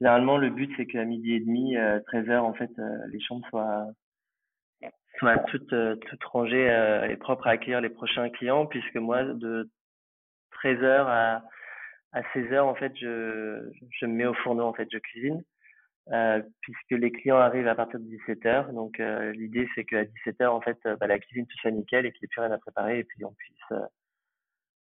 Généralement, 0.00 0.38
le 0.38 0.48
but, 0.48 0.72
c'est 0.78 0.86
qu'à 0.86 1.04
midi 1.04 1.34
et 1.34 1.40
demi, 1.40 1.74
13h, 1.76 2.38
en 2.38 2.54
fait, 2.54 2.70
les 3.08 3.20
chambres 3.20 3.46
soient 3.50 3.86
soit 5.18 5.38
toute, 5.50 5.72
euh, 5.72 5.96
toute 5.96 6.24
rangée 6.24 6.70
euh, 6.70 7.08
et 7.08 7.16
propre 7.16 7.46
à 7.46 7.50
accueillir 7.50 7.80
les 7.80 7.88
prochains 7.88 8.28
clients, 8.30 8.66
puisque 8.66 8.96
moi, 8.96 9.24
de 9.24 9.68
13h 10.62 11.04
à, 11.06 11.42
à 12.12 12.22
16h, 12.34 12.60
en 12.60 12.74
fait, 12.74 12.92
je, 12.96 13.70
je 13.90 14.06
me 14.06 14.12
mets 14.12 14.26
au 14.26 14.34
fourneau, 14.34 14.64
en 14.64 14.72
fait, 14.72 14.88
je 14.92 14.98
cuisine. 14.98 15.42
Euh, 16.12 16.40
puisque 16.60 16.92
les 16.92 17.10
clients 17.10 17.38
arrivent 17.38 17.66
à 17.66 17.74
partir 17.74 17.98
de 17.98 18.04
17h. 18.04 18.72
Donc 18.72 19.00
euh, 19.00 19.32
l'idée 19.32 19.68
c'est 19.74 19.84
qu'à 19.84 20.04
17h 20.04 20.46
en 20.46 20.60
fait 20.60 20.78
bah, 21.00 21.08
la 21.08 21.18
cuisine 21.18 21.48
tout 21.48 21.58
soit 21.58 21.72
nickel 21.72 22.06
et 22.06 22.12
qu'il 22.12 22.20
n'y 22.22 22.26
ait 22.26 22.28
plus 22.28 22.40
rien 22.42 22.52
à 22.52 22.58
préparer 22.58 23.00
et 23.00 23.02
puis 23.04 23.24
on 23.24 23.32
puisse 23.32 23.80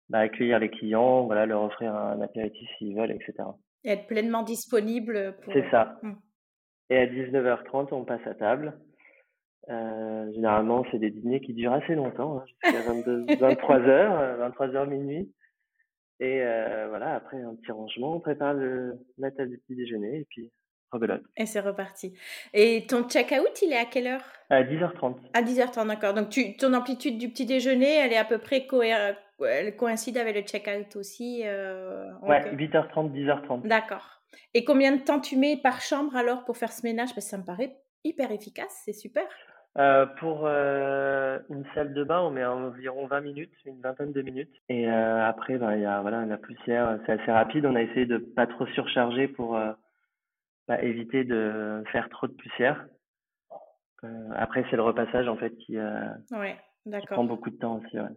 bah, 0.09 0.19
accueillir 0.19 0.59
les 0.59 0.69
clients, 0.69 1.23
voilà, 1.23 1.45
leur 1.45 1.61
offrir 1.61 1.95
un 1.95 2.19
apéritif 2.19 2.67
s'ils 2.77 2.93
veulent, 2.93 3.11
etc. 3.11 3.35
Et 3.85 3.91
être 3.91 4.07
pleinement 4.07 4.43
disponible 4.43 5.37
pour. 5.41 5.53
C'est 5.53 5.69
ça. 5.71 5.97
Mmh. 6.03 6.11
Et 6.89 6.97
à 6.97 7.05
19h30 7.05 7.93
on 7.93 8.03
passe 8.03 8.27
à 8.27 8.35
table. 8.35 8.77
Euh, 9.69 10.31
généralement, 10.33 10.85
c'est 10.91 10.99
des 10.99 11.09
dîners 11.09 11.41
qui 11.41 11.53
durent 11.53 11.73
assez 11.73 11.95
longtemps, 11.95 12.39
hein, 12.39 12.43
jusqu'à 12.47 12.81
23 13.39 13.79
heures, 13.87 14.37
23 14.37 14.67
euh, 14.67 14.75
heures 14.75 14.87
minuit. 14.87 15.31
Et 16.19 16.41
euh, 16.41 16.87
voilà, 16.89 17.15
après 17.15 17.41
un 17.41 17.55
petit 17.55 17.71
rangement, 17.71 18.15
on 18.15 18.19
prépare 18.19 18.53
le, 18.53 18.99
la 19.17 19.31
table 19.31 19.51
du 19.51 19.57
petit 19.59 19.75
déjeuner 19.75 20.19
et 20.19 20.27
puis 20.29 20.51
rebelote. 20.91 21.23
Et 21.37 21.45
c'est 21.45 21.59
reparti. 21.59 22.13
Et 22.53 22.85
ton 22.87 23.03
check-out, 23.07 23.61
il 23.61 23.73
est 23.73 23.77
à 23.77 23.85
quelle 23.85 24.07
heure? 24.07 24.23
À 24.49 24.63
10h30. 24.63 25.15
À 25.33 25.41
10h30, 25.41 25.87
d'accord. 25.87 26.13
Donc 26.13 26.29
tu, 26.29 26.55
ton 26.55 26.73
amplitude 26.73 27.17
du 27.17 27.29
petit 27.29 27.45
déjeuner, 27.45 27.95
elle 27.95 28.13
est 28.13 28.17
à 28.17 28.25
peu 28.25 28.37
près 28.37 28.67
elle 29.45 29.75
coïncide 29.75 30.17
avec 30.17 30.35
le 30.35 30.41
check-out 30.43 30.95
aussi 30.95 31.41
euh... 31.45 32.11
Ouais, 32.21 32.53
8h30, 32.55 33.11
10h30. 33.11 33.67
D'accord. 33.67 34.21
Et 34.53 34.63
combien 34.63 34.95
de 34.95 35.01
temps 35.01 35.19
tu 35.19 35.35
mets 35.35 35.57
par 35.57 35.81
chambre 35.81 36.15
alors 36.15 36.45
pour 36.45 36.57
faire 36.57 36.71
ce 36.71 36.85
ménage? 36.85 37.09
Parce 37.15 37.25
que 37.25 37.31
ça 37.31 37.37
me 37.37 37.43
paraît 37.43 37.75
hyper 38.03 38.31
efficace, 38.31 38.83
c'est 38.85 38.93
super. 38.93 39.25
Euh, 39.79 40.05
pour 40.19 40.41
euh, 40.45 41.39
une 41.49 41.65
salle 41.73 41.93
de 41.93 42.03
bain, 42.03 42.21
on 42.21 42.29
met 42.29 42.45
environ 42.45 43.07
20 43.07 43.21
minutes, 43.21 43.53
une 43.65 43.81
vingtaine 43.81 44.11
de 44.11 44.21
minutes. 44.21 44.53
Et 44.69 44.87
euh, 44.87 45.25
après, 45.25 45.57
ben, 45.57 45.75
il 45.75 45.81
y 45.81 45.85
a 45.85 46.01
voilà, 46.01 46.25
la 46.25 46.37
poussière, 46.37 46.99
c'est 47.05 47.13
assez 47.13 47.31
rapide. 47.31 47.65
On 47.65 47.75
a 47.75 47.81
essayé 47.81 48.05
de 48.05 48.17
pas 48.17 48.45
trop 48.45 48.67
surcharger 48.67 49.27
pour 49.27 49.57
euh, 49.57 49.71
bah, 50.67 50.81
éviter 50.83 51.23
de 51.23 51.83
faire 51.91 52.07
trop 52.09 52.27
de 52.27 52.33
poussière. 52.33 52.85
Euh, 54.03 54.29
après, 54.35 54.63
c'est 54.69 54.75
le 54.75 54.83
repassage 54.83 55.27
en 55.27 55.37
fait 55.37 55.55
qui, 55.57 55.77
ouais, 55.79 56.57
qui 56.85 57.07
prend 57.07 57.23
beaucoup 57.23 57.49
de 57.49 57.57
temps 57.57 57.81
aussi. 57.83 57.99
Ouais. 57.99 58.09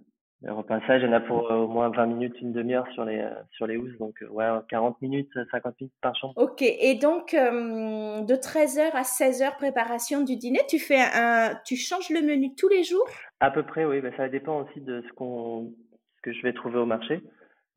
Le 0.43 0.53
repassage, 0.53 1.03
il 1.03 1.07
y 1.07 1.09
en 1.09 1.13
a 1.13 1.21
pour 1.21 1.51
euh, 1.51 1.57
au 1.57 1.69
moins 1.69 1.89
20 1.89 2.07
minutes, 2.07 2.41
une 2.43 2.53
demi-heure 2.53 2.87
sur 2.93 3.07
les, 3.07 3.21
euh, 3.21 3.31
sur 3.53 3.67
les 3.67 3.79
housses. 3.79 3.97
Donc, 3.99 4.21
euh, 4.23 4.29
ouais, 4.29 4.47
40 4.69 5.01
minutes, 5.01 5.31
50 5.51 5.81
minutes 5.81 5.95
par 6.03 6.15
chambre. 6.15 6.35
Ok. 6.37 6.61
Et 6.61 6.95
donc, 6.95 7.33
de 7.33 8.35
13h 8.35 8.91
à 8.93 9.03
16h, 9.03 9.57
préparation 9.57 10.23
du 10.23 10.37
dîner, 10.37 10.61
tu 10.69 10.79
fais 10.79 11.01
un, 11.01 11.55
tu 11.65 11.77
changes 11.77 12.11
le 12.11 12.21
menu 12.21 12.55
tous 12.55 12.69
les 12.69 12.85
jours? 12.85 13.09
À 13.41 13.51
peu 13.51 13.63
près, 13.63 13.87
oui. 13.87 14.01
Ben, 14.03 14.13
ça 14.17 14.29
dépend 14.29 14.63
aussi 14.63 14.81
de 14.81 15.03
ce 15.09 15.13
qu'on, 15.15 15.73
ce 16.17 16.23
que 16.23 16.33
je 16.33 16.43
vais 16.43 16.53
trouver 16.53 16.79
au 16.79 16.87
marché, 16.87 17.23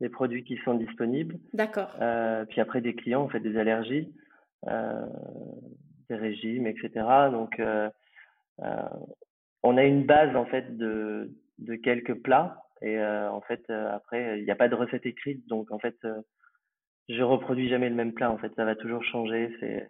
les 0.00 0.10
produits 0.10 0.44
qui 0.44 0.58
sont 0.58 0.74
disponibles. 0.74 1.38
D'accord. 1.54 1.96
Euh, 2.02 2.44
puis 2.44 2.60
après, 2.60 2.82
des 2.82 2.94
clients, 2.94 3.24
on 3.24 3.28
fait 3.30 3.40
des 3.40 3.56
allergies, 3.56 4.12
euh, 4.68 5.06
des 6.10 6.16
régimes, 6.16 6.66
etc. 6.66 6.90
Donc, 7.32 7.58
on 9.62 9.76
a 9.76 9.84
une 9.84 10.04
base 10.04 10.36
en 10.36 10.44
fait 10.44 10.76
de, 10.76 11.30
de 11.60 11.76
quelques 11.76 12.14
plats 12.14 12.64
et 12.82 12.98
euh, 12.98 13.30
en 13.30 13.40
fait 13.42 13.62
euh, 13.70 13.94
après 13.94 14.38
il 14.38 14.44
n'y 14.44 14.50
a 14.50 14.56
pas 14.56 14.68
de 14.68 14.74
recette 14.74 15.06
écrite 15.06 15.46
donc 15.46 15.70
en 15.70 15.78
fait 15.78 15.96
euh, 16.04 16.20
je 17.08 17.22
reproduis 17.22 17.68
jamais 17.68 17.88
le 17.88 17.94
même 17.94 18.14
plat 18.14 18.30
en 18.30 18.38
fait 18.38 18.52
ça 18.56 18.64
va 18.64 18.74
toujours 18.74 19.04
changer 19.04 19.54
c'est 19.60 19.88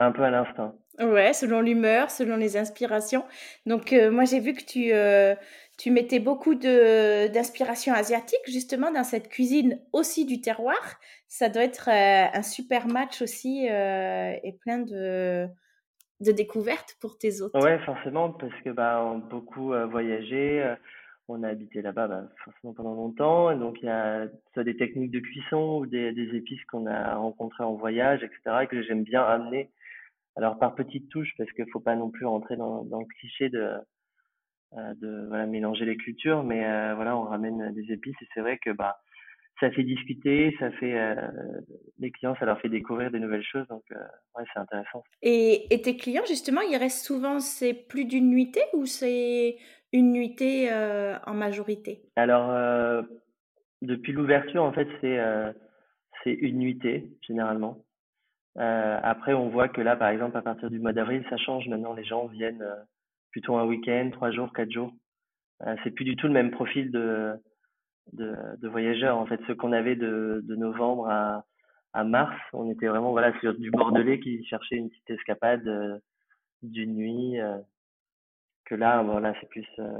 un 0.00 0.10
peu 0.10 0.24
à 0.24 0.30
l'instinct. 0.30 0.74
Ouais, 0.98 1.32
selon 1.32 1.60
l'humeur, 1.60 2.10
selon 2.10 2.34
les 2.34 2.56
inspirations. 2.56 3.24
Donc 3.64 3.94
moi 4.10 4.24
j'ai 4.24 4.40
vu 4.40 4.52
que 4.52 4.64
tu 4.64 4.90
tu 5.78 5.90
mettais 5.92 6.18
beaucoup 6.18 6.56
d'inspiration 6.56 7.94
asiatique 7.94 8.40
justement 8.46 8.90
dans 8.90 9.04
cette 9.04 9.28
cuisine 9.28 9.80
aussi 9.92 10.24
du 10.26 10.40
terroir. 10.40 10.98
Ça 11.28 11.48
doit 11.48 11.62
être 11.62 11.88
un 11.88 12.42
super 12.42 12.88
match 12.88 13.22
aussi 13.22 13.66
et 13.66 14.58
plein 14.60 14.78
de 14.78 15.48
de 16.24 16.32
découvertes 16.32 16.96
pour 17.00 17.18
tes 17.18 17.40
autres. 17.40 17.60
Ouais, 17.62 17.78
forcément, 17.80 18.30
parce 18.30 18.54
que 18.62 18.70
bah, 18.70 19.02
on 19.04 19.18
a 19.18 19.20
beaucoup 19.20 19.72
euh, 19.72 19.86
voyagé, 19.86 20.62
euh, 20.62 20.74
on 21.28 21.42
a 21.42 21.48
habité 21.48 21.82
là-bas 21.82 22.08
bah, 22.08 22.28
forcément 22.44 22.74
pendant 22.74 22.94
longtemps, 22.94 23.50
et 23.50 23.56
donc 23.56 23.78
il 23.82 23.86
y 23.86 23.88
a 23.88 24.26
des 24.56 24.76
techniques 24.76 25.10
de 25.10 25.20
cuisson 25.20 25.78
ou 25.78 25.86
des, 25.86 26.12
épices 26.34 26.64
qu'on 26.66 26.86
a 26.86 27.14
rencontrées 27.16 27.64
en 27.64 27.74
voyage, 27.74 28.22
etc., 28.22 28.62
et 28.62 28.66
que 28.66 28.82
j'aime 28.82 29.04
bien 29.04 29.22
amener. 29.22 29.70
Alors 30.36 30.58
par 30.58 30.74
petites 30.74 31.08
touches, 31.10 31.32
parce 31.38 31.50
qu'il 31.52 31.70
faut 31.70 31.80
pas 31.80 31.96
non 31.96 32.10
plus 32.10 32.26
rentrer 32.26 32.56
dans, 32.56 32.82
le 32.82 33.06
cliché 33.18 33.48
de, 33.50 33.70
euh, 34.76 34.94
de 35.00 35.26
voilà, 35.28 35.46
mélanger 35.46 35.84
les 35.84 35.96
cultures, 35.96 36.42
mais 36.42 36.62
voilà, 36.94 37.16
on 37.16 37.22
ramène 37.22 37.72
des 37.72 37.92
épices, 37.92 38.20
et 38.20 38.26
c'est 38.34 38.40
vrai 38.40 38.58
que 38.58 38.70
bah 38.70 38.98
ça 39.60 39.70
fait 39.70 39.84
discuter, 39.84 40.54
ça 40.58 40.70
fait 40.72 40.98
euh, 40.98 41.14
les 41.98 42.10
clients, 42.10 42.34
ça 42.38 42.44
leur 42.44 42.60
fait 42.60 42.68
découvrir 42.68 43.10
des 43.10 43.20
nouvelles 43.20 43.44
choses, 43.44 43.66
donc 43.68 43.84
euh, 43.92 43.96
ouais, 44.36 44.44
c'est 44.52 44.58
intéressant. 44.58 45.04
Et, 45.22 45.72
et, 45.72 45.80
tes 45.80 45.96
clients, 45.96 46.24
justement, 46.26 46.60
ils 46.60 46.76
restent 46.76 47.04
souvent, 47.04 47.38
c'est 47.38 47.72
plus 47.72 48.04
d'une 48.04 48.30
nuitée 48.30 48.64
ou 48.72 48.84
c'est 48.86 49.56
une 49.94 50.10
nuitée 50.10 50.72
euh, 50.72 51.16
en 51.24 51.34
majorité? 51.34 52.02
Alors, 52.16 52.50
euh, 52.50 53.02
depuis 53.80 54.12
l'ouverture, 54.12 54.64
en 54.64 54.72
fait, 54.72 54.88
c'est 55.00 55.18
euh, 55.18 55.52
c'est 56.24 56.32
une 56.32 56.58
nuitée, 56.58 57.10
généralement. 57.26 57.84
après, 58.56 59.34
on 59.34 59.50
voit 59.50 59.68
que 59.68 59.82
là, 59.82 59.94
par 59.94 60.08
exemple, 60.08 60.36
à 60.36 60.42
partir 60.42 60.70
du 60.70 60.78
mois 60.78 60.92
d'avril, 60.92 61.24
ça 61.28 61.36
change. 61.36 61.68
Maintenant, 61.68 61.92
les 61.92 62.04
gens 62.04 62.26
viennent 62.26 62.64
plutôt 63.30 63.56
un 63.56 63.66
week-end, 63.66 64.08
trois 64.10 64.30
jours, 64.30 64.52
quatre 64.52 64.70
jours. 64.70 64.90
c'est 65.82 65.90
plus 65.90 66.04
du 66.04 66.16
tout 66.16 66.26
le 66.26 66.32
même 66.32 66.50
profil 66.50 66.90
de 66.90 67.34
de, 68.12 68.34
de 68.60 68.68
voyageurs. 68.68 69.18
En 69.18 69.26
fait, 69.26 69.40
ceux 69.46 69.54
qu'on 69.54 69.72
avait 69.72 69.96
de, 69.96 70.40
de 70.44 70.56
novembre 70.56 71.08
à, 71.08 71.44
à 71.92 72.04
mars, 72.04 72.36
on 72.52 72.70
était 72.70 72.86
vraiment 72.86 73.12
voilà 73.12 73.32
sur 73.40 73.54
du 73.54 73.70
Bordelais 73.70 74.20
qui 74.20 74.44
cherchait 74.44 74.76
une 74.76 74.90
petite 74.90 75.10
escapade 75.10 75.66
euh, 75.66 75.98
d'une 76.62 76.94
nuit. 76.94 77.40
Euh, 77.40 77.56
que 78.64 78.74
là, 78.74 79.02
voilà, 79.02 79.34
c'est 79.40 79.48
plus 79.48 79.66
euh, 79.78 79.90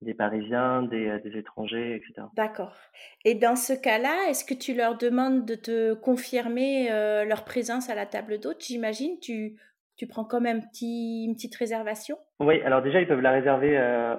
des 0.00 0.14
Parisiens, 0.14 0.82
des, 0.82 1.18
des 1.24 1.36
étrangers, 1.36 1.96
etc. 1.96 2.26
D'accord. 2.36 2.76
Et 3.24 3.34
dans 3.34 3.56
ce 3.56 3.72
cas-là, 3.72 4.28
est-ce 4.28 4.44
que 4.44 4.54
tu 4.54 4.74
leur 4.74 4.96
demandes 4.96 5.44
de 5.44 5.54
te 5.54 5.94
confirmer 5.94 6.90
leur 7.26 7.44
présence 7.44 7.90
à 7.90 7.94
la 7.96 8.06
table 8.06 8.38
d'hôte? 8.38 8.62
J'imagine, 8.64 9.18
tu, 9.18 9.58
tu 9.96 10.06
prends 10.06 10.24
quand 10.24 10.40
même 10.40 10.60
petit, 10.60 11.24
une 11.24 11.34
petite 11.34 11.56
réservation? 11.56 12.16
Oui, 12.38 12.60
alors 12.62 12.82
déjà, 12.82 13.00
ils 13.00 13.08
peuvent 13.08 13.20
la 13.20 13.32
réserver 13.32 13.76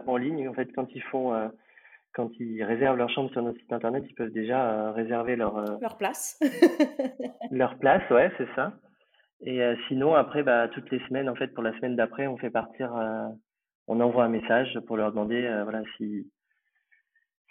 en 0.07 0.17
ligne. 0.17 0.49
En 0.49 0.53
fait, 0.53 0.73
quand 0.73 0.93
ils 0.93 1.03
font 1.03 1.31
quand 2.15 2.31
ils 2.39 2.63
réservent 2.63 2.97
leur 2.97 3.09
chambre 3.09 3.29
sur 3.31 3.41
notre 3.41 3.59
site 3.59 3.73
internet, 3.73 4.03
ils 4.07 4.15
peuvent 4.15 4.31
déjà 4.31 4.71
euh, 4.71 4.91
réserver 4.91 5.35
leur 5.35 5.57
euh, 5.57 5.77
leur 5.81 5.97
place. 5.97 6.39
leur 7.51 7.77
place, 7.77 8.09
ouais, 8.09 8.31
c'est 8.37 8.47
ça. 8.55 8.73
Et 9.41 9.61
euh, 9.61 9.75
sinon, 9.89 10.15
après, 10.15 10.41
bah, 10.41 10.69
toutes 10.69 10.89
les 10.91 10.99
semaines, 11.07 11.29
en 11.29 11.35
fait, 11.35 11.49
pour 11.53 11.61
la 11.61 11.73
semaine 11.73 11.97
d'après, 11.97 12.25
on 12.25 12.37
fait 12.37 12.49
partir, 12.49 12.93
on 13.87 13.99
envoie 13.99 14.23
un 14.23 14.29
message 14.29 14.79
pour 14.87 14.97
leur 14.97 15.11
demander, 15.11 15.41
voilà, 15.63 15.83
si 15.97 16.31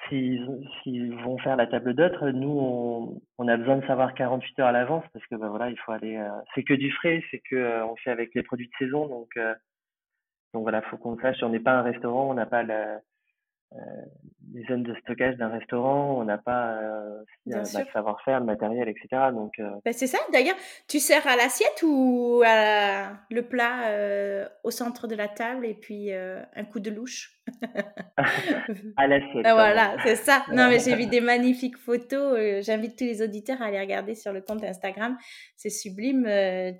s'ils 0.09 1.15
vont 1.25 1.39
faire 1.39 1.57
la 1.57 1.67
table 1.67 1.95
d'hôte. 1.95 2.21
Nous, 2.21 2.59
on, 2.59 3.23
on, 3.39 3.49
a 3.49 3.57
besoin 3.57 3.79
de 3.79 3.87
savoir 3.87 4.13
48 4.13 4.59
heures 4.59 4.69
à 4.69 4.73
l'avance 4.73 5.05
parce 5.15 5.27
que 5.27 5.35
bah, 5.35 5.49
voilà, 5.49 5.71
il 5.71 5.79
faut 5.79 5.93
aller. 5.93 6.23
c'est 6.55 6.63
que 6.63 6.75
du 6.75 6.91
frais, 6.91 7.23
c'est 7.31 7.41
que 7.51 7.83
on 7.85 7.97
fait 7.97 8.11
avec 8.11 8.35
les 8.35 8.43
produits 8.43 8.69
de 8.69 8.87
saison, 8.87 9.07
donc 9.09 9.39
donc 10.53 10.63
voilà, 10.63 10.83
faut 10.83 10.99
qu'on 10.99 11.19
sache. 11.19 11.43
On 11.43 11.49
n'est 11.49 11.61
pas 11.61 11.73
un 11.73 11.83
restaurant, 11.83 12.31
on 12.31 12.35
n'a 12.35 12.47
pas 12.47 12.63
la 12.63 13.01
les 14.55 14.65
zones 14.67 14.85
de 14.85 14.95
stockage 15.03 15.37
d'un 15.37 15.49
restaurant, 15.49 16.17
on 16.21 16.25
n'a 16.25 16.39
pas 16.39 16.77
euh, 16.77 17.25
le 17.47 17.65
savoir-faire, 17.65 18.39
le 18.39 18.47
matériel, 18.47 18.89
etc. 18.89 19.09
Donc, 19.33 19.59
euh... 19.59 19.69
ben, 19.85 19.93
c'est 19.93 20.07
ça. 20.07 20.19
D'ailleurs, 20.33 20.55
tu 20.89 21.01
sers 21.01 21.27
à 21.27 21.35
l'assiette 21.35 21.83
ou 21.83 22.41
à 22.47 23.13
le 23.31 23.43
plat 23.43 23.89
euh, 23.89 24.47
au 24.63 24.71
centre 24.71 25.09
de 25.09 25.17
la 25.17 25.27
table 25.27 25.67
et 25.67 25.75
puis 25.75 26.13
euh, 26.13 26.41
un 26.55 26.65
coup 26.65 26.81
de 26.81 26.91
louche? 26.91 27.33
À 28.97 29.09
l'assiette. 29.09 29.45
Ah, 29.45 29.55
voilà, 29.55 29.97
c'est 30.05 30.15
ça. 30.15 30.45
Non, 30.51 30.69
mais 30.69 30.79
j'ai 30.79 30.95
vu 30.95 31.07
des 31.11 31.21
magnifiques 31.21 31.77
photos. 31.77 32.63
J'invite 32.65 32.97
tous 32.97 33.05
les 33.05 33.23
auditeurs 33.23 33.61
à 33.61 33.67
aller 33.67 33.81
regarder 33.81 34.15
sur 34.15 34.33
le 34.33 34.41
compte 34.41 34.63
Instagram. 34.63 35.19
C'est 35.57 35.69
sublime. 35.69 36.23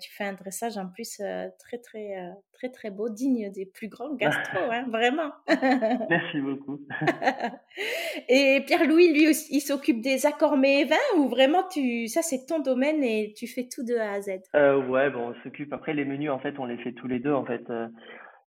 tu 0.01 0.11
fais 0.13 0.23
un 0.23 0.33
dressage 0.33 0.77
en 0.77 0.87
plus 0.87 1.21
très, 1.59 1.77
très, 1.77 2.33
très, 2.53 2.69
très 2.69 2.89
beau, 2.89 3.09
digne 3.09 3.51
des 3.51 3.65
plus 3.65 3.89
grands 3.89 4.15
gastro, 4.15 4.59
hein, 4.71 4.85
vraiment. 4.89 5.31
Merci 6.09 6.39
beaucoup. 6.39 6.79
Et 8.29 8.61
Pierre-Louis, 8.65 9.13
lui, 9.13 9.27
il 9.49 9.61
s'occupe 9.61 10.01
des 10.01 10.25
accords 10.25 10.55
et 10.63 10.85
vins 10.85 11.17
ou 11.17 11.27
vraiment 11.27 11.63
tu, 11.67 12.07
ça 12.07 12.21
c'est 12.21 12.45
ton 12.45 12.59
domaine 12.59 13.03
et 13.03 13.33
tu 13.35 13.47
fais 13.47 13.67
tout 13.67 13.83
de 13.83 13.95
A 13.97 14.13
à 14.13 14.21
Z? 14.21 14.41
Euh, 14.55 14.81
Ouais, 14.87 15.09
bon, 15.09 15.31
on 15.31 15.43
s'occupe. 15.43 15.73
Après, 15.73 15.93
les 15.93 16.05
menus, 16.05 16.29
en 16.31 16.39
fait, 16.39 16.57
on 16.59 16.65
les 16.65 16.77
fait 16.77 16.93
tous 16.93 17.07
les 17.07 17.19
deux, 17.19 17.33
en 17.33 17.45
fait. 17.45 17.69
Euh, 17.69 17.87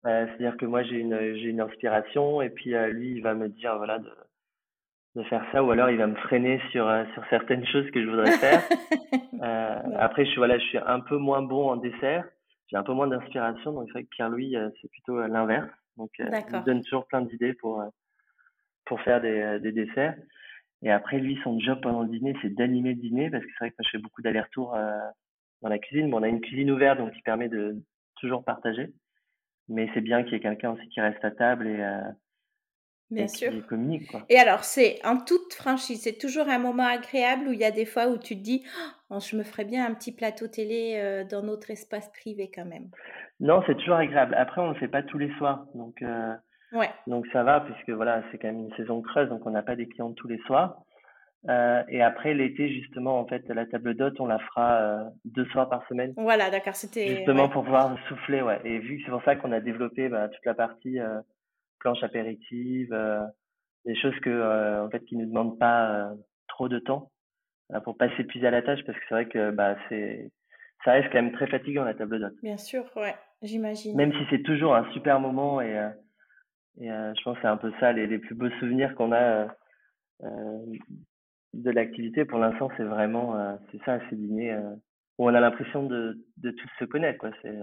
euh 0.05 0.25
C'est-à-dire 0.27 0.57
que 0.57 0.65
moi, 0.65 0.83
j'ai 0.83 0.97
une, 0.97 1.35
j'ai 1.35 1.49
une 1.49 1.61
inspiration 1.61 2.41
et 2.41 2.49
puis 2.49 2.73
euh, 2.73 2.87
lui, 2.87 3.11
il 3.11 3.21
va 3.21 3.33
me 3.33 3.49
dire, 3.49 3.77
voilà, 3.77 3.99
de, 3.99 4.11
de 5.15 5.23
faire 5.23 5.45
ça 5.51 5.63
ou 5.63 5.71
alors 5.71 5.89
il 5.89 5.97
va 5.97 6.07
me 6.07 6.15
freiner 6.15 6.61
sur, 6.71 6.89
sur 7.13 7.23
certaines 7.29 7.65
choses 7.71 7.89
que 7.91 8.01
je 8.01 8.09
voudrais 8.09 8.31
faire. 8.37 8.63
après, 9.99 10.25
je 10.25 10.29
suis, 10.31 10.37
voilà, 10.37 10.57
je 10.57 10.65
suis 10.65 10.77
un 10.77 11.01
peu 11.01 11.17
moins 11.17 11.41
bon 11.41 11.69
en 11.69 11.75
dessert. 11.75 12.23
J'ai 12.69 12.77
un 12.77 12.83
peu 12.83 12.93
moins 12.93 13.07
d'inspiration, 13.07 13.71
donc 13.71 13.85
c'est 13.87 13.93
vrai 13.93 14.03
que 14.03 14.09
Pierre-Louis, 14.09 14.55
c'est 14.81 14.91
plutôt 14.91 15.25
l'inverse. 15.25 15.69
Donc, 15.95 16.09
il 16.19 16.25
me 16.25 16.65
donne 16.65 16.81
toujours 16.83 17.07
plein 17.07 17.21
d'idées 17.21 17.53
pour 17.53 17.81
pour 18.87 19.01
faire 19.01 19.21
des, 19.21 19.41
euh, 19.41 19.59
des 19.59 19.71
desserts. 19.71 20.15
Et 20.83 20.91
après, 20.91 21.19
lui, 21.19 21.39
son 21.43 21.59
job 21.59 21.79
pendant 21.81 22.03
le 22.03 22.09
dîner, 22.09 22.35
c'est 22.41 22.53
d'animer 22.53 22.93
le 22.93 23.01
dîner, 23.01 23.29
parce 23.29 23.43
que 23.43 23.49
c'est 23.51 23.65
vrai 23.65 23.69
que 23.71 23.75
moi, 23.79 23.85
je 23.85 23.97
fais 23.97 24.01
beaucoup 24.01 24.21
d'allers-retours 24.21 24.75
euh, 24.75 24.97
dans 25.61 25.69
la 25.69 25.79
cuisine. 25.79 26.09
Bon, 26.09 26.19
on 26.19 26.23
a 26.23 26.27
une 26.27 26.41
cuisine 26.41 26.71
ouverte, 26.71 26.99
donc 26.99 27.13
qui 27.13 27.21
permet 27.21 27.49
de 27.49 27.75
toujours 28.19 28.43
partager. 28.43 28.93
Mais 29.69 29.89
c'est 29.93 30.01
bien 30.01 30.23
qu'il 30.23 30.33
y 30.33 30.35
ait 30.35 30.41
quelqu'un 30.41 30.71
aussi 30.71 30.87
qui 30.89 31.01
reste 31.01 31.23
à 31.25 31.31
table 31.31 31.67
et, 31.67 31.81
euh, 31.81 32.01
Bien 33.09 33.27
sûr. 33.29 33.51
Qui 33.51 33.61
communique. 33.61 34.11
Quoi. 34.11 34.25
Et 34.27 34.37
alors, 34.37 34.65
c'est 34.65 34.99
en 35.05 35.17
toute 35.17 35.53
franchise, 35.53 36.01
c'est 36.03 36.17
toujours 36.17 36.49
un 36.49 36.59
moment 36.59 36.85
agréable 36.85 37.47
où 37.47 37.53
il 37.53 37.59
y 37.59 37.63
a 37.63 37.71
des 37.71 37.85
fois 37.85 38.09
où 38.09 38.17
tu 38.17 38.35
te 38.37 38.43
dis, 38.43 38.65
oh, 39.09 39.19
je 39.21 39.37
me 39.37 39.43
ferais 39.43 39.63
bien 39.63 39.85
un 39.85 39.93
petit 39.93 40.13
plateau 40.13 40.47
télé 40.47 40.95
euh, 40.97 41.23
dans 41.23 41.41
notre 41.41 41.71
espace 41.71 42.09
privé 42.09 42.51
quand 42.53 42.65
même. 42.65 42.89
Non, 43.39 43.63
c'est 43.65 43.77
toujours 43.77 43.95
agréable. 43.95 44.35
Après, 44.35 44.59
on 44.59 44.67
ne 44.67 44.73
le 44.73 44.79
fait 44.79 44.89
pas 44.89 45.03
tous 45.03 45.17
les 45.17 45.31
soirs. 45.37 45.67
Donc, 45.73 46.03
Ouais. 46.73 46.89
Donc 47.07 47.25
ça 47.31 47.43
va 47.43 47.61
puisque 47.61 47.89
voilà, 47.89 48.23
c'est 48.31 48.37
quand 48.37 48.47
même 48.47 48.65
une 48.65 48.75
saison 48.75 49.01
creuse, 49.01 49.29
donc 49.29 49.45
on 49.45 49.51
n'a 49.51 49.63
pas 49.63 49.75
des 49.75 49.87
clients 49.87 50.13
tous 50.13 50.27
les 50.27 50.39
soirs. 50.39 50.81
Euh, 51.49 51.83
et 51.87 52.01
après 52.01 52.33
l'été 52.33 52.67
justement, 52.69 53.19
en 53.19 53.25
fait, 53.25 53.47
la 53.49 53.65
table 53.65 53.95
d'hôte, 53.95 54.19
on 54.19 54.25
la 54.25 54.39
fera 54.39 54.81
euh, 54.81 55.03
deux 55.25 55.45
soirs 55.45 55.69
par 55.69 55.87
semaine. 55.87 56.13
Voilà, 56.17 56.49
d'accord, 56.49 56.75
c'était 56.75 57.07
justement 57.15 57.47
pour 57.47 57.63
pouvoir 57.63 57.95
souffler, 58.07 58.41
ouais. 58.41 58.59
Et 58.65 58.79
vu 58.79 58.97
que 58.97 59.03
c'est 59.05 59.11
pour 59.11 59.23
ça 59.23 59.35
qu'on 59.35 59.51
a 59.51 59.61
développé 59.61 60.09
bah, 60.09 60.27
toute 60.27 60.45
la 60.45 60.55
partie 60.55 60.99
euh, 60.99 61.21
planche 61.79 62.03
apéritive, 62.03 62.93
des 63.85 63.95
choses 63.95 64.19
que 64.21 64.83
en 64.83 64.89
fait 64.89 65.05
qui 65.05 65.15
nous 65.15 65.27
demandent 65.27 65.59
pas 65.59 66.11
trop 66.49 66.67
de 66.67 66.79
temps 66.79 67.11
pour 67.83 67.97
pas 67.97 68.09
s'épuiser 68.17 68.47
à 68.47 68.51
la 68.51 68.61
tâche, 68.61 68.83
parce 68.85 68.97
que 68.97 69.03
c'est 69.07 69.13
vrai 69.13 69.27
que 69.27 69.51
bah 69.51 69.75
c'est 69.87 70.31
ça 70.83 70.93
reste 70.93 71.09
quand 71.11 71.21
même 71.21 71.33
très 71.33 71.47
fatigant 71.47 71.83
la 71.83 71.93
table 71.93 72.19
d'hôte. 72.19 72.33
Bien 72.41 72.57
sûr, 72.57 72.83
ouais, 72.95 73.15
j'imagine. 73.43 73.95
Même 73.95 74.11
si 74.11 74.19
c'est 74.31 74.41
toujours 74.41 74.75
un 74.75 74.91
super 74.91 75.19
moment 75.19 75.61
et 75.61 75.79
et 76.79 76.91
euh, 76.91 77.13
je 77.17 77.23
pense 77.23 77.35
que 77.35 77.41
c'est 77.41 77.47
un 77.47 77.57
peu 77.57 77.71
ça, 77.79 77.91
les, 77.91 78.07
les 78.07 78.19
plus 78.19 78.35
beaux 78.35 78.49
souvenirs 78.59 78.93
qu'on 78.95 79.11
a 79.11 79.21
euh, 79.21 79.47
euh, 80.23 80.65
de 81.53 81.71
l'activité. 81.71 82.25
Pour 82.25 82.39
l'instant, 82.39 82.69
c'est 82.77 82.83
vraiment, 82.83 83.57
c'est 83.71 83.83
ça, 83.83 83.99
ces 84.09 84.15
dîners 84.15 84.55
où 85.17 85.29
on 85.29 85.33
a 85.33 85.39
l'impression 85.39 85.83
de, 85.83 86.23
de 86.37 86.51
tous 86.51 86.69
se 86.79 86.85
connaître, 86.85 87.17
quoi. 87.19 87.31
C'est 87.41 87.57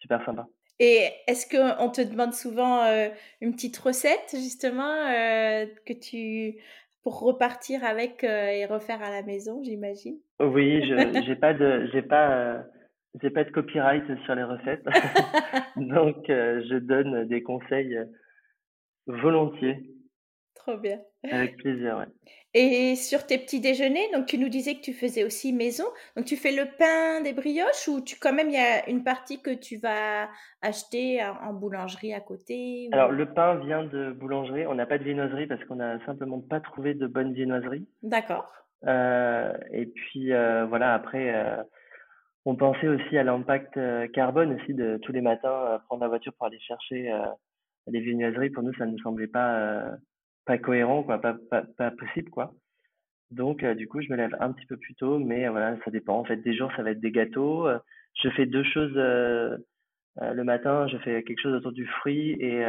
super 0.00 0.24
sympa. 0.24 0.46
Et 0.78 1.10
est-ce 1.28 1.46
qu'on 1.46 1.90
te 1.90 2.00
demande 2.00 2.32
souvent 2.32 2.82
euh, 2.84 3.08
une 3.40 3.52
petite 3.52 3.76
recette, 3.76 4.30
justement, 4.32 4.92
euh, 4.92 5.66
que 5.86 5.92
tu 5.92 6.60
pour 7.04 7.20
repartir 7.20 7.84
avec 7.84 8.24
euh, 8.24 8.48
et 8.48 8.64
refaire 8.64 9.02
à 9.02 9.10
la 9.10 9.22
maison, 9.22 9.62
j'imagine? 9.62 10.16
Oui, 10.40 10.82
je 10.88 11.22
j'ai 11.24 11.36
pas 11.36 11.52
de 11.52 11.88
j'ai 11.92 12.02
pas 12.02 12.64
j'ai 13.22 13.30
pas 13.30 13.44
de 13.44 13.50
copyright 13.50 14.04
sur 14.24 14.34
les 14.34 14.42
recettes, 14.42 14.84
donc 15.76 16.24
je 16.26 16.78
donne 16.78 17.28
des 17.28 17.42
conseils 17.44 17.96
volontiers. 19.06 19.78
Trop 20.54 20.76
bien. 20.76 21.00
Avec 21.30 21.56
plaisir, 21.56 21.98
ouais. 21.98 22.06
Et 22.54 22.96
sur 22.96 23.26
tes 23.26 23.38
petits 23.38 23.60
déjeuners, 23.60 24.10
donc 24.12 24.26
tu 24.26 24.36
nous 24.36 24.50
disais 24.50 24.74
que 24.74 24.82
tu 24.82 24.92
faisais 24.92 25.24
aussi 25.24 25.52
maison. 25.52 25.84
Donc 26.16 26.26
tu 26.26 26.36
fais 26.36 26.52
le 26.52 26.66
pain 26.78 27.22
des 27.22 27.32
brioches 27.32 27.88
ou 27.88 28.02
tu 28.02 28.16
quand 28.20 28.34
même 28.34 28.48
il 28.48 28.54
y 28.54 28.58
a 28.58 28.88
une 28.90 29.02
partie 29.02 29.40
que 29.40 29.54
tu 29.54 29.78
vas 29.78 30.28
acheter 30.60 31.24
en, 31.24 31.54
boulangerie 31.54 32.12
à 32.12 32.20
côté 32.20 32.88
ou- 32.88 32.94
Alors, 32.94 33.10
le 33.10 33.32
pain 33.32 33.54
vient 33.56 33.84
de 33.84 34.12
boulangerie. 34.12 34.66
On 34.66 34.74
n'a 34.74 34.84
pas 34.84 34.98
de 34.98 35.04
viennoiserie 35.04 35.46
parce 35.46 35.64
qu'on 35.64 35.76
n'a 35.76 36.04
simplement 36.04 36.40
pas 36.40 36.60
trouvé 36.60 36.92
de 36.94 37.06
bonne 37.06 37.32
viennoiserie. 37.32 37.88
D'accord. 38.02 38.52
Euh, 38.86 39.52
et 39.70 39.86
puis, 39.86 40.32
euh, 40.32 40.66
voilà, 40.66 40.92
après, 40.92 41.34
euh, 41.34 41.62
on 42.44 42.56
pensait 42.56 42.88
aussi 42.88 43.16
à 43.16 43.22
l'impact 43.22 43.78
carbone 44.12 44.60
aussi 44.60 44.74
de 44.74 44.98
tous 45.02 45.12
les 45.12 45.20
matins 45.20 45.80
prendre 45.86 46.02
la 46.02 46.08
voiture 46.08 46.34
pour 46.34 46.46
aller 46.46 46.60
chercher 46.60 47.10
les 47.86 48.00
viennoiseries. 48.00 48.50
Pour 48.50 48.62
nous, 48.62 48.74
ça 48.74 48.86
ne 48.86 48.92
nous 48.92 48.98
semblait 48.98 49.26
pas, 49.26 49.58
euh, 49.58 49.90
pas 50.44 50.58
cohérent, 50.58 51.02
quoi, 51.02 51.20
pas, 51.20 51.36
pas, 51.50 51.62
pas 51.76 51.90
possible, 51.90 52.30
quoi. 52.30 52.54
Donc, 53.30 53.62
euh, 53.62 53.74
du 53.74 53.88
coup, 53.88 54.00
je 54.00 54.10
me 54.10 54.16
lève 54.16 54.36
un 54.40 54.52
petit 54.52 54.66
peu 54.66 54.76
plus 54.76 54.94
tôt, 54.94 55.18
mais 55.18 55.46
euh, 55.46 55.50
voilà, 55.50 55.76
ça 55.84 55.90
dépend. 55.90 56.18
En 56.18 56.24
fait, 56.24 56.36
des 56.36 56.54
jours, 56.54 56.70
ça 56.76 56.82
va 56.82 56.90
être 56.90 57.00
des 57.00 57.12
gâteaux. 57.12 57.68
Je 58.22 58.28
fais 58.30 58.46
deux 58.46 58.64
choses 58.64 58.94
le 58.94 60.42
matin. 60.44 60.86
Je 60.88 60.98
fais 60.98 61.22
quelque 61.22 61.40
chose 61.40 61.54
autour 61.54 61.72
du 61.72 61.86
fruit 61.86 62.32
et 62.40 62.62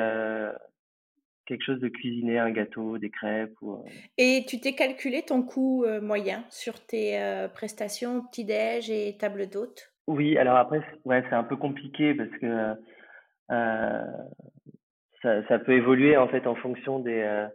quelque 1.45 1.63
chose 1.63 1.79
de 1.79 1.89
cuisiné, 1.89 2.39
un 2.39 2.51
gâteau, 2.51 2.97
des 2.97 3.09
crêpes 3.09 3.61
ou. 3.61 3.73
euh, 3.73 3.89
Et 4.17 4.45
tu 4.47 4.59
t'es 4.59 4.75
calculé 4.75 5.23
ton 5.23 5.43
coût 5.43 5.83
euh, 5.83 5.99
moyen 5.99 6.45
sur 6.49 6.79
tes 6.85 7.19
euh, 7.19 7.47
prestations, 7.47 8.21
petit-déj 8.21 8.89
et 8.89 9.17
table 9.17 9.49
d'hôte? 9.49 9.91
Oui, 10.07 10.37
alors 10.37 10.55
après, 10.55 10.81
ouais, 11.05 11.23
c'est 11.29 11.35
un 11.35 11.43
peu 11.43 11.57
compliqué 11.57 12.13
parce 12.13 12.29
que 12.39 12.75
ça, 15.23 15.47
ça 15.47 15.57
peut 15.57 15.71
évoluer 15.71 16.17
en 16.17 16.27
fait 16.27 16.45
en 16.45 16.55
fonction 16.55 16.99
des, 16.99 17.21
euh, 17.21 17.47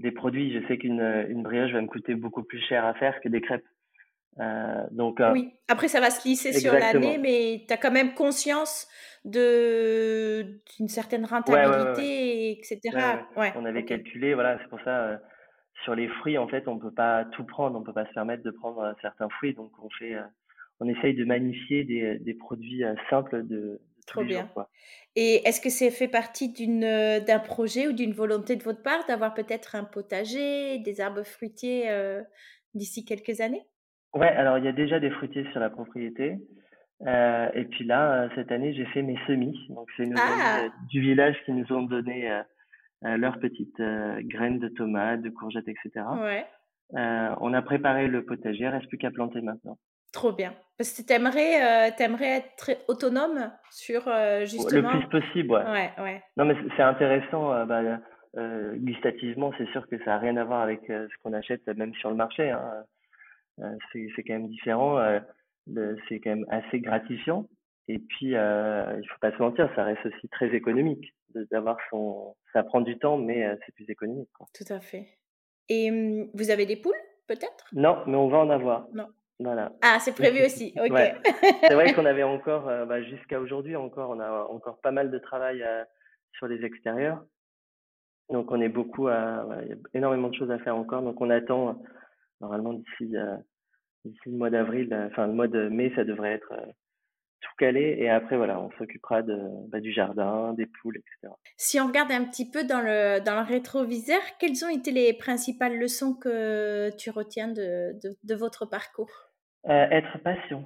des 0.00 0.10
produits. 0.10 0.52
Je 0.52 0.66
sais 0.66 0.78
qu'une 0.78 1.00
une 1.28 1.42
brioche 1.42 1.70
va 1.70 1.80
me 1.80 1.86
coûter 1.86 2.14
beaucoup 2.14 2.42
plus 2.42 2.60
cher 2.60 2.84
à 2.84 2.94
faire 2.94 3.20
que 3.20 3.28
des 3.28 3.40
crêpes. 3.40 3.64
Euh, 4.40 4.84
donc, 4.90 5.20
euh, 5.20 5.30
Oui, 5.32 5.52
après 5.68 5.86
ça 5.86 6.00
va 6.00 6.10
se 6.10 6.26
lisser 6.26 6.52
sur 6.52 6.72
l'année, 6.72 7.18
mais 7.18 7.64
tu 7.68 7.72
as 7.72 7.76
quand 7.76 7.92
même 7.92 8.14
conscience 8.14 8.88
de 9.24 10.60
d'une 10.76 10.88
certaine 10.88 11.24
Ouais, 11.24 11.30
ouais, 11.30 11.54
ouais, 11.54 11.54
ouais. 11.54 11.66
rentabilité, 11.66 12.50
etc. 12.58 12.98
On 13.54 13.64
avait 13.64 13.82
ok. 13.82 13.86
calculé, 13.86 14.34
voilà, 14.34 14.58
c'est 14.60 14.68
pour 14.68 14.80
ça, 14.80 15.20
sur 15.84 15.94
les 15.94 16.08
fruits, 16.08 16.36
en 16.36 16.48
fait, 16.48 16.66
on 16.66 16.78
peut 16.78 16.90
pas 16.90 17.26
tout 17.26 17.44
prendre, 17.44 17.78
on 17.78 17.84
peut 17.84 17.92
pas 17.92 18.06
se 18.06 18.12
permettre 18.12 18.42
de 18.42 18.50
prendre 18.50 18.92
certains 19.02 19.28
fruits, 19.28 19.54
donc 19.54 19.70
on 19.80 19.88
fait, 19.90 20.16
on 20.80 20.88
essaye 20.88 21.14
de 21.14 21.24
magnifier 21.24 21.84
des, 21.84 22.18
des 22.18 22.34
produits 22.34 22.82
simples 23.08 23.46
de, 23.46 23.80
Trop 24.06 24.22
les 24.22 24.34
jours, 24.34 24.42
bien. 24.42 24.50
quoi. 24.52 24.70
Et 25.16 25.46
est-ce 25.48 25.60
que 25.60 25.70
c'est 25.70 25.90
fait 25.90 26.08
partie 26.08 26.52
d'une 26.52 26.84
euh, 26.84 27.20
d'un 27.20 27.38
projet 27.38 27.86
ou 27.86 27.92
d'une 27.92 28.12
volonté 28.12 28.56
de 28.56 28.62
votre 28.62 28.82
part 28.82 29.06
d'avoir 29.06 29.34
peut-être 29.34 29.76
un 29.76 29.84
potager, 29.84 30.78
des 30.80 31.00
arbres 31.00 31.22
fruitiers 31.22 31.90
euh, 31.90 32.22
d'ici 32.74 33.04
quelques 33.04 33.40
années? 33.40 33.64
Ouais, 34.12 34.28
alors 34.28 34.58
il 34.58 34.64
y 34.64 34.68
a 34.68 34.72
déjà 34.72 35.00
des 35.00 35.10
fruitiers 35.10 35.46
sur 35.52 35.60
la 35.60 35.70
propriété. 35.70 36.38
Euh, 37.06 37.48
et 37.54 37.64
puis 37.64 37.84
là, 37.84 38.28
cette 38.34 38.50
année, 38.52 38.74
j'ai 38.74 38.86
fait 38.86 39.02
mes 39.02 39.18
semis. 39.26 39.58
Donc, 39.68 39.88
c'est 39.96 40.06
nos 40.06 40.18
amis 40.18 40.32
Ah, 40.42 40.68
du 40.88 41.00
village 41.00 41.36
qui 41.44 41.52
nous 41.52 41.70
ont 41.72 41.82
donné 41.82 42.30
euh, 42.30 43.16
leurs 43.16 43.38
petites 43.38 43.82
graines 44.28 44.58
de 44.58 44.68
tomates, 44.68 45.22
de 45.22 45.30
courgettes, 45.30 45.68
etc. 45.68 46.06
ouais, 46.22 46.46
on 46.92 47.52
a 47.52 47.62
préparé 47.62 48.06
le 48.06 48.24
potager, 48.24 48.68
reste 48.68 48.88
plus 48.88 48.98
qu'à 48.98 49.10
planter 49.10 49.40
maintenant. 49.40 49.78
Trop 50.14 50.32
bien. 50.32 50.54
Parce 50.78 50.92
que 50.96 51.06
t'aimerais 51.06 51.62
euh, 51.62 51.90
t'aimerais 51.96 52.38
être 52.38 52.56
très 52.56 52.78
autonome 52.88 53.52
sur 53.70 54.08
euh, 54.08 54.40
Le 54.40 54.44
justement. 54.46 54.90
plus 54.90 55.08
possible, 55.20 55.50
ouais. 55.52 55.64
Ouais, 55.70 55.90
ouais. 56.02 56.22
Non, 56.36 56.44
mais 56.46 56.54
c'est 56.76 56.82
intéressant. 56.82 57.52
euh, 57.52 57.64
bah, 57.64 57.82
euh, 58.36 58.74
gustativement, 58.76 59.52
c'est 59.58 59.68
sûr 59.72 59.86
que 59.88 59.98
ça 59.98 60.06
n'a 60.06 60.18
rien 60.18 60.36
à 60.36 60.44
voir 60.44 60.62
avec 60.62 60.88
euh, 60.90 61.06
ce 61.08 61.14
qu'on 61.22 61.32
achète, 61.34 61.66
même 61.68 61.94
sur 61.94 62.10
le 62.10 62.16
marché. 62.16 62.50
Hein. 62.50 62.84
C'est 63.92 64.08
c'est 64.16 64.22
quand 64.24 64.32
même 64.34 64.48
différent. 64.48 64.98
le- 65.66 65.96
c'est 66.08 66.18
quand 66.20 66.30
même 66.30 66.46
assez 66.50 66.80
gratifiant. 66.80 67.46
Et 67.86 67.98
puis, 67.98 68.30
il 68.32 69.06
faut 69.10 69.18
pas 69.20 69.30
se 69.32 69.38
mentir, 69.38 69.70
ça 69.76 69.84
reste 69.84 70.04
aussi 70.06 70.28
très 70.30 70.48
économique 70.54 71.14
d'avoir 71.52 71.76
son. 71.90 72.34
Ça 72.52 72.62
prend 72.64 72.80
du 72.80 72.98
temps, 72.98 73.16
mais 73.18 73.46
c'est 73.64 73.74
plus 73.74 73.88
économique, 73.90 74.30
quoi. 74.36 74.46
Tout 74.54 74.72
à 74.72 74.80
fait. 74.80 75.06
Et 75.68 75.90
hum, 75.90 76.28
vous 76.34 76.50
avez 76.50 76.66
des 76.66 76.76
poules, 76.76 77.02
peut-être? 77.28 77.66
Non, 77.72 78.02
mais 78.06 78.16
on 78.16 78.28
va 78.28 78.38
en 78.38 78.50
avoir. 78.50 78.86
Non. 78.92 79.08
Voilà. 79.40 79.72
Ah, 79.82 79.98
c'est 80.00 80.14
prévu 80.14 80.44
aussi. 80.44 80.74
Ouais. 80.80 81.14
C'est 81.62 81.74
vrai 81.74 81.92
qu'on 81.94 82.06
avait 82.06 82.22
encore, 82.22 82.68
euh, 82.68 82.84
bah, 82.86 83.02
jusqu'à 83.02 83.40
aujourd'hui 83.40 83.76
encore, 83.76 84.10
on 84.10 84.20
a 84.20 84.46
encore 84.50 84.80
pas 84.80 84.92
mal 84.92 85.10
de 85.10 85.18
travail 85.18 85.62
euh, 85.62 85.84
sur 86.32 86.46
les 86.46 86.64
extérieurs. 86.64 87.24
Donc 88.30 88.50
on 88.50 88.60
est 88.60 88.68
beaucoup 88.68 89.08
à, 89.08 89.46
il 89.62 89.68
y 89.68 89.72
a 89.72 89.76
énormément 89.94 90.28
de 90.28 90.34
choses 90.34 90.50
à 90.50 90.58
faire 90.58 90.76
encore. 90.76 91.02
Donc 91.02 91.20
on 91.20 91.30
attend 91.30 91.82
normalement 92.40 92.72
d'ici 92.72 93.16
euh, 93.16 93.36
d'ici 94.04 94.18
le 94.26 94.38
mois 94.38 94.50
d'avril, 94.50 94.92
euh, 94.92 95.08
enfin 95.10 95.26
le 95.26 95.34
mois 95.34 95.48
de 95.48 95.68
mai, 95.68 95.92
ça 95.94 96.04
devrait 96.04 96.32
être 96.32 96.52
euh, 96.52 96.66
tout 97.40 97.52
calé. 97.58 97.96
Et 97.98 98.08
après 98.08 98.36
voilà, 98.36 98.60
on 98.60 98.70
s'occupera 98.78 99.22
de 99.22 99.38
bah, 99.68 99.80
du 99.80 99.92
jardin, 99.92 100.54
des 100.54 100.66
poules, 100.66 100.96
etc. 100.96 101.34
Si 101.56 101.78
on 101.80 101.86
regarde 101.86 102.12
un 102.12 102.24
petit 102.24 102.50
peu 102.50 102.64
dans 102.64 102.80
le, 102.80 103.22
dans 103.22 103.34
le 103.34 103.46
rétroviseur, 103.46 104.20
quelles 104.38 104.64
ont 104.64 104.70
été 104.70 104.90
les 104.90 105.12
principales 105.12 105.78
leçons 105.78 106.14
que 106.14 106.90
tu 106.96 107.10
retiens 107.10 107.48
de, 107.48 107.92
de, 108.02 108.16
de 108.22 108.34
votre 108.34 108.64
parcours? 108.64 109.23
Euh, 109.68 109.86
être 109.90 110.18
patient. 110.18 110.64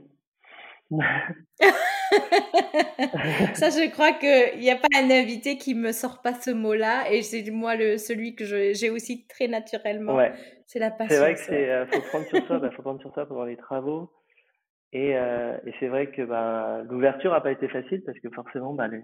Ça, 3.55 3.71
je 3.71 3.91
crois 3.91 4.13
qu'il 4.13 4.59
n'y 4.61 4.71
a 4.71 4.77
pas 4.77 4.89
un 4.97 5.11
invité 5.11 5.57
qui 5.59 5.75
me 5.75 5.93
sort 5.93 6.23
pas 6.23 6.35
ce 6.35 6.51
mot-là, 6.51 7.11
et 7.13 7.23
c'est 7.23 7.49
moi 7.51 7.77
le, 7.77 7.99
celui 7.99 8.35
que 8.35 8.45
j'ai 8.45 8.91
aussi 8.91 9.27
très 9.27 9.47
naturellement. 9.49 10.17
Ouais. 10.17 10.33
C'est 10.67 10.79
la 10.79 10.91
C'est 11.09 11.19
vrai 11.19 11.35
que 11.35 11.41
c'est, 11.41 11.71
euh, 11.71 11.87
faut 11.87 12.01
prendre 12.01 12.27
sur 12.29 12.45
soi, 12.47 12.59
bah, 12.61 12.71
faut 12.75 12.83
prendre 12.83 13.01
sur 13.01 13.13
soi 13.13 13.27
pendant 13.27 13.45
les 13.45 13.57
travaux. 13.57 14.11
Et, 14.93 15.17
euh, 15.17 15.57
et 15.67 15.75
c'est 15.79 15.89
vrai 15.89 16.11
que 16.11 16.23
bah, 16.23 16.83
l'ouverture 16.89 17.35
a 17.35 17.43
pas 17.43 17.53
été 17.53 17.69
facile 17.69 18.03
parce 18.05 18.19
que 18.21 18.31
forcément, 18.31 18.73
bah, 18.73 18.89
les- 18.89 19.03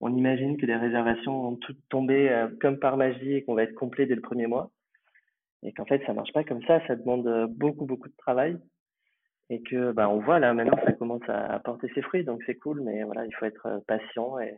on 0.00 0.16
imagine 0.16 0.56
que 0.56 0.66
les 0.66 0.74
réservations 0.76 1.42
vont 1.42 1.56
toutes 1.56 1.78
tomber 1.90 2.28
euh, 2.30 2.48
comme 2.60 2.78
par 2.78 2.96
magie 2.96 3.34
et 3.34 3.44
qu'on 3.44 3.54
va 3.54 3.62
être 3.64 3.74
complet 3.74 4.06
dès 4.06 4.14
le 4.14 4.22
premier 4.22 4.46
mois. 4.46 4.70
Et 5.62 5.72
qu'en 5.72 5.84
fait, 5.84 6.02
ça 6.06 6.12
marche 6.14 6.32
pas 6.32 6.42
comme 6.44 6.62
ça. 6.64 6.84
Ça 6.88 6.96
demande 6.96 7.46
beaucoup, 7.50 7.84
beaucoup 7.86 8.08
de 8.08 8.16
travail. 8.16 8.56
Et 9.50 9.62
que 9.62 9.92
bah, 9.92 10.08
on 10.08 10.20
voit 10.20 10.38
là 10.38 10.54
maintenant, 10.54 10.78
ça 10.84 10.92
commence 10.92 11.28
à, 11.28 11.58
porter 11.60 11.88
ses 11.94 12.02
fruits. 12.02 12.24
Donc 12.24 12.40
c'est 12.46 12.56
cool, 12.56 12.80
mais 12.82 13.02
voilà, 13.02 13.26
il 13.26 13.34
faut 13.34 13.44
être 13.44 13.66
euh, 13.66 13.78
patient 13.86 14.38
et, 14.38 14.54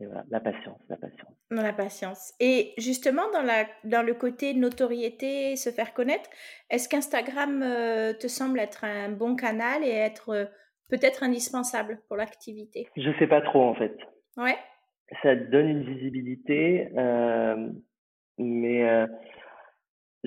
et 0.00 0.06
voilà, 0.06 0.24
la 0.30 0.40
patience, 0.40 0.78
la 0.88 0.96
patience. 0.96 1.34
Dans 1.50 1.62
la 1.62 1.72
patience. 1.72 2.34
Et 2.38 2.74
justement, 2.76 3.30
dans, 3.32 3.42
la, 3.42 3.66
dans 3.84 4.02
le 4.02 4.14
côté 4.14 4.54
notoriété, 4.54 5.56
se 5.56 5.70
faire 5.70 5.94
connaître, 5.94 6.28
est-ce 6.70 6.88
qu'Instagram 6.88 7.62
euh, 7.62 8.12
te 8.12 8.28
semble 8.28 8.60
être 8.60 8.84
un 8.84 9.10
bon 9.10 9.36
canal 9.36 9.82
et 9.84 9.90
être 9.90 10.30
euh, 10.30 10.44
peut-être 10.90 11.22
indispensable 11.22 12.00
pour 12.08 12.16
l'activité? 12.16 12.88
Je 12.96 13.10
sais 13.18 13.26
pas 13.26 13.40
trop 13.40 13.62
en 13.62 13.74
fait. 13.74 13.96
Ouais, 14.36 14.56
ça 15.22 15.34
donne 15.34 15.68
une 15.68 15.94
visibilité, 15.94 16.88
euh, 16.96 17.68
mais 18.38 19.06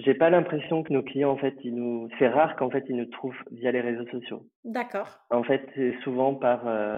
j'ai 0.05 0.13
pas 0.13 0.29
l'impression 0.29 0.83
que 0.83 0.93
nos 0.93 1.03
clients, 1.03 1.31
en 1.31 1.37
fait, 1.37 1.55
ils 1.63 1.73
nous, 1.73 2.09
c'est 2.19 2.27
rare 2.27 2.55
qu'en 2.55 2.69
fait 2.69 2.85
ils 2.89 2.95
nous 2.95 3.05
trouvent 3.05 3.41
via 3.51 3.71
les 3.71 3.81
réseaux 3.81 4.07
sociaux. 4.07 4.45
d'accord. 4.63 5.19
En 5.29 5.43
fait, 5.43 5.67
c'est 5.75 5.95
souvent 6.03 6.35
par 6.35 6.67
euh, 6.67 6.97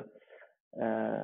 euh, 0.77 1.17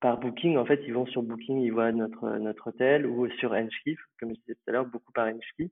par 0.00 0.18
Booking. 0.18 0.56
En 0.56 0.64
fait, 0.64 0.80
ils 0.86 0.94
vont 0.94 1.06
sur 1.06 1.22
Booking, 1.22 1.58
ils 1.60 1.72
voient 1.72 1.92
notre 1.92 2.38
notre 2.38 2.68
hôtel 2.68 3.06
ou 3.06 3.28
sur 3.38 3.52
Enski, 3.52 3.96
comme 4.18 4.30
je 4.30 4.40
disais 4.40 4.54
tout 4.54 4.68
à 4.68 4.72
l'heure, 4.72 4.86
beaucoup 4.86 5.12
par 5.12 5.26
Enski. 5.28 5.70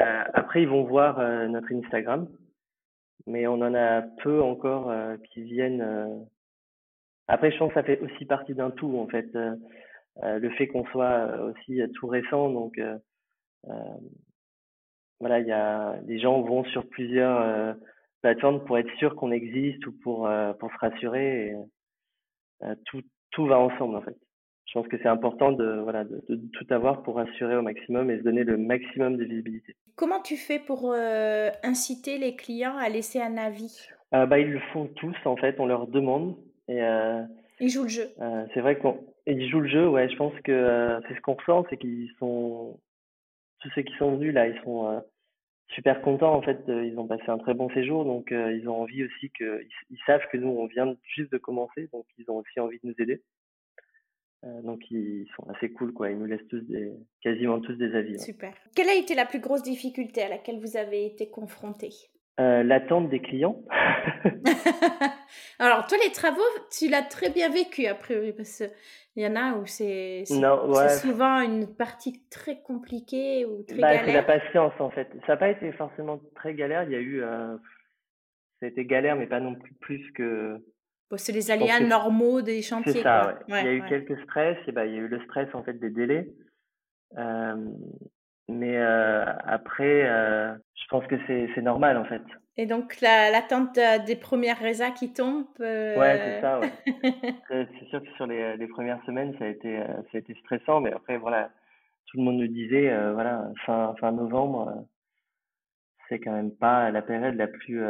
Euh, 0.00 0.24
après, 0.34 0.62
ils 0.62 0.68
vont 0.68 0.84
voir 0.84 1.18
notre 1.48 1.72
Instagram, 1.72 2.28
mais 3.26 3.46
on 3.46 3.54
en 3.54 3.74
a 3.74 4.02
peu 4.22 4.42
encore 4.42 4.92
qui 5.30 5.42
viennent. 5.42 6.26
Après, 7.28 7.50
je 7.52 7.58
pense 7.58 7.68
que 7.68 7.74
ça 7.74 7.84
fait 7.84 8.00
aussi 8.00 8.24
partie 8.24 8.54
d'un 8.54 8.70
tout, 8.70 8.98
en 8.98 9.06
fait. 9.06 9.28
Le 10.22 10.50
fait 10.50 10.66
qu'on 10.66 10.84
soit 10.86 11.40
aussi 11.42 11.80
tout 11.94 12.08
récent, 12.08 12.50
donc 12.50 12.78
euh, 13.70 13.98
voilà, 15.24 15.40
il 15.40 15.46
y 15.46 15.52
a 15.52 15.96
les 16.06 16.18
gens 16.18 16.42
vont 16.42 16.64
sur 16.64 16.86
plusieurs 16.86 17.40
euh, 17.40 17.72
plateformes 18.20 18.62
pour 18.66 18.76
être 18.76 18.94
sûr 18.98 19.16
qu'on 19.16 19.32
existe 19.32 19.86
ou 19.86 19.92
pour 20.02 20.26
euh, 20.26 20.52
pour 20.52 20.70
se 20.70 20.76
rassurer. 20.78 21.46
Et, 21.46 21.54
euh, 22.62 22.74
tout 22.84 23.00
tout 23.30 23.46
va 23.46 23.58
ensemble 23.58 23.96
en 23.96 24.02
fait. 24.02 24.16
Je 24.66 24.74
pense 24.74 24.86
que 24.86 24.98
c'est 24.98 25.08
important 25.08 25.52
de 25.52 25.80
voilà 25.82 26.04
de, 26.04 26.22
de 26.28 26.36
tout 26.52 26.66
avoir 26.68 27.02
pour 27.04 27.18
assurer 27.18 27.56
au 27.56 27.62
maximum 27.62 28.10
et 28.10 28.18
se 28.18 28.22
donner 28.22 28.44
le 28.44 28.58
maximum 28.58 29.16
de 29.16 29.24
visibilité. 29.24 29.76
Comment 29.96 30.20
tu 30.20 30.36
fais 30.36 30.58
pour 30.58 30.92
inciter 31.62 32.18
les 32.18 32.36
clients 32.36 32.76
à 32.76 32.90
laisser 32.90 33.22
un 33.22 33.38
avis? 33.38 33.88
Bah 34.12 34.38
ils 34.38 34.50
le 34.50 34.60
font 34.74 34.88
tous 34.96 35.16
en 35.24 35.36
fait, 35.36 35.58
on 35.58 35.64
leur 35.66 35.86
demande 35.86 36.36
et 36.68 36.80
Ils 37.60 37.70
jouent 37.70 37.84
le 37.84 37.88
jeu. 37.88 38.08
c'est 38.52 38.60
vrai 38.60 38.76
qu'on 38.76 38.98
ils 39.26 39.48
jouent 39.48 39.60
le 39.60 39.68
jeu. 39.68 39.88
Ouais, 39.88 40.08
je 40.10 40.16
pense 40.16 40.34
que 40.44 41.00
c'est 41.08 41.14
ce 41.14 41.20
qu'on 41.22 41.34
ressent, 41.34 41.64
c'est 41.70 41.78
qu'ils 41.78 42.10
sont 42.18 42.78
tous 43.60 43.70
ceux 43.74 43.82
qui 43.82 43.94
sont 43.96 44.16
venus 44.16 44.34
là, 44.34 44.48
ils 44.48 44.60
sont 44.64 45.02
super 45.68 46.02
contents 46.02 46.34
en 46.34 46.42
fait. 46.42 46.68
euh, 46.68 46.84
ils 46.84 46.98
ont 46.98 47.06
passé 47.06 47.24
un 47.28 47.38
très 47.38 47.54
bon 47.54 47.68
séjour, 47.70 48.04
donc 48.04 48.32
euh, 48.32 48.52
ils 48.56 48.68
ont 48.68 48.80
envie 48.82 49.04
aussi 49.04 49.30
que 49.30 49.62
ils, 49.62 49.70
ils 49.90 49.98
savent 50.06 50.26
que 50.30 50.36
nous 50.36 50.48
on 50.48 50.66
vient 50.66 50.94
juste 51.14 51.32
de 51.32 51.38
commencer, 51.38 51.88
donc 51.92 52.06
ils 52.18 52.30
ont 52.30 52.36
aussi 52.36 52.60
envie 52.60 52.78
de 52.82 52.88
nous 52.88 52.94
aider. 52.98 53.22
donc 54.62 54.90
ils 54.90 55.26
sont 55.36 55.48
assez 55.50 55.72
cool, 55.72 55.92
quoi. 55.92 56.10
Ils 56.10 56.18
nous 56.18 56.26
laissent 56.26 56.46
tous 56.48 56.60
des, 56.60 56.92
quasiment 57.22 57.60
tous 57.60 57.74
des 57.74 57.94
avis. 57.94 58.18
Super. 58.18 58.52
Quelle 58.76 58.88
a 58.88 58.94
été 58.94 59.14
la 59.14 59.26
plus 59.26 59.40
grosse 59.40 59.62
difficulté 59.62 60.22
à 60.22 60.28
laquelle 60.28 60.60
vous 60.60 60.76
avez 60.76 61.06
été 61.06 61.30
confronté 61.30 61.90
L'attente 62.36 63.08
des 63.10 63.20
clients. 63.20 63.62
Alors, 65.58 65.86
toi, 65.86 65.98
les 66.04 66.12
travaux, 66.12 66.42
tu 66.70 66.88
l'as 66.88 67.02
très 67.02 67.30
bien 67.30 67.48
vécu, 67.48 67.86
a 67.86 67.94
priori, 67.94 68.32
parce 68.32 68.58
qu'il 69.12 69.22
y 69.22 69.26
en 69.26 69.36
a 69.36 69.54
où 69.54 69.66
c'est 69.66 70.24
souvent 70.24 71.40
une 71.40 71.66
partie 71.74 72.22
très 72.30 72.60
compliquée 72.62 73.44
ou 73.44 73.62
très 73.62 73.78
bah, 73.78 73.96
galère. 73.96 74.04
C'est 74.06 74.12
la 74.12 74.22
patience, 74.22 74.72
en 74.78 74.90
fait. 74.90 75.08
Ça 75.26 75.32
n'a 75.32 75.36
pas 75.36 75.50
été 75.50 75.72
forcément 75.72 76.20
très 76.34 76.54
galère. 76.54 76.84
Il 76.84 76.92
y 76.92 76.96
a 76.96 77.00
eu. 77.00 77.22
Euh, 77.22 77.56
ça 78.60 78.66
a 78.66 78.68
été 78.68 78.84
galère, 78.84 79.16
mais 79.16 79.26
pas 79.26 79.40
non 79.40 79.54
plus 79.54 79.74
plus 79.74 80.12
que. 80.12 80.56
c'est 81.16 81.32
les 81.32 81.50
aléas 81.50 81.80
normaux 81.80 82.42
des 82.42 82.62
chantiers. 82.62 82.92
C'est 82.92 83.02
ça, 83.02 83.38
il 83.48 83.54
y 83.54 83.58
a 83.58 83.72
eu 83.72 83.84
quelques 83.88 84.20
stress. 84.22 84.56
Et 84.66 84.72
bah, 84.72 84.86
il 84.86 84.92
y 84.94 84.96
a 84.96 85.00
eu 85.00 85.08
le 85.08 85.20
stress, 85.24 85.48
en 85.54 85.62
fait, 85.62 85.74
des 85.74 85.90
délais. 85.90 86.28
Euh, 87.16 87.56
mais 88.48 88.76
euh, 88.76 89.24
après, 89.44 90.08
euh, 90.08 90.52
je 90.74 90.86
pense 90.88 91.06
que 91.06 91.16
c'est 91.26 91.62
normal 91.62 91.96
en 91.96 92.04
fait. 92.04 92.22
Et 92.56 92.66
donc 92.66 93.00
l'attente 93.00 93.78
des 94.06 94.16
premières 94.16 94.58
résas 94.58 94.92
qui 94.92 95.12
tombent. 95.12 95.46
Euh... 95.60 95.98
Ouais, 95.98 96.20
c'est 96.24 96.40
ça. 96.40 96.60
Ouais. 96.60 96.72
c'est 97.48 97.86
sûr 97.88 98.02
que 98.02 98.10
sur 98.16 98.26
les, 98.26 98.56
les, 98.56 98.66
premières 98.68 99.02
semaines, 99.06 99.34
ça 99.38 99.44
a 99.44 99.48
été 99.48 99.76
ça 99.78 100.10
a 100.14 100.18
été 100.18 100.34
stressant, 100.44 100.80
mais 100.80 100.92
après 100.92 101.16
voilà, 101.16 101.50
tout 102.06 102.18
le 102.18 102.22
monde 102.22 102.36
nous 102.36 102.46
disait 102.46 102.92
voilà 103.12 103.48
fin 103.66 103.94
fin 103.98 104.12
novembre, 104.12 104.86
c'est 106.08 106.20
quand 106.20 106.32
même 106.32 106.54
pas 106.54 106.90
la 106.90 107.02
période 107.02 107.34
la 107.34 107.48
plus. 107.48 107.80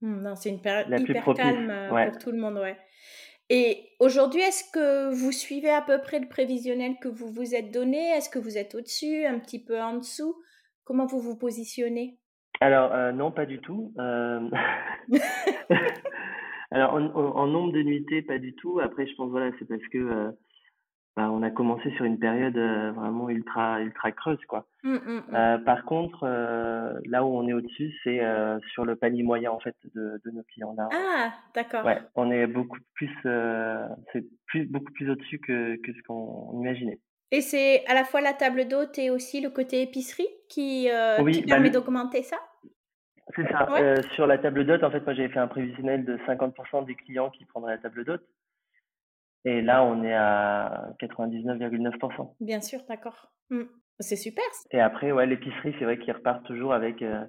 Mmh, 0.00 0.22
non, 0.22 0.36
c'est 0.36 0.50
une 0.50 0.60
période 0.60 0.86
hyper 1.00 1.24
calme 1.34 1.88
pour 1.88 2.18
tout 2.18 2.30
le 2.30 2.38
monde, 2.38 2.58
ouais. 2.58 2.76
Et 3.50 3.88
aujourd'hui, 4.00 4.40
est-ce 4.40 4.64
que 4.72 5.12
vous 5.12 5.32
suivez 5.32 5.70
à 5.70 5.82
peu 5.82 6.00
près 6.00 6.18
le 6.18 6.28
prévisionnel 6.28 6.96
que 7.00 7.08
vous 7.08 7.30
vous 7.30 7.54
êtes 7.54 7.70
donné? 7.70 7.98
Est-ce 8.10 8.30
que 8.30 8.38
vous 8.38 8.56
êtes 8.56 8.74
au-dessus, 8.74 9.24
un 9.26 9.38
petit 9.38 9.62
peu 9.62 9.80
en 9.80 9.96
dessous? 9.96 10.36
Comment 10.84 11.06
vous 11.06 11.20
vous 11.20 11.36
positionnez? 11.36 12.18
Alors, 12.60 12.92
euh, 12.92 13.12
non, 13.12 13.32
pas 13.32 13.46
du 13.46 13.60
tout. 13.60 13.92
Euh, 13.98 14.48
alors, 16.70 16.94
en, 16.94 17.46
nombre 17.46 17.72
de 17.72 17.82
nuitées, 17.82 18.22
pas 18.22 18.38
du 18.38 18.54
tout. 18.54 18.80
Après, 18.80 19.06
je 19.06 19.14
pense, 19.16 19.30
voilà, 19.30 19.50
c'est 19.58 19.66
parce 19.66 19.86
que 19.92 19.98
euh, 19.98 20.30
bah, 21.14 21.28
on 21.30 21.42
a 21.42 21.50
commencé 21.50 21.90
sur 21.96 22.06
une 22.06 22.18
période 22.18 22.56
euh, 22.56 22.90
vraiment 22.92 23.28
ultra 23.28 23.82
ultra 23.82 24.12
creuse 24.12 24.42
quoi. 24.48 24.66
Mmh, 24.82 24.94
mmh, 24.94 24.96
mmh. 24.96 25.34
Euh, 25.34 25.58
par 25.58 25.84
contre, 25.84 26.24
euh, 26.24 26.94
là 27.04 27.22
où 27.22 27.36
on 27.36 27.46
est 27.46 27.52
au-dessus, 27.52 27.92
c'est 28.02 28.20
sur 28.72 28.86
le 28.86 28.96
panier 28.96 29.22
moyen 29.22 29.50
en 29.50 29.60
fait 29.60 29.76
de, 29.94 30.20
de 30.24 30.30
nos 30.30 30.42
clients 30.44 30.74
là. 30.76 30.88
Ah, 30.90 31.32
d'accord. 31.54 31.84
Ouais, 31.84 32.00
on 32.14 32.30
est 32.30 32.46
beaucoup 32.46 32.78
plus 32.94 33.10
c'est 34.12 34.24
plus 34.46 34.64
beaucoup 34.64 34.92
plus 34.92 35.10
au-dessus 35.10 35.38
que 35.38 35.76
que 35.82 35.92
ce 35.92 36.02
qu'on 36.06 36.58
imaginait. 36.60 36.98
Et 37.30 37.42
c'est 37.42 37.84
à 37.86 37.94
la 37.94 38.04
fois 38.04 38.22
la 38.22 38.32
table 38.32 38.66
d'hôte 38.66 38.98
et 38.98 39.10
aussi 39.10 39.42
le 39.42 39.50
côté 39.50 39.82
épicerie 39.82 40.28
qui, 40.48 40.84
qui 40.84 40.90
bah, 40.90 41.46
permet 41.46 41.70
d'augmenter 41.70 42.22
ça? 42.22 42.36
C'est 43.36 43.48
ça. 43.50 43.68
sur 44.12 44.26
la 44.26 44.36
table 44.36 44.66
d'hôte, 44.66 44.82
en 44.82 44.90
fait, 44.90 45.00
moi 45.00 45.14
j'avais 45.14 45.28
fait 45.30 45.38
un 45.38 45.46
prévisionnel 45.46 46.04
de 46.04 46.18
50% 46.26 46.84
des 46.84 46.94
clients 46.94 47.30
qui 47.30 47.44
prendraient 47.46 47.76
la 47.76 47.78
table 47.78 48.04
d'hôte. 48.04 48.22
Et 49.44 49.60
là, 49.60 49.84
on 49.84 50.04
est 50.04 50.14
à 50.14 50.92
99,9%. 51.00 52.34
Bien 52.40 52.60
sûr, 52.60 52.80
d'accord. 52.88 53.32
Mmh. 53.50 53.62
C'est 53.98 54.16
super. 54.16 54.44
Et 54.70 54.80
après, 54.80 55.12
ouais, 55.12 55.26
l'épicerie, 55.26 55.74
c'est 55.78 55.84
vrai 55.84 55.98
qu'ils 55.98 56.12
repartent 56.12 56.44
toujours 56.44 56.72
avec 56.72 57.02
euh, 57.02 57.24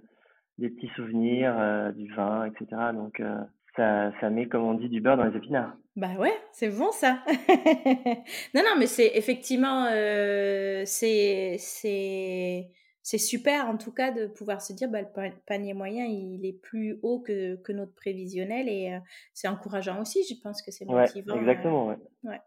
des 0.57 0.69
petits 0.69 0.91
souvenirs, 0.95 1.55
euh, 1.57 1.91
du 1.91 2.13
vin, 2.13 2.45
etc. 2.45 2.65
Donc, 2.93 3.19
euh, 3.19 3.37
ça, 3.75 4.11
ça 4.19 4.29
met, 4.29 4.47
comme 4.47 4.63
on 4.63 4.73
dit, 4.75 4.89
du 4.89 5.01
beurre 5.01 5.17
dans 5.17 5.25
les 5.25 5.37
épinards. 5.37 5.73
Bah 5.95 6.13
ouais, 6.19 6.33
c'est 6.51 6.69
bon 6.69 6.91
ça. 6.91 7.19
non, 8.55 8.61
non, 8.63 8.75
mais 8.77 8.87
c'est 8.87 9.11
effectivement, 9.15 9.85
c'est, 10.85 11.57
c'est, 11.59 12.69
c'est 13.03 13.17
super 13.17 13.67
en 13.67 13.77
tout 13.77 13.91
cas 13.91 14.11
de 14.11 14.27
pouvoir 14.27 14.61
se 14.61 14.71
dire 14.71 14.89
bah, 14.89 15.01
le 15.01 15.31
panier 15.45 15.73
moyen 15.73 16.05
il 16.05 16.45
est 16.45 16.53
plus 16.53 16.97
haut 17.03 17.19
que, 17.19 17.57
que 17.57 17.73
notre 17.73 17.93
prévisionnel 17.93 18.69
et 18.69 18.93
euh, 18.93 18.99
c'est 19.33 19.49
encourageant 19.49 20.01
aussi 20.01 20.23
je 20.27 20.35
pense 20.41 20.61
que 20.61 20.71
c'est 20.71 20.85
motivant 20.85 21.35
ouais, 21.35 21.41
exactement 21.41 21.87
ouais. 21.87 21.97
ouais. 22.23 22.39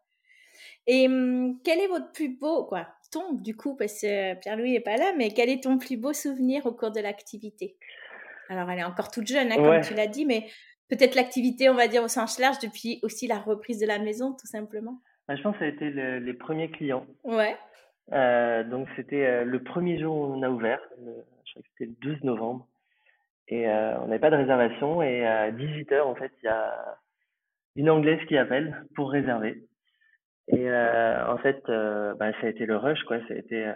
et 0.87 1.07
hum, 1.07 1.61
quel 1.63 1.79
est 1.79 1.89
votre 1.89 2.11
plus 2.11 2.31
beau 2.31 2.65
quoi 2.65 2.89
ton 3.13 3.35
du 3.35 3.55
coup 3.55 3.77
parce 3.77 4.01
que 4.01 4.35
Pierre-Louis 4.41 4.75
est 4.75 4.81
pas 4.81 4.97
là 4.97 5.13
mais 5.17 5.31
quel 5.31 5.51
est 5.51 5.63
ton 5.63 5.77
plus 5.77 5.99
beau 5.99 6.15
souvenir 6.15 6.65
au 6.65 6.73
cours 6.73 6.91
de 6.91 7.01
l'activité? 7.01 7.77
Alors 8.49 8.71
elle 8.71 8.79
est 8.79 8.85
encore 8.85 9.11
toute 9.11 9.27
jeune 9.27 9.53
hein, 9.53 9.57
comme 9.57 9.83
tu 9.83 9.95
l'as 9.95 10.07
dit 10.07 10.25
mais 10.25 10.49
peut-être 10.89 11.17
l'activité 11.17 11.69
on 11.69 11.75
va 11.75 11.87
dire 11.87 12.03
au 12.03 12.09
sens 12.09 12.39
large 12.39 12.59
depuis 12.61 12.99
aussi 13.03 13.27
la 13.27 13.39
reprise 13.39 13.79
de 13.79 13.87
la 13.87 13.99
maison 13.99 14.33
tout 14.33 14.47
simplement. 14.47 15.03
Bah, 15.29 15.37
je 15.37 15.43
pense 15.43 15.55
que 15.55 15.59
ça 15.59 15.65
a 15.67 15.69
été 15.69 15.91
les 15.91 16.35
premiers 16.35 16.71
clients. 16.71 17.05
Ouais 17.25 17.57
euh, 18.13 18.63
donc 18.65 18.89
c'était 18.97 19.27
euh, 19.27 19.45
le 19.45 19.63
premier 19.63 19.99
jour 19.99 20.17
où 20.17 20.25
on 20.35 20.43
a 20.43 20.51
ouvert, 20.51 20.81
je 21.05 21.51
crois 21.51 21.63
que 21.63 21.69
c'était 21.73 21.91
le 21.91 21.97
12 22.01 22.23
novembre, 22.25 22.69
et 23.49 23.69
euh, 23.69 23.99
on 24.01 24.07
n'avait 24.07 24.21
pas 24.21 24.31
de 24.31 24.37
réservation, 24.37 25.03
et 25.03 25.27
à 25.27 25.51
18h 25.51 26.03
en 26.03 26.15
fait 26.15 26.33
il 26.43 26.47
y 26.47 26.49
a 26.49 26.99
une 27.75 27.91
Anglaise 27.91 28.25
qui 28.27 28.37
appelle 28.37 28.85
pour 28.95 29.11
réserver. 29.11 29.65
Et 30.49 30.71
en 30.71 31.39
fait, 31.39 31.61
bah, 31.67 32.33
ça 32.41 32.47
a 32.47 32.49
été 32.49 32.67
le 32.67 32.77
rush, 32.77 33.03
quoi. 33.03 33.19
Ça 33.27 33.35
a 33.35 33.37
été 33.37 33.73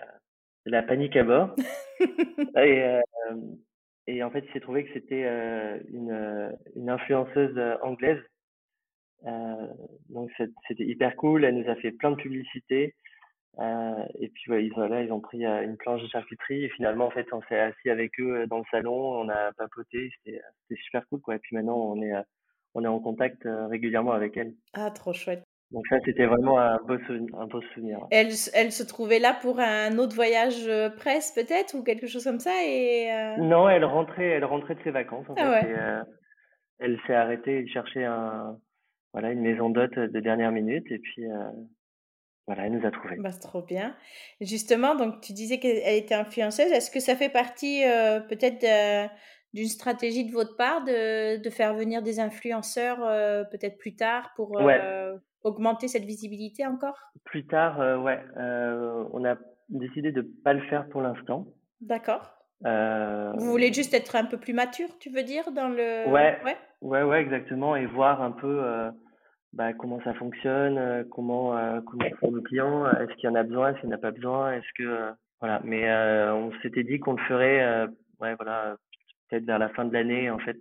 la 0.64 0.82
panique 0.84 1.16
à 1.16 1.24
bord. 1.24 1.54
et, 2.56 3.00
et 4.06 4.22
en 4.22 4.30
fait, 4.30 4.44
il 4.46 4.52
s'est 4.52 4.60
trouvé 4.60 4.84
que 4.84 4.92
c'était 4.94 5.24
une, 5.92 6.56
une 6.76 6.88
influenceuse 6.88 7.58
anglaise. 7.82 8.22
donc 10.10 10.30
c'était 10.68 10.84
hyper 10.84 11.16
cool. 11.16 11.44
Elle 11.44 11.56
nous 11.56 11.68
a 11.68 11.74
fait 11.74 11.90
plein 11.90 12.12
de 12.12 12.16
publicités. 12.16 12.94
Euh, 13.58 14.04
et 14.18 14.28
puis 14.28 14.52
ils, 14.64 14.72
voilà, 14.74 15.02
ils 15.02 15.12
ont 15.12 15.20
pris 15.20 15.44
euh, 15.44 15.62
une 15.62 15.76
planche 15.76 16.02
de 16.02 16.08
charcuterie 16.08 16.64
et 16.64 16.68
finalement 16.70 17.06
en 17.06 17.10
fait 17.10 17.26
on 17.32 17.42
s'est 17.42 17.58
assis 17.58 17.90
avec 17.90 18.18
eux 18.20 18.42
euh, 18.42 18.46
dans 18.46 18.58
le 18.58 18.64
salon, 18.70 18.94
on 18.94 19.28
a 19.28 19.52
papoté, 19.52 20.10
c'était 20.24 20.40
super 20.84 21.06
cool 21.08 21.20
quoi. 21.20 21.34
Et 21.34 21.38
puis 21.40 21.56
maintenant 21.56 21.76
on 21.76 22.00
est 22.00 22.12
on 22.74 22.84
est 22.84 22.88
en 22.88 23.00
contact 23.00 23.42
régulièrement 23.68 24.12
avec 24.12 24.36
elle. 24.36 24.54
Ah 24.72 24.90
trop 24.90 25.12
chouette. 25.12 25.42
Donc 25.72 25.84
ça 25.88 25.96
c'était 26.04 26.26
vraiment 26.26 26.60
un 26.60 26.78
beau 26.78 26.96
souvenir. 27.06 27.34
Un 27.36 27.46
beau 27.46 27.60
souvenir. 27.74 27.98
Elle, 28.12 28.30
elle 28.54 28.72
se 28.72 28.84
trouvait 28.84 29.18
là 29.18 29.36
pour 29.42 29.58
un 29.58 29.98
autre 29.98 30.14
voyage 30.14 30.70
presse 30.96 31.32
peut-être 31.32 31.74
ou 31.74 31.82
quelque 31.82 32.06
chose 32.06 32.24
comme 32.24 32.40
ça 32.40 32.52
et. 32.64 33.10
Non, 33.38 33.68
elle 33.68 33.84
rentrait, 33.84 34.28
elle 34.28 34.44
rentrait 34.44 34.76
de 34.76 34.82
ses 34.84 34.90
vacances 34.92 35.28
en 35.28 35.34
ah 35.36 35.60
fait. 35.60 35.70
Et, 35.70 35.76
elle 36.82 36.98
s'est 37.06 37.14
arrêtée, 37.14 37.66
chercher 37.68 38.04
un 38.04 38.56
voilà 39.12 39.32
une 39.32 39.40
maison 39.40 39.68
d'hôte 39.70 39.98
de 39.98 40.20
dernière 40.20 40.52
minute 40.52 40.86
et 40.90 40.98
puis 40.98 41.26
voilà, 42.50 42.66
elle 42.66 42.72
nous 42.72 42.84
a 42.84 42.90
trouvés. 42.90 43.14
Bah, 43.20 43.30
c'est 43.30 43.38
trop 43.38 43.62
bien. 43.62 43.94
Justement, 44.40 44.96
donc 44.96 45.20
tu 45.20 45.32
disais 45.32 45.60
qu'elle 45.60 45.94
était 45.94 46.16
influenceuse. 46.16 46.72
Est-ce 46.72 46.90
que 46.90 46.98
ça 46.98 47.14
fait 47.14 47.28
partie 47.28 47.84
euh, 47.84 48.18
peut-être 48.18 48.66
d'une 49.54 49.68
stratégie 49.68 50.24
de 50.24 50.32
votre 50.32 50.56
part 50.56 50.82
de, 50.82 51.40
de, 51.40 51.50
faire 51.50 51.74
venir 51.74 52.02
des 52.02 52.18
influenceurs 52.18 53.04
euh, 53.04 53.44
peut-être 53.44 53.78
plus 53.78 53.94
tard 53.94 54.32
pour 54.34 54.58
euh, 54.58 55.16
augmenter 55.44 55.86
cette 55.86 56.02
visibilité 56.02 56.66
encore? 56.66 56.98
Plus 57.22 57.46
tard, 57.46 57.78
ouais. 58.02 58.18
on 58.36 59.24
a 59.24 59.36
décidé 59.68 60.10
de 60.10 60.22
ne 60.22 60.26
pas 60.42 60.52
le 60.52 60.62
faire 60.62 60.88
pour 60.88 61.02
l'instant. 61.02 61.46
D'accord. 61.80 62.34
Vous 62.64 63.46
voulez 63.48 63.72
juste 63.72 63.94
être 63.94 64.16
un 64.16 64.24
peu 64.24 64.38
plus 64.38 64.54
mature, 64.54 64.88
tu 64.98 65.08
veux 65.10 65.22
dire, 65.22 65.52
dans 65.52 65.68
le... 65.68 66.10
Ouais, 66.10 66.36
ouais, 66.44 66.56
ouais, 66.80 67.02
ouais 67.04 67.20
exactement, 67.20 67.76
et 67.76 67.86
voir 67.86 68.20
un 68.20 68.32
peu 68.32 68.90
bah, 69.52 69.72
comment 69.72 70.00
ça 70.02 70.14
fonctionne, 70.14 70.78
euh, 70.78 71.04
comment 71.10 71.56
euh, 71.56 71.80
comment 71.80 72.08
font 72.20 72.30
nos 72.30 72.42
clients, 72.42 72.86
euh, 72.86 72.92
est-ce 73.00 73.14
qu'il 73.14 73.28
y 73.28 73.32
en 73.32 73.34
a 73.34 73.42
besoin, 73.42 73.70
est-ce 73.70 73.80
qu'il 73.80 73.88
n'y 73.88 73.94
en 73.94 73.98
a 73.98 74.00
pas 74.00 74.10
besoin, 74.12 74.52
est-ce 74.52 74.72
que 74.76 75.10
voilà. 75.40 75.60
Mais 75.64 75.90
on 76.30 76.52
s'était 76.62 76.84
dit 76.84 77.00
qu'on 77.00 77.14
le 77.14 77.22
ferait, 77.24 77.86
ouais 78.20 78.34
voilà, 78.34 78.76
peut-être 79.28 79.44
vers 79.44 79.58
la 79.58 79.70
fin 79.70 79.86
de 79.86 79.92
l'année 79.92 80.30
en 80.30 80.38
fait, 80.38 80.58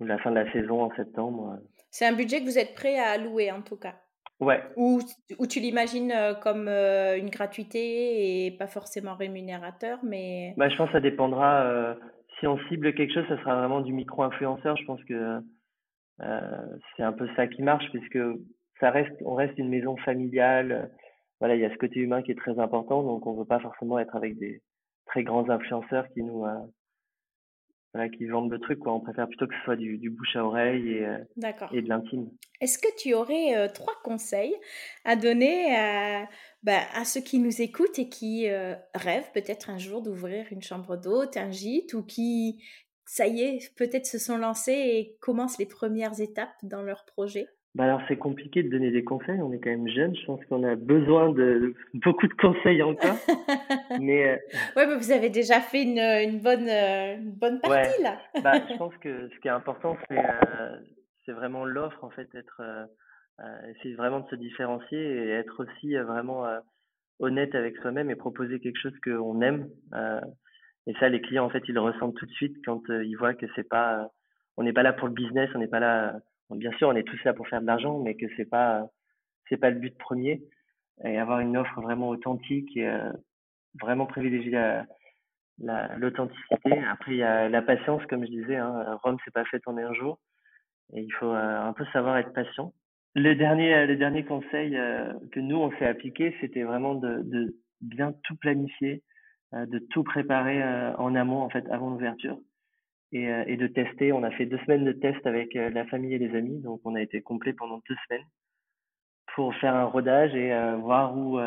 ou 0.00 0.04
la 0.04 0.18
fin 0.18 0.30
de 0.30 0.36
la 0.36 0.52
saison 0.52 0.82
en 0.82 0.94
septembre. 0.96 1.58
C'est 1.90 2.06
un 2.06 2.12
budget 2.12 2.40
que 2.40 2.44
vous 2.44 2.58
êtes 2.58 2.74
prêt 2.74 2.98
à 2.98 3.12
allouer 3.12 3.50
en 3.50 3.62
tout 3.62 3.78
cas. 3.78 3.94
Ouais. 4.38 4.62
Ou, 4.76 5.00
ou 5.38 5.46
tu 5.46 5.60
l'imagines 5.60 6.12
comme 6.42 6.68
une 6.68 7.30
gratuité 7.30 8.46
et 8.46 8.50
pas 8.50 8.66
forcément 8.66 9.14
rémunérateur, 9.14 9.98
mais. 10.04 10.52
Bah, 10.58 10.68
je 10.68 10.76
pense 10.76 10.88
que 10.88 10.92
ça 10.92 11.00
dépendra. 11.00 11.96
si 12.38 12.46
on 12.46 12.58
cible 12.68 12.92
quelque 12.92 13.14
chose, 13.14 13.26
ça 13.28 13.38
sera 13.38 13.56
vraiment 13.56 13.80
du 13.80 13.94
micro-influenceur. 13.94 14.76
Je 14.76 14.84
pense 14.84 15.02
que 15.04 15.14
euh, 15.14 15.40
c'est 16.18 17.02
un 17.02 17.12
peu 17.12 17.28
ça 17.36 17.46
qui 17.46 17.62
marche 17.62 17.90
puisque 17.92 18.18
ça 18.80 18.90
reste, 18.90 19.14
on 19.24 19.34
reste 19.34 19.58
une 19.58 19.68
maison 19.68 19.96
familiale. 19.98 20.90
Voilà, 21.40 21.54
il 21.54 21.60
y 21.60 21.64
a 21.64 21.70
ce 21.70 21.76
côté 21.76 22.00
humain 22.00 22.22
qui 22.22 22.32
est 22.32 22.38
très 22.38 22.58
important, 22.58 23.02
donc 23.02 23.26
on 23.26 23.34
veut 23.34 23.44
pas 23.44 23.60
forcément 23.60 23.98
être 23.98 24.16
avec 24.16 24.38
des 24.38 24.60
très 25.06 25.22
grands 25.22 25.48
influenceurs 25.48 26.08
qui 26.12 26.22
nous, 26.24 26.44
euh, 26.44 26.58
voilà, 27.94 28.08
qui 28.08 28.26
vendent 28.26 28.50
le 28.50 28.58
truc. 28.58 28.80
Quoi. 28.80 28.92
On 28.92 29.00
préfère 29.00 29.28
plutôt 29.28 29.46
que 29.46 29.54
ce 29.54 29.62
soit 29.62 29.76
du, 29.76 29.98
du 29.98 30.10
bouche 30.10 30.34
à 30.34 30.44
oreille 30.44 30.94
et, 30.94 31.06
euh, 31.06 31.18
et 31.72 31.82
de 31.82 31.88
l'intime. 31.88 32.28
Est-ce 32.60 32.78
que 32.78 32.88
tu 33.00 33.14
aurais 33.14 33.68
trois 33.72 33.94
conseils 34.02 34.54
à 35.04 35.14
donner 35.14 35.76
à, 35.76 36.28
bah, 36.64 36.80
à 36.94 37.04
ceux 37.04 37.20
qui 37.20 37.38
nous 37.38 37.62
écoutent 37.62 38.00
et 38.00 38.08
qui 38.08 38.48
rêvent 38.94 39.30
peut-être 39.32 39.70
un 39.70 39.78
jour 39.78 40.02
d'ouvrir 40.02 40.46
une 40.50 40.62
chambre 40.62 40.96
d'hôte, 40.96 41.36
un 41.36 41.52
gîte, 41.52 41.94
ou 41.94 42.04
qui, 42.04 42.64
ça 43.08 43.26
y 43.26 43.40
est, 43.40 43.74
peut-être 43.76 44.04
se 44.04 44.18
sont 44.18 44.36
lancés 44.36 44.72
et 44.72 45.16
commencent 45.20 45.58
les 45.58 45.66
premières 45.66 46.20
étapes 46.20 46.54
dans 46.62 46.82
leur 46.82 47.06
projet? 47.06 47.46
Bah 47.74 47.84
alors 47.84 48.02
c'est 48.06 48.16
compliqué 48.16 48.62
de 48.62 48.68
donner 48.68 48.90
des 48.90 49.04
conseils, 49.04 49.40
on 49.40 49.52
est 49.52 49.60
quand 49.60 49.70
même 49.70 49.88
jeune, 49.88 50.14
je 50.14 50.26
pense 50.26 50.44
qu'on 50.46 50.62
a 50.62 50.74
besoin 50.74 51.32
de 51.32 51.74
beaucoup 51.94 52.26
de 52.26 52.34
conseils 52.34 52.82
encore. 52.82 53.16
mais 54.00 54.28
euh, 54.28 54.36
ouais, 54.76 54.86
mais 54.86 54.96
vous 54.96 55.10
avez 55.10 55.30
déjà 55.30 55.60
fait 55.60 55.84
une, 55.84 55.98
une 55.98 56.40
bonne 56.40 56.68
euh, 56.68 57.16
une 57.16 57.32
bonne 57.32 57.60
partie 57.60 58.02
là. 58.02 58.18
bah, 58.42 58.60
je 58.70 58.76
pense 58.76 58.96
que 58.98 59.28
ce 59.28 59.40
qui 59.40 59.48
est 59.48 59.52
important 59.52 59.96
c'est 60.08 60.18
euh, 60.18 60.76
c'est 61.24 61.32
vraiment 61.32 61.64
l'offre 61.64 62.04
en 62.04 62.10
fait, 62.10 62.28
être 62.34 62.62
essayer 63.70 63.94
vraiment 63.94 64.20
de 64.20 64.28
se 64.28 64.34
différencier 64.34 64.98
et 64.98 65.30
être 65.30 65.62
aussi 65.64 65.94
vraiment 65.94 66.44
honnête 67.20 67.54
avec 67.54 67.76
soi-même 67.76 68.10
et 68.10 68.16
proposer 68.16 68.60
quelque 68.60 68.80
chose 68.80 68.98
qu'on 69.04 69.40
aime. 69.40 69.68
Et 70.88 70.94
ça 70.94 71.08
les 71.08 71.20
clients 71.20 71.44
en 71.44 71.50
fait 71.50 71.62
ils 71.68 71.74
le 71.74 71.80
ressentent 71.80 72.16
tout 72.16 72.26
de 72.26 72.32
suite 72.32 72.56
quand 72.64 72.82
ils 72.88 73.14
voient 73.14 73.34
que 73.34 73.46
c'est 73.54 73.68
pas 73.68 74.10
on 74.56 74.64
n'est 74.64 74.72
pas 74.72 74.82
là 74.82 74.92
pour 74.92 75.06
le 75.06 75.14
business, 75.14 75.48
on 75.54 75.58
n'est 75.58 75.68
pas 75.68 75.80
là 75.80 76.20
bien 76.56 76.72
sûr, 76.72 76.88
on 76.88 76.96
est 76.96 77.06
tous 77.06 77.22
là 77.24 77.34
pour 77.34 77.46
faire 77.48 77.60
de 77.60 77.66
l'argent, 77.66 77.98
mais 77.98 78.14
que 78.14 78.26
c'est 78.36 78.48
pas 78.48 78.88
c'est 79.48 79.56
pas 79.56 79.70
le 79.70 79.78
but 79.78 79.96
premier. 79.98 80.42
Et 81.04 81.18
avoir 81.18 81.40
une 81.40 81.56
offre 81.56 81.80
vraiment 81.80 82.08
authentique 82.08 82.76
euh, 82.76 83.12
vraiment 83.80 84.06
privilégier 84.06 84.50
la, 84.50 85.96
l'authenticité. 85.96 86.78
Après, 86.90 87.12
il 87.12 87.18
y 87.18 87.22
a 87.22 87.48
la 87.48 87.62
patience, 87.62 88.04
comme 88.06 88.24
je 88.24 88.30
disais. 88.30 88.56
Hein, 88.56 88.98
Rome, 89.04 89.18
c'est 89.24 89.32
pas 89.32 89.44
fait 89.44 89.62
en 89.66 89.76
un 89.76 89.92
jour. 89.94 90.18
Et 90.92 91.02
il 91.02 91.12
faut 91.12 91.32
euh, 91.32 91.60
un 91.60 91.72
peu 91.72 91.84
savoir 91.92 92.16
être 92.16 92.32
patient. 92.32 92.72
Le 93.14 93.34
dernier, 93.34 93.86
le 93.86 93.96
dernier 93.96 94.24
conseil 94.24 94.76
euh, 94.76 95.12
que 95.32 95.40
nous 95.40 95.56
on 95.56 95.70
s'est 95.78 95.86
appliqué, 95.86 96.34
c'était 96.40 96.62
vraiment 96.62 96.94
de 96.94 97.56
bien 97.80 98.12
tout 98.24 98.36
planifier, 98.36 99.02
de 99.52 99.78
tout 99.78 100.02
préparer 100.04 100.62
en 100.98 101.14
amont 101.14 101.40
en 101.40 101.48
fait 101.48 101.66
avant 101.70 101.90
l'ouverture 101.90 102.38
et, 103.12 103.28
euh, 103.28 103.44
et, 103.46 103.56
de 103.56 103.66
tester. 103.66 104.12
On 104.12 104.22
a 104.22 104.30
fait 104.30 104.46
deux 104.46 104.58
semaines 104.58 104.84
de 104.84 104.92
tests 104.92 105.26
avec 105.26 105.54
euh, 105.56 105.70
la 105.70 105.84
famille 105.86 106.14
et 106.14 106.18
les 106.18 106.36
amis, 106.36 106.60
donc 106.60 106.80
on 106.84 106.94
a 106.94 107.02
été 107.02 107.22
complet 107.22 107.52
pendant 107.52 107.80
deux 107.88 107.96
semaines 108.08 108.26
pour 109.34 109.54
faire 109.56 109.74
un 109.74 109.84
rodage 109.84 110.34
et 110.34 110.52
euh, 110.52 110.76
voir 110.76 111.16
où 111.16 111.38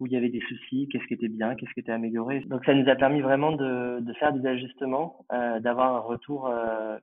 où 0.00 0.06
il 0.06 0.12
y 0.12 0.16
avait 0.16 0.28
des 0.28 0.40
soucis, 0.40 0.88
qu'est-ce 0.90 1.06
qui 1.06 1.14
était 1.14 1.28
bien, 1.28 1.54
qu'est-ce 1.54 1.72
qui 1.72 1.78
était 1.78 1.92
amélioré. 1.92 2.40
Donc 2.46 2.64
ça 2.64 2.74
nous 2.74 2.90
a 2.90 2.96
permis 2.96 3.20
vraiment 3.20 3.52
de, 3.52 4.00
de 4.00 4.12
faire 4.14 4.32
des 4.32 4.44
ajustements, 4.44 5.24
d'avoir 5.30 5.94
un 5.94 6.00
retour 6.00 6.52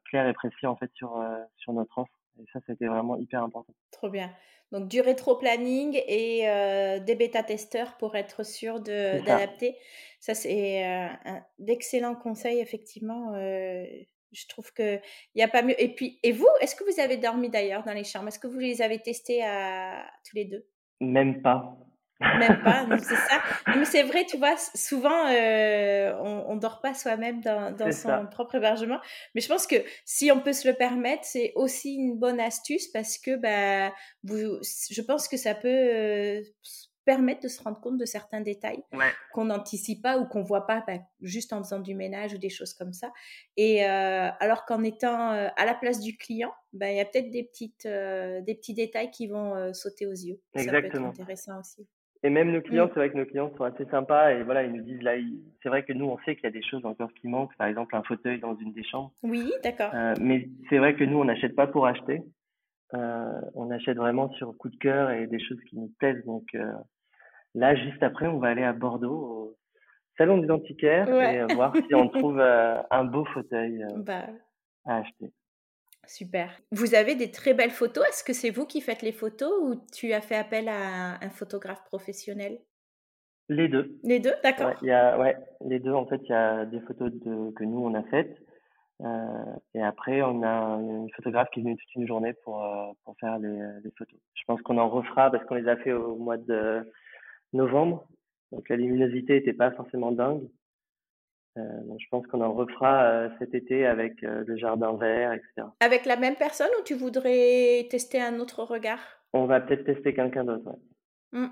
clair 0.09 0.27
et 0.27 0.33
précis 0.33 0.67
en 0.67 0.75
fait 0.75 0.91
sur 0.95 1.17
sur 1.55 1.71
notre 1.71 1.97
offre. 1.99 2.11
Et 2.37 2.45
ça, 2.51 2.59
c'était 2.67 2.87
vraiment 2.87 3.15
hyper 3.15 3.43
important. 3.43 3.73
Trop 3.91 4.09
bien. 4.09 4.29
Donc 4.71 4.87
du 4.87 5.01
rétro-planning 5.01 6.01
et 6.07 6.47
euh, 6.47 6.99
des 6.99 7.15
bêta-testeurs 7.15 7.97
pour 7.97 8.15
être 8.15 8.45
sûr 8.45 8.79
d'adapter. 8.79 9.75
Ça, 10.19 10.33
c'est 10.33 10.85
euh, 10.85 11.07
d'excellents 11.59 12.15
conseils, 12.15 12.59
effectivement. 12.59 13.33
Euh, 13.35 13.85
je 14.31 14.47
trouve 14.47 14.71
qu'il 14.73 15.01
n'y 15.35 15.43
a 15.43 15.49
pas 15.49 15.61
mieux. 15.61 15.81
Et 15.81 15.93
puis, 15.93 16.19
et 16.23 16.31
vous, 16.31 16.47
est-ce 16.61 16.75
que 16.75 16.85
vous 16.85 17.01
avez 17.01 17.17
dormi 17.17 17.49
d'ailleurs 17.49 17.83
dans 17.83 17.93
les 17.93 18.05
chambres? 18.05 18.29
Est-ce 18.29 18.39
que 18.39 18.47
vous 18.47 18.59
les 18.59 18.81
avez 18.81 18.99
testés 18.99 19.43
à 19.43 20.05
tous 20.27 20.37
les 20.37 20.45
deux? 20.45 20.65
Même 21.01 21.41
pas. 21.41 21.77
Même 22.21 22.61
pas, 22.63 22.85
c'est 22.99 23.15
ça. 23.15 23.41
Mais 23.67 23.85
c'est 23.85 24.03
vrai, 24.03 24.25
tu 24.25 24.37
vois, 24.37 24.55
souvent, 24.75 25.27
euh, 25.27 26.13
on, 26.19 26.45
on 26.49 26.55
dort 26.55 26.81
pas 26.81 26.93
soi-même 26.93 27.41
dans, 27.41 27.71
dans 27.71 27.91
son 27.91 28.27
propre 28.27 28.55
hébergement. 28.55 28.99
Mais 29.35 29.41
je 29.41 29.47
pense 29.47 29.67
que 29.67 29.75
si 30.05 30.31
on 30.31 30.39
peut 30.39 30.53
se 30.53 30.67
le 30.67 30.73
permettre, 30.73 31.23
c'est 31.23 31.51
aussi 31.55 31.95
une 31.95 32.17
bonne 32.17 32.39
astuce 32.39 32.87
parce 32.87 33.17
que, 33.17 33.35
bah, 33.35 33.93
vous, 34.23 34.59
je 34.91 35.01
pense 35.01 35.27
que 35.27 35.37
ça 35.37 35.55
peut 35.55 35.67
euh, 35.67 36.41
permettre 37.05 37.41
de 37.41 37.47
se 37.47 37.61
rendre 37.61 37.79
compte 37.79 37.97
de 37.97 38.05
certains 38.05 38.41
détails 38.41 38.83
qu'on 39.33 39.45
n'anticipe 39.45 40.01
pas 40.01 40.19
ou 40.19 40.25
qu'on 40.25 40.43
voit 40.43 40.67
pas 40.67 40.83
bah, 40.87 40.99
juste 41.21 41.53
en 41.53 41.63
faisant 41.63 41.79
du 41.79 41.95
ménage 41.95 42.33
ou 42.33 42.37
des 42.37 42.49
choses 42.49 42.73
comme 42.73 42.93
ça. 42.93 43.11
Et 43.57 43.85
euh, 43.85 44.29
alors 44.39 44.65
qu'en 44.65 44.83
étant 44.83 45.31
euh, 45.31 45.49
à 45.55 45.65
la 45.65 45.73
place 45.73 45.99
du 45.99 46.15
client, 46.15 46.53
bah, 46.73 46.91
il 46.91 46.97
y 46.97 46.99
a 46.99 47.05
peut-être 47.05 47.31
des 47.31 47.43
petites, 47.43 47.85
euh, 47.85 48.41
des 48.41 48.55
petits 48.55 48.73
détails 48.73 49.11
qui 49.11 49.27
vont 49.27 49.73
sauter 49.73 50.05
aux 50.05 50.11
yeux. 50.11 50.39
Exactement. 50.53 50.81
Ça 50.81 50.81
peut 50.81 50.97
être 50.97 51.21
intéressant 51.21 51.59
aussi. 51.59 51.87
Et 52.23 52.29
même 52.29 52.51
nos 52.51 52.61
clients, 52.61 52.85
mm. 52.85 52.89
c'est 52.93 52.99
vrai 52.99 53.09
que 53.09 53.17
nos 53.17 53.25
clients 53.25 53.51
sont 53.57 53.63
assez 53.63 53.85
sympas 53.85 54.33
et 54.33 54.43
voilà, 54.43 54.63
ils 54.63 54.71
nous 54.71 54.83
disent 54.83 55.01
là, 55.01 55.13
c'est 55.63 55.69
vrai 55.69 55.83
que 55.83 55.93
nous, 55.93 56.05
on 56.05 56.17
sait 56.19 56.35
qu'il 56.35 56.43
y 56.43 56.47
a 56.47 56.51
des 56.51 56.63
choses 56.63 56.85
encore 56.85 57.11
qui 57.13 57.27
manquent, 57.27 57.55
par 57.57 57.67
exemple 57.67 57.95
un 57.95 58.03
fauteuil 58.03 58.39
dans 58.39 58.55
une 58.55 58.73
des 58.73 58.83
chambres. 58.83 59.11
Oui, 59.23 59.51
d'accord. 59.63 59.91
Euh, 59.93 60.13
mais 60.21 60.47
c'est 60.69 60.77
vrai 60.77 60.95
que 60.95 61.03
nous, 61.03 61.17
on 61.17 61.25
n'achète 61.25 61.55
pas 61.55 61.67
pour 61.67 61.87
acheter. 61.87 62.21
Euh, 62.93 63.41
on 63.55 63.71
achète 63.71 63.97
vraiment 63.97 64.29
sur 64.33 64.55
coup 64.57 64.69
de 64.69 64.75
cœur 64.75 65.11
et 65.11 65.25
des 65.25 65.39
choses 65.39 65.59
qui 65.69 65.77
nous 65.77 65.91
plaisent. 65.97 66.23
Donc 66.25 66.43
euh, 66.53 66.71
là, 67.55 67.75
juste 67.75 68.03
après, 68.03 68.27
on 68.27 68.37
va 68.37 68.49
aller 68.49 68.63
à 68.63 68.73
Bordeaux 68.73 69.15
au 69.15 69.57
salon 70.17 70.37
des 70.37 70.51
antiquaires 70.51 71.09
et 71.09 71.53
voir 71.55 71.73
si 71.75 71.95
on 71.95 72.07
trouve 72.09 72.39
un 72.39 73.03
beau 73.05 73.25
fauteuil 73.25 73.83
bah. 73.97 74.27
à 74.85 74.97
acheter. 74.97 75.31
Super. 76.07 76.59
Vous 76.71 76.95
avez 76.95 77.15
des 77.15 77.31
très 77.31 77.53
belles 77.53 77.71
photos. 77.71 78.05
Est-ce 78.07 78.23
que 78.23 78.33
c'est 78.33 78.49
vous 78.49 78.65
qui 78.65 78.81
faites 78.81 79.01
les 79.01 79.11
photos 79.11 79.51
ou 79.61 79.75
tu 79.93 80.13
as 80.13 80.21
fait 80.21 80.35
appel 80.35 80.67
à 80.67 81.23
un 81.23 81.29
photographe 81.29 81.83
professionnel? 81.85 82.59
Les 83.49 83.67
deux. 83.67 83.99
Les 84.03 84.19
deux, 84.19 84.33
d'accord. 84.43 84.69
Ouais, 84.81 84.87
y 84.87 84.91
a, 84.91 85.19
ouais, 85.19 85.37
les 85.65 85.79
deux. 85.79 85.93
En 85.93 86.05
fait, 86.05 86.21
il 86.23 86.29
y 86.29 86.33
a 86.33 86.65
des 86.65 86.79
photos 86.81 87.11
de, 87.11 87.51
que 87.51 87.63
nous, 87.63 87.79
on 87.79 87.93
a 87.93 88.03
faites. 88.03 88.37
Euh, 89.01 89.55
et 89.73 89.81
après, 89.81 90.21
on 90.21 90.43
a 90.43 90.77
une 90.79 91.09
photographe 91.15 91.49
qui 91.51 91.59
est 91.59 91.63
venue 91.63 91.75
toute 91.75 91.95
une 91.95 92.07
journée 92.07 92.33
pour, 92.43 92.63
euh, 92.63 92.91
pour 93.03 93.15
faire 93.19 93.39
les, 93.39 93.59
les 93.83 93.91
photos. 93.97 94.19
Je 94.35 94.43
pense 94.47 94.61
qu'on 94.61 94.77
en 94.77 94.89
refera 94.89 95.31
parce 95.31 95.43
qu'on 95.45 95.55
les 95.55 95.67
a 95.67 95.75
fait 95.77 95.91
au 95.91 96.15
mois 96.15 96.37
de 96.37 96.89
novembre. 97.53 98.07
Donc 98.51 98.67
la 98.69 98.75
luminosité 98.75 99.33
n'était 99.33 99.53
pas 99.53 99.71
forcément 99.71 100.11
dingue. 100.11 100.47
Euh, 101.57 101.61
je 101.99 102.05
pense 102.09 102.25
qu'on 102.27 102.41
en 102.41 102.53
refera 102.53 103.03
euh, 103.03 103.29
cet 103.39 103.53
été 103.53 103.85
avec 103.85 104.23
euh, 104.23 104.43
le 104.47 104.55
jardin 104.55 104.95
vert, 104.95 105.33
etc. 105.33 105.67
Avec 105.81 106.05
la 106.05 106.15
même 106.15 106.35
personne 106.35 106.69
ou 106.79 106.83
tu 106.83 106.93
voudrais 106.93 107.87
tester 107.89 108.21
un 108.21 108.39
autre 108.39 108.63
regard? 108.63 108.99
On 109.33 109.45
va 109.45 109.59
peut-être 109.59 109.83
tester 109.83 110.13
quelqu'un 110.13 110.45
d'autre. 110.45 110.77
Mmh. 111.33 111.47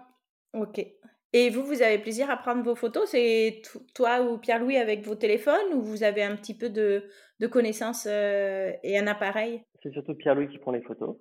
Ok. 0.54 0.86
Et 1.34 1.50
vous, 1.50 1.64
vous 1.64 1.82
avez 1.82 2.00
plaisir 2.00 2.30
à 2.30 2.38
prendre 2.38 2.64
vos 2.64 2.76
photos? 2.76 3.10
C'est 3.10 3.62
toi 3.94 4.22
ou 4.22 4.38
Pierre-Louis 4.38 4.78
avec 4.78 5.06
vos 5.06 5.16
téléphones 5.16 5.74
ou 5.74 5.82
vous 5.82 6.04
avez 6.04 6.24
un 6.24 6.36
petit 6.36 6.58
peu 6.58 6.70
de, 6.70 7.04
de 7.40 7.48
connaissances 7.48 8.08
et 8.08 8.98
un 8.98 9.06
appareil? 9.06 9.64
C'est 9.84 9.92
surtout 9.92 10.16
Pierre-Louis 10.16 10.48
qui 10.48 10.58
prend 10.58 10.72
les 10.72 10.82
photos. 10.82 11.18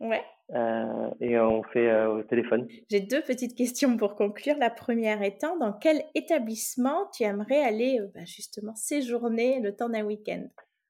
Ouais. 0.00 0.24
Euh, 0.54 1.10
et 1.20 1.38
on 1.38 1.62
fait 1.62 1.90
euh, 1.90 2.18
au 2.18 2.22
téléphone. 2.22 2.68
J'ai 2.90 3.00
deux 3.00 3.22
petites 3.22 3.56
questions 3.56 3.96
pour 3.96 4.16
conclure. 4.16 4.56
La 4.58 4.70
première 4.70 5.22
étant, 5.22 5.56
dans 5.56 5.72
quel 5.72 6.02
établissement 6.14 7.08
tu 7.14 7.22
aimerais 7.22 7.62
aller 7.62 8.00
euh, 8.00 8.08
bah, 8.14 8.24
justement 8.24 8.74
séjourner 8.74 9.60
le 9.60 9.74
temps 9.74 9.88
d'un 9.88 10.04
week-end? 10.04 10.44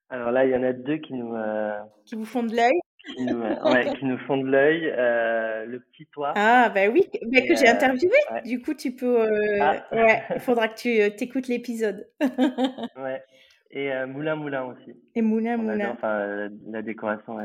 Alors 0.09 0.31
là, 0.31 0.45
il 0.45 0.51
y 0.51 0.55
en 0.55 0.63
a 0.63 0.73
deux 0.73 0.97
qui 0.97 1.13
nous... 1.13 1.33
Qui 2.05 2.15
vous 2.15 2.25
font 2.25 2.43
de 2.43 2.55
l'œil 2.55 2.79
qui 3.05 3.25
nous, 3.25 3.41
ouais, 3.41 3.93
qui 3.99 4.05
nous 4.05 4.17
font 4.19 4.37
de 4.37 4.47
l'œil. 4.47 4.81
le 5.67 5.79
petit 5.79 6.05
toit. 6.05 6.31
Ah, 6.37 6.71
bah 6.73 6.87
oui, 6.87 7.09
bah, 7.23 7.41
que 7.41 7.55
j'ai 7.55 7.67
interviewé. 7.67 8.15
Du 8.45 8.61
coup, 8.61 8.73
tu 8.73 8.95
peux. 8.95 9.27
Ah. 9.59 9.85
Ouais, 9.91 10.23
il 10.33 10.39
faudra 10.39 10.69
que 10.69 10.75
tu 10.75 11.15
t'écoutes 11.17 11.49
l'épisode. 11.49 12.07
ouais. 12.21 13.21
Et 13.71 13.91
Moulin 14.05 14.35
Moulin 14.37 14.63
aussi. 14.63 14.93
Et 15.15 15.21
Moulin 15.21 15.57
Moulin. 15.57 15.91
enfin, 15.91 16.49
la 16.67 16.81
décoration, 16.81 17.39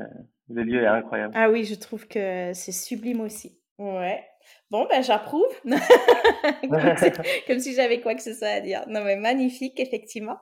le 0.50 0.62
lieu 0.62 0.82
est 0.82 0.86
incroyable. 0.86 1.32
Ah 1.36 1.50
oui, 1.50 1.64
je 1.64 1.74
trouve 1.74 2.06
que 2.06 2.52
c'est 2.54 2.72
sublime 2.72 3.20
aussi. 3.20 3.58
Ouais. 3.78 4.24
Bon, 4.70 4.86
ben 4.88 5.02
j'approuve. 5.02 5.48
comme, 7.46 7.58
si, 7.58 7.74
j'avais 7.74 8.00
quoi 8.00 8.14
que 8.14 8.22
ce 8.22 8.34
soit 8.34 8.48
à 8.48 8.60
dire. 8.60 8.82
Non, 8.88 9.02
mais 9.04 9.16
magnifique, 9.16 9.78
effectivement. 9.78 10.38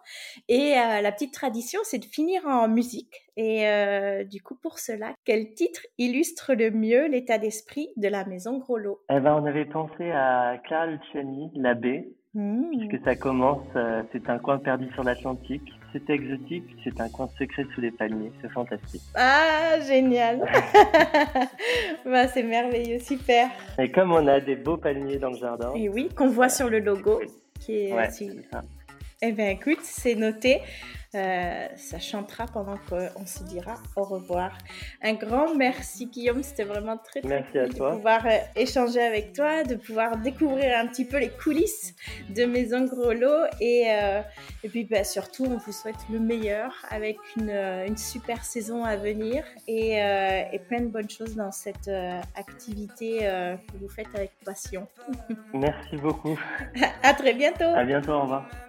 Et 0.48 0.74
euh, 0.74 1.00
la 1.00 1.12
petite 1.12 1.34
tradition, 1.34 1.80
c'est 1.82 1.98
de 1.98 2.04
finir 2.04 2.46
en 2.46 2.68
musique. 2.68 3.26
Et 3.36 3.66
euh, 3.66 4.24
du 4.24 4.42
coup, 4.42 4.57
pour 4.57 4.78
cela, 4.78 5.14
quel 5.24 5.54
titre 5.54 5.80
illustre 5.98 6.54
le 6.54 6.70
mieux 6.70 7.09
l'état 7.09 7.38
d'esprit 7.38 7.90
de 7.96 8.09
la 8.09 8.24
maison 8.24 8.59
Groslo 8.59 9.00
Eh 9.11 9.20
ben, 9.20 9.34
on 9.34 9.44
avait 9.44 9.66
pensé 9.66 10.11
à 10.11 10.59
Clara 10.64 10.86
Luciani, 10.86 11.50
l'abbé, 11.54 12.09
Mmh. 12.36 12.88
Puisque 12.88 13.02
ça 13.02 13.16
commence, 13.16 13.64
euh, 13.76 14.02
c'est 14.12 14.28
un 14.28 14.38
coin 14.38 14.59
perdu 14.59 14.92
sur 14.92 15.02
l'Atlantique, 15.02 15.72
c'est 16.07 16.12
exotique, 16.12 16.64
c'est 16.84 17.01
un 17.01 17.09
coin 17.09 17.28
secret 17.38 17.64
sous 17.74 17.80
les 17.80 17.90
palmiers, 17.90 18.32
c'est 18.40 18.51
fantastique. 18.51 19.03
Ah, 19.14 19.78
génial 19.86 20.40
bah, 22.05 22.28
C'est 22.28 22.42
merveilleux, 22.42 22.99
super 22.99 23.49
Et 23.78 23.90
comme 23.90 24.12
on 24.12 24.26
a 24.26 24.40
des 24.40 24.57
beaux 24.57 24.76
palmiers 24.76 25.18
dans 25.18 25.30
le 25.30 25.38
jardin... 25.38 25.72
Et 25.74 25.88
oui, 25.88 26.09
qu'on 26.14 26.28
voit 26.28 26.49
sur 26.49 26.68
le 26.68 26.80
logo, 26.80 27.20
qui 27.61 27.86
est... 27.86 27.92
Ouais, 27.92 28.11
c'est 28.11 28.30
ça. 28.53 28.62
Eh 29.22 29.32
bien, 29.32 29.49
écoute, 29.49 29.78
c'est 29.82 30.14
noté. 30.14 30.61
Euh, 31.14 31.66
ça 31.76 31.99
chantera 31.99 32.44
pendant 32.47 32.76
qu'on 32.76 33.24
se 33.24 33.42
dira 33.44 33.76
au 33.97 34.03
revoir. 34.03 34.59
Un 35.03 35.14
grand 35.14 35.55
merci 35.55 36.07
Guillaume, 36.07 36.42
c'était 36.42 36.64
vraiment 36.64 36.97
très 36.97 37.20
très 37.20 37.44
cool 37.53 37.68
de 37.68 37.97
pouvoir 37.97 38.26
euh, 38.26 38.38
échanger 38.55 39.01
avec 39.01 39.32
toi, 39.32 39.62
de 39.64 39.74
pouvoir 39.74 40.16
découvrir 40.18 40.78
un 40.78 40.86
petit 40.86 41.05
peu 41.05 41.18
les 41.18 41.30
coulisses 41.30 41.94
de 42.34 42.44
Maison 42.44 42.86
et, 43.61 43.84
euh, 43.88 44.20
et 44.64 44.68
puis 44.68 44.84
bah, 44.84 45.05
surtout 45.05 45.44
on 45.44 45.57
vous 45.57 45.72
souhaite 45.72 45.97
le 46.11 46.18
meilleur 46.18 46.72
avec 46.90 47.18
une, 47.36 47.51
une 47.51 47.97
super 47.97 48.44
saison 48.44 48.84
à 48.84 48.97
venir 48.97 49.44
et, 49.66 49.97
et, 49.97 50.59
plein 50.68 50.80
de 50.80 50.86
bonnes 50.86 51.11
choses 51.11 51.36
dans 51.36 51.53
cette 51.53 51.90
activité 52.34 53.18
que 53.20 53.76
vous 53.78 53.88
faites 53.88 54.09
avec 54.14 54.32
passion. 54.44 54.86
Merci 55.55 55.97
beaucoup. 55.97 56.38
à 57.03 57.14
très 57.14 57.34
bientôt. 57.34 57.64
À 57.74 57.84
bientôt, 57.84 58.12
au 58.12 58.22
revoir. 58.22 58.66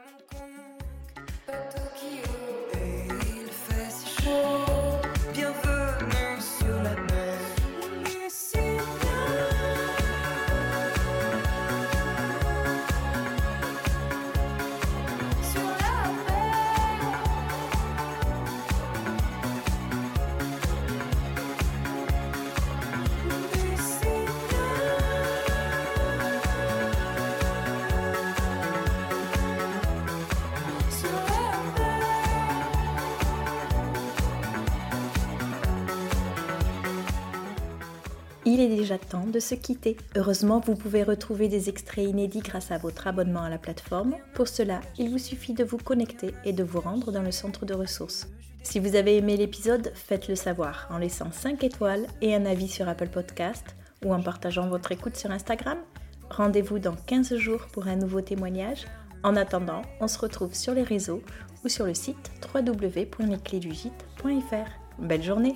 Temps 38.98 39.26
de 39.26 39.40
se 39.40 39.56
quitter. 39.56 39.98
Heureusement, 40.16 40.62
vous 40.62 40.76
pouvez 40.76 41.04
retrouver 41.04 41.50
des 41.50 41.68
extraits 41.68 42.08
inédits 42.08 42.40
grâce 42.40 42.72
à 42.72 42.78
votre 42.78 43.08
abonnement 43.08 43.44
à 43.44 43.50
la 43.50 43.58
plateforme. 43.58 44.16
Pour 44.34 44.48
cela, 44.48 44.80
il 44.98 45.10
vous 45.10 45.18
suffit 45.18 45.54
de 45.54 45.66
vous 45.66 45.78
connecter 45.78 46.34
et 46.46 46.54
de 46.54 46.64
vous 46.64 46.80
rendre 46.80 47.12
dans 47.12 47.22
le 47.22 47.32
centre 47.32 47.66
de 47.66 47.74
ressources. 47.74 48.30
Si 48.64 48.80
vous 48.80 48.96
avez 48.96 49.18
aimé 49.18 49.36
l'épisode, 49.36 49.92
faites-le 49.94 50.36
savoir 50.36 50.88
en 50.90 50.98
laissant 50.98 51.32
5 51.32 51.64
étoiles 51.64 52.08
et 52.22 52.36
un 52.36 52.46
avis 52.46 52.70
sur 52.70 52.88
Apple 52.88 53.10
Podcast 53.10 53.76
ou 54.06 54.14
en 54.14 54.22
partageant 54.22 54.70
votre 54.70 54.92
écoute 54.92 55.18
sur 55.18 55.32
Instagram. 55.32 55.80
Rendez-vous 56.30 56.80
dans 56.80 56.96
15 56.96 57.36
jours 57.36 57.68
pour 57.72 57.88
un 57.88 57.96
nouveau 57.96 58.22
témoignage. 58.22 58.86
En 59.24 59.36
attendant, 59.36 59.82
on 60.00 60.08
se 60.08 60.20
retrouve 60.20 60.54
sur 60.54 60.74
les 60.74 60.84
réseaux 60.84 61.24
ou 61.64 61.70
sur 61.70 61.86
le 61.86 61.94
site 61.94 62.32
www.lesclésdugite.fr. 62.54 64.70
Belle 65.00 65.24
journée 65.24 65.56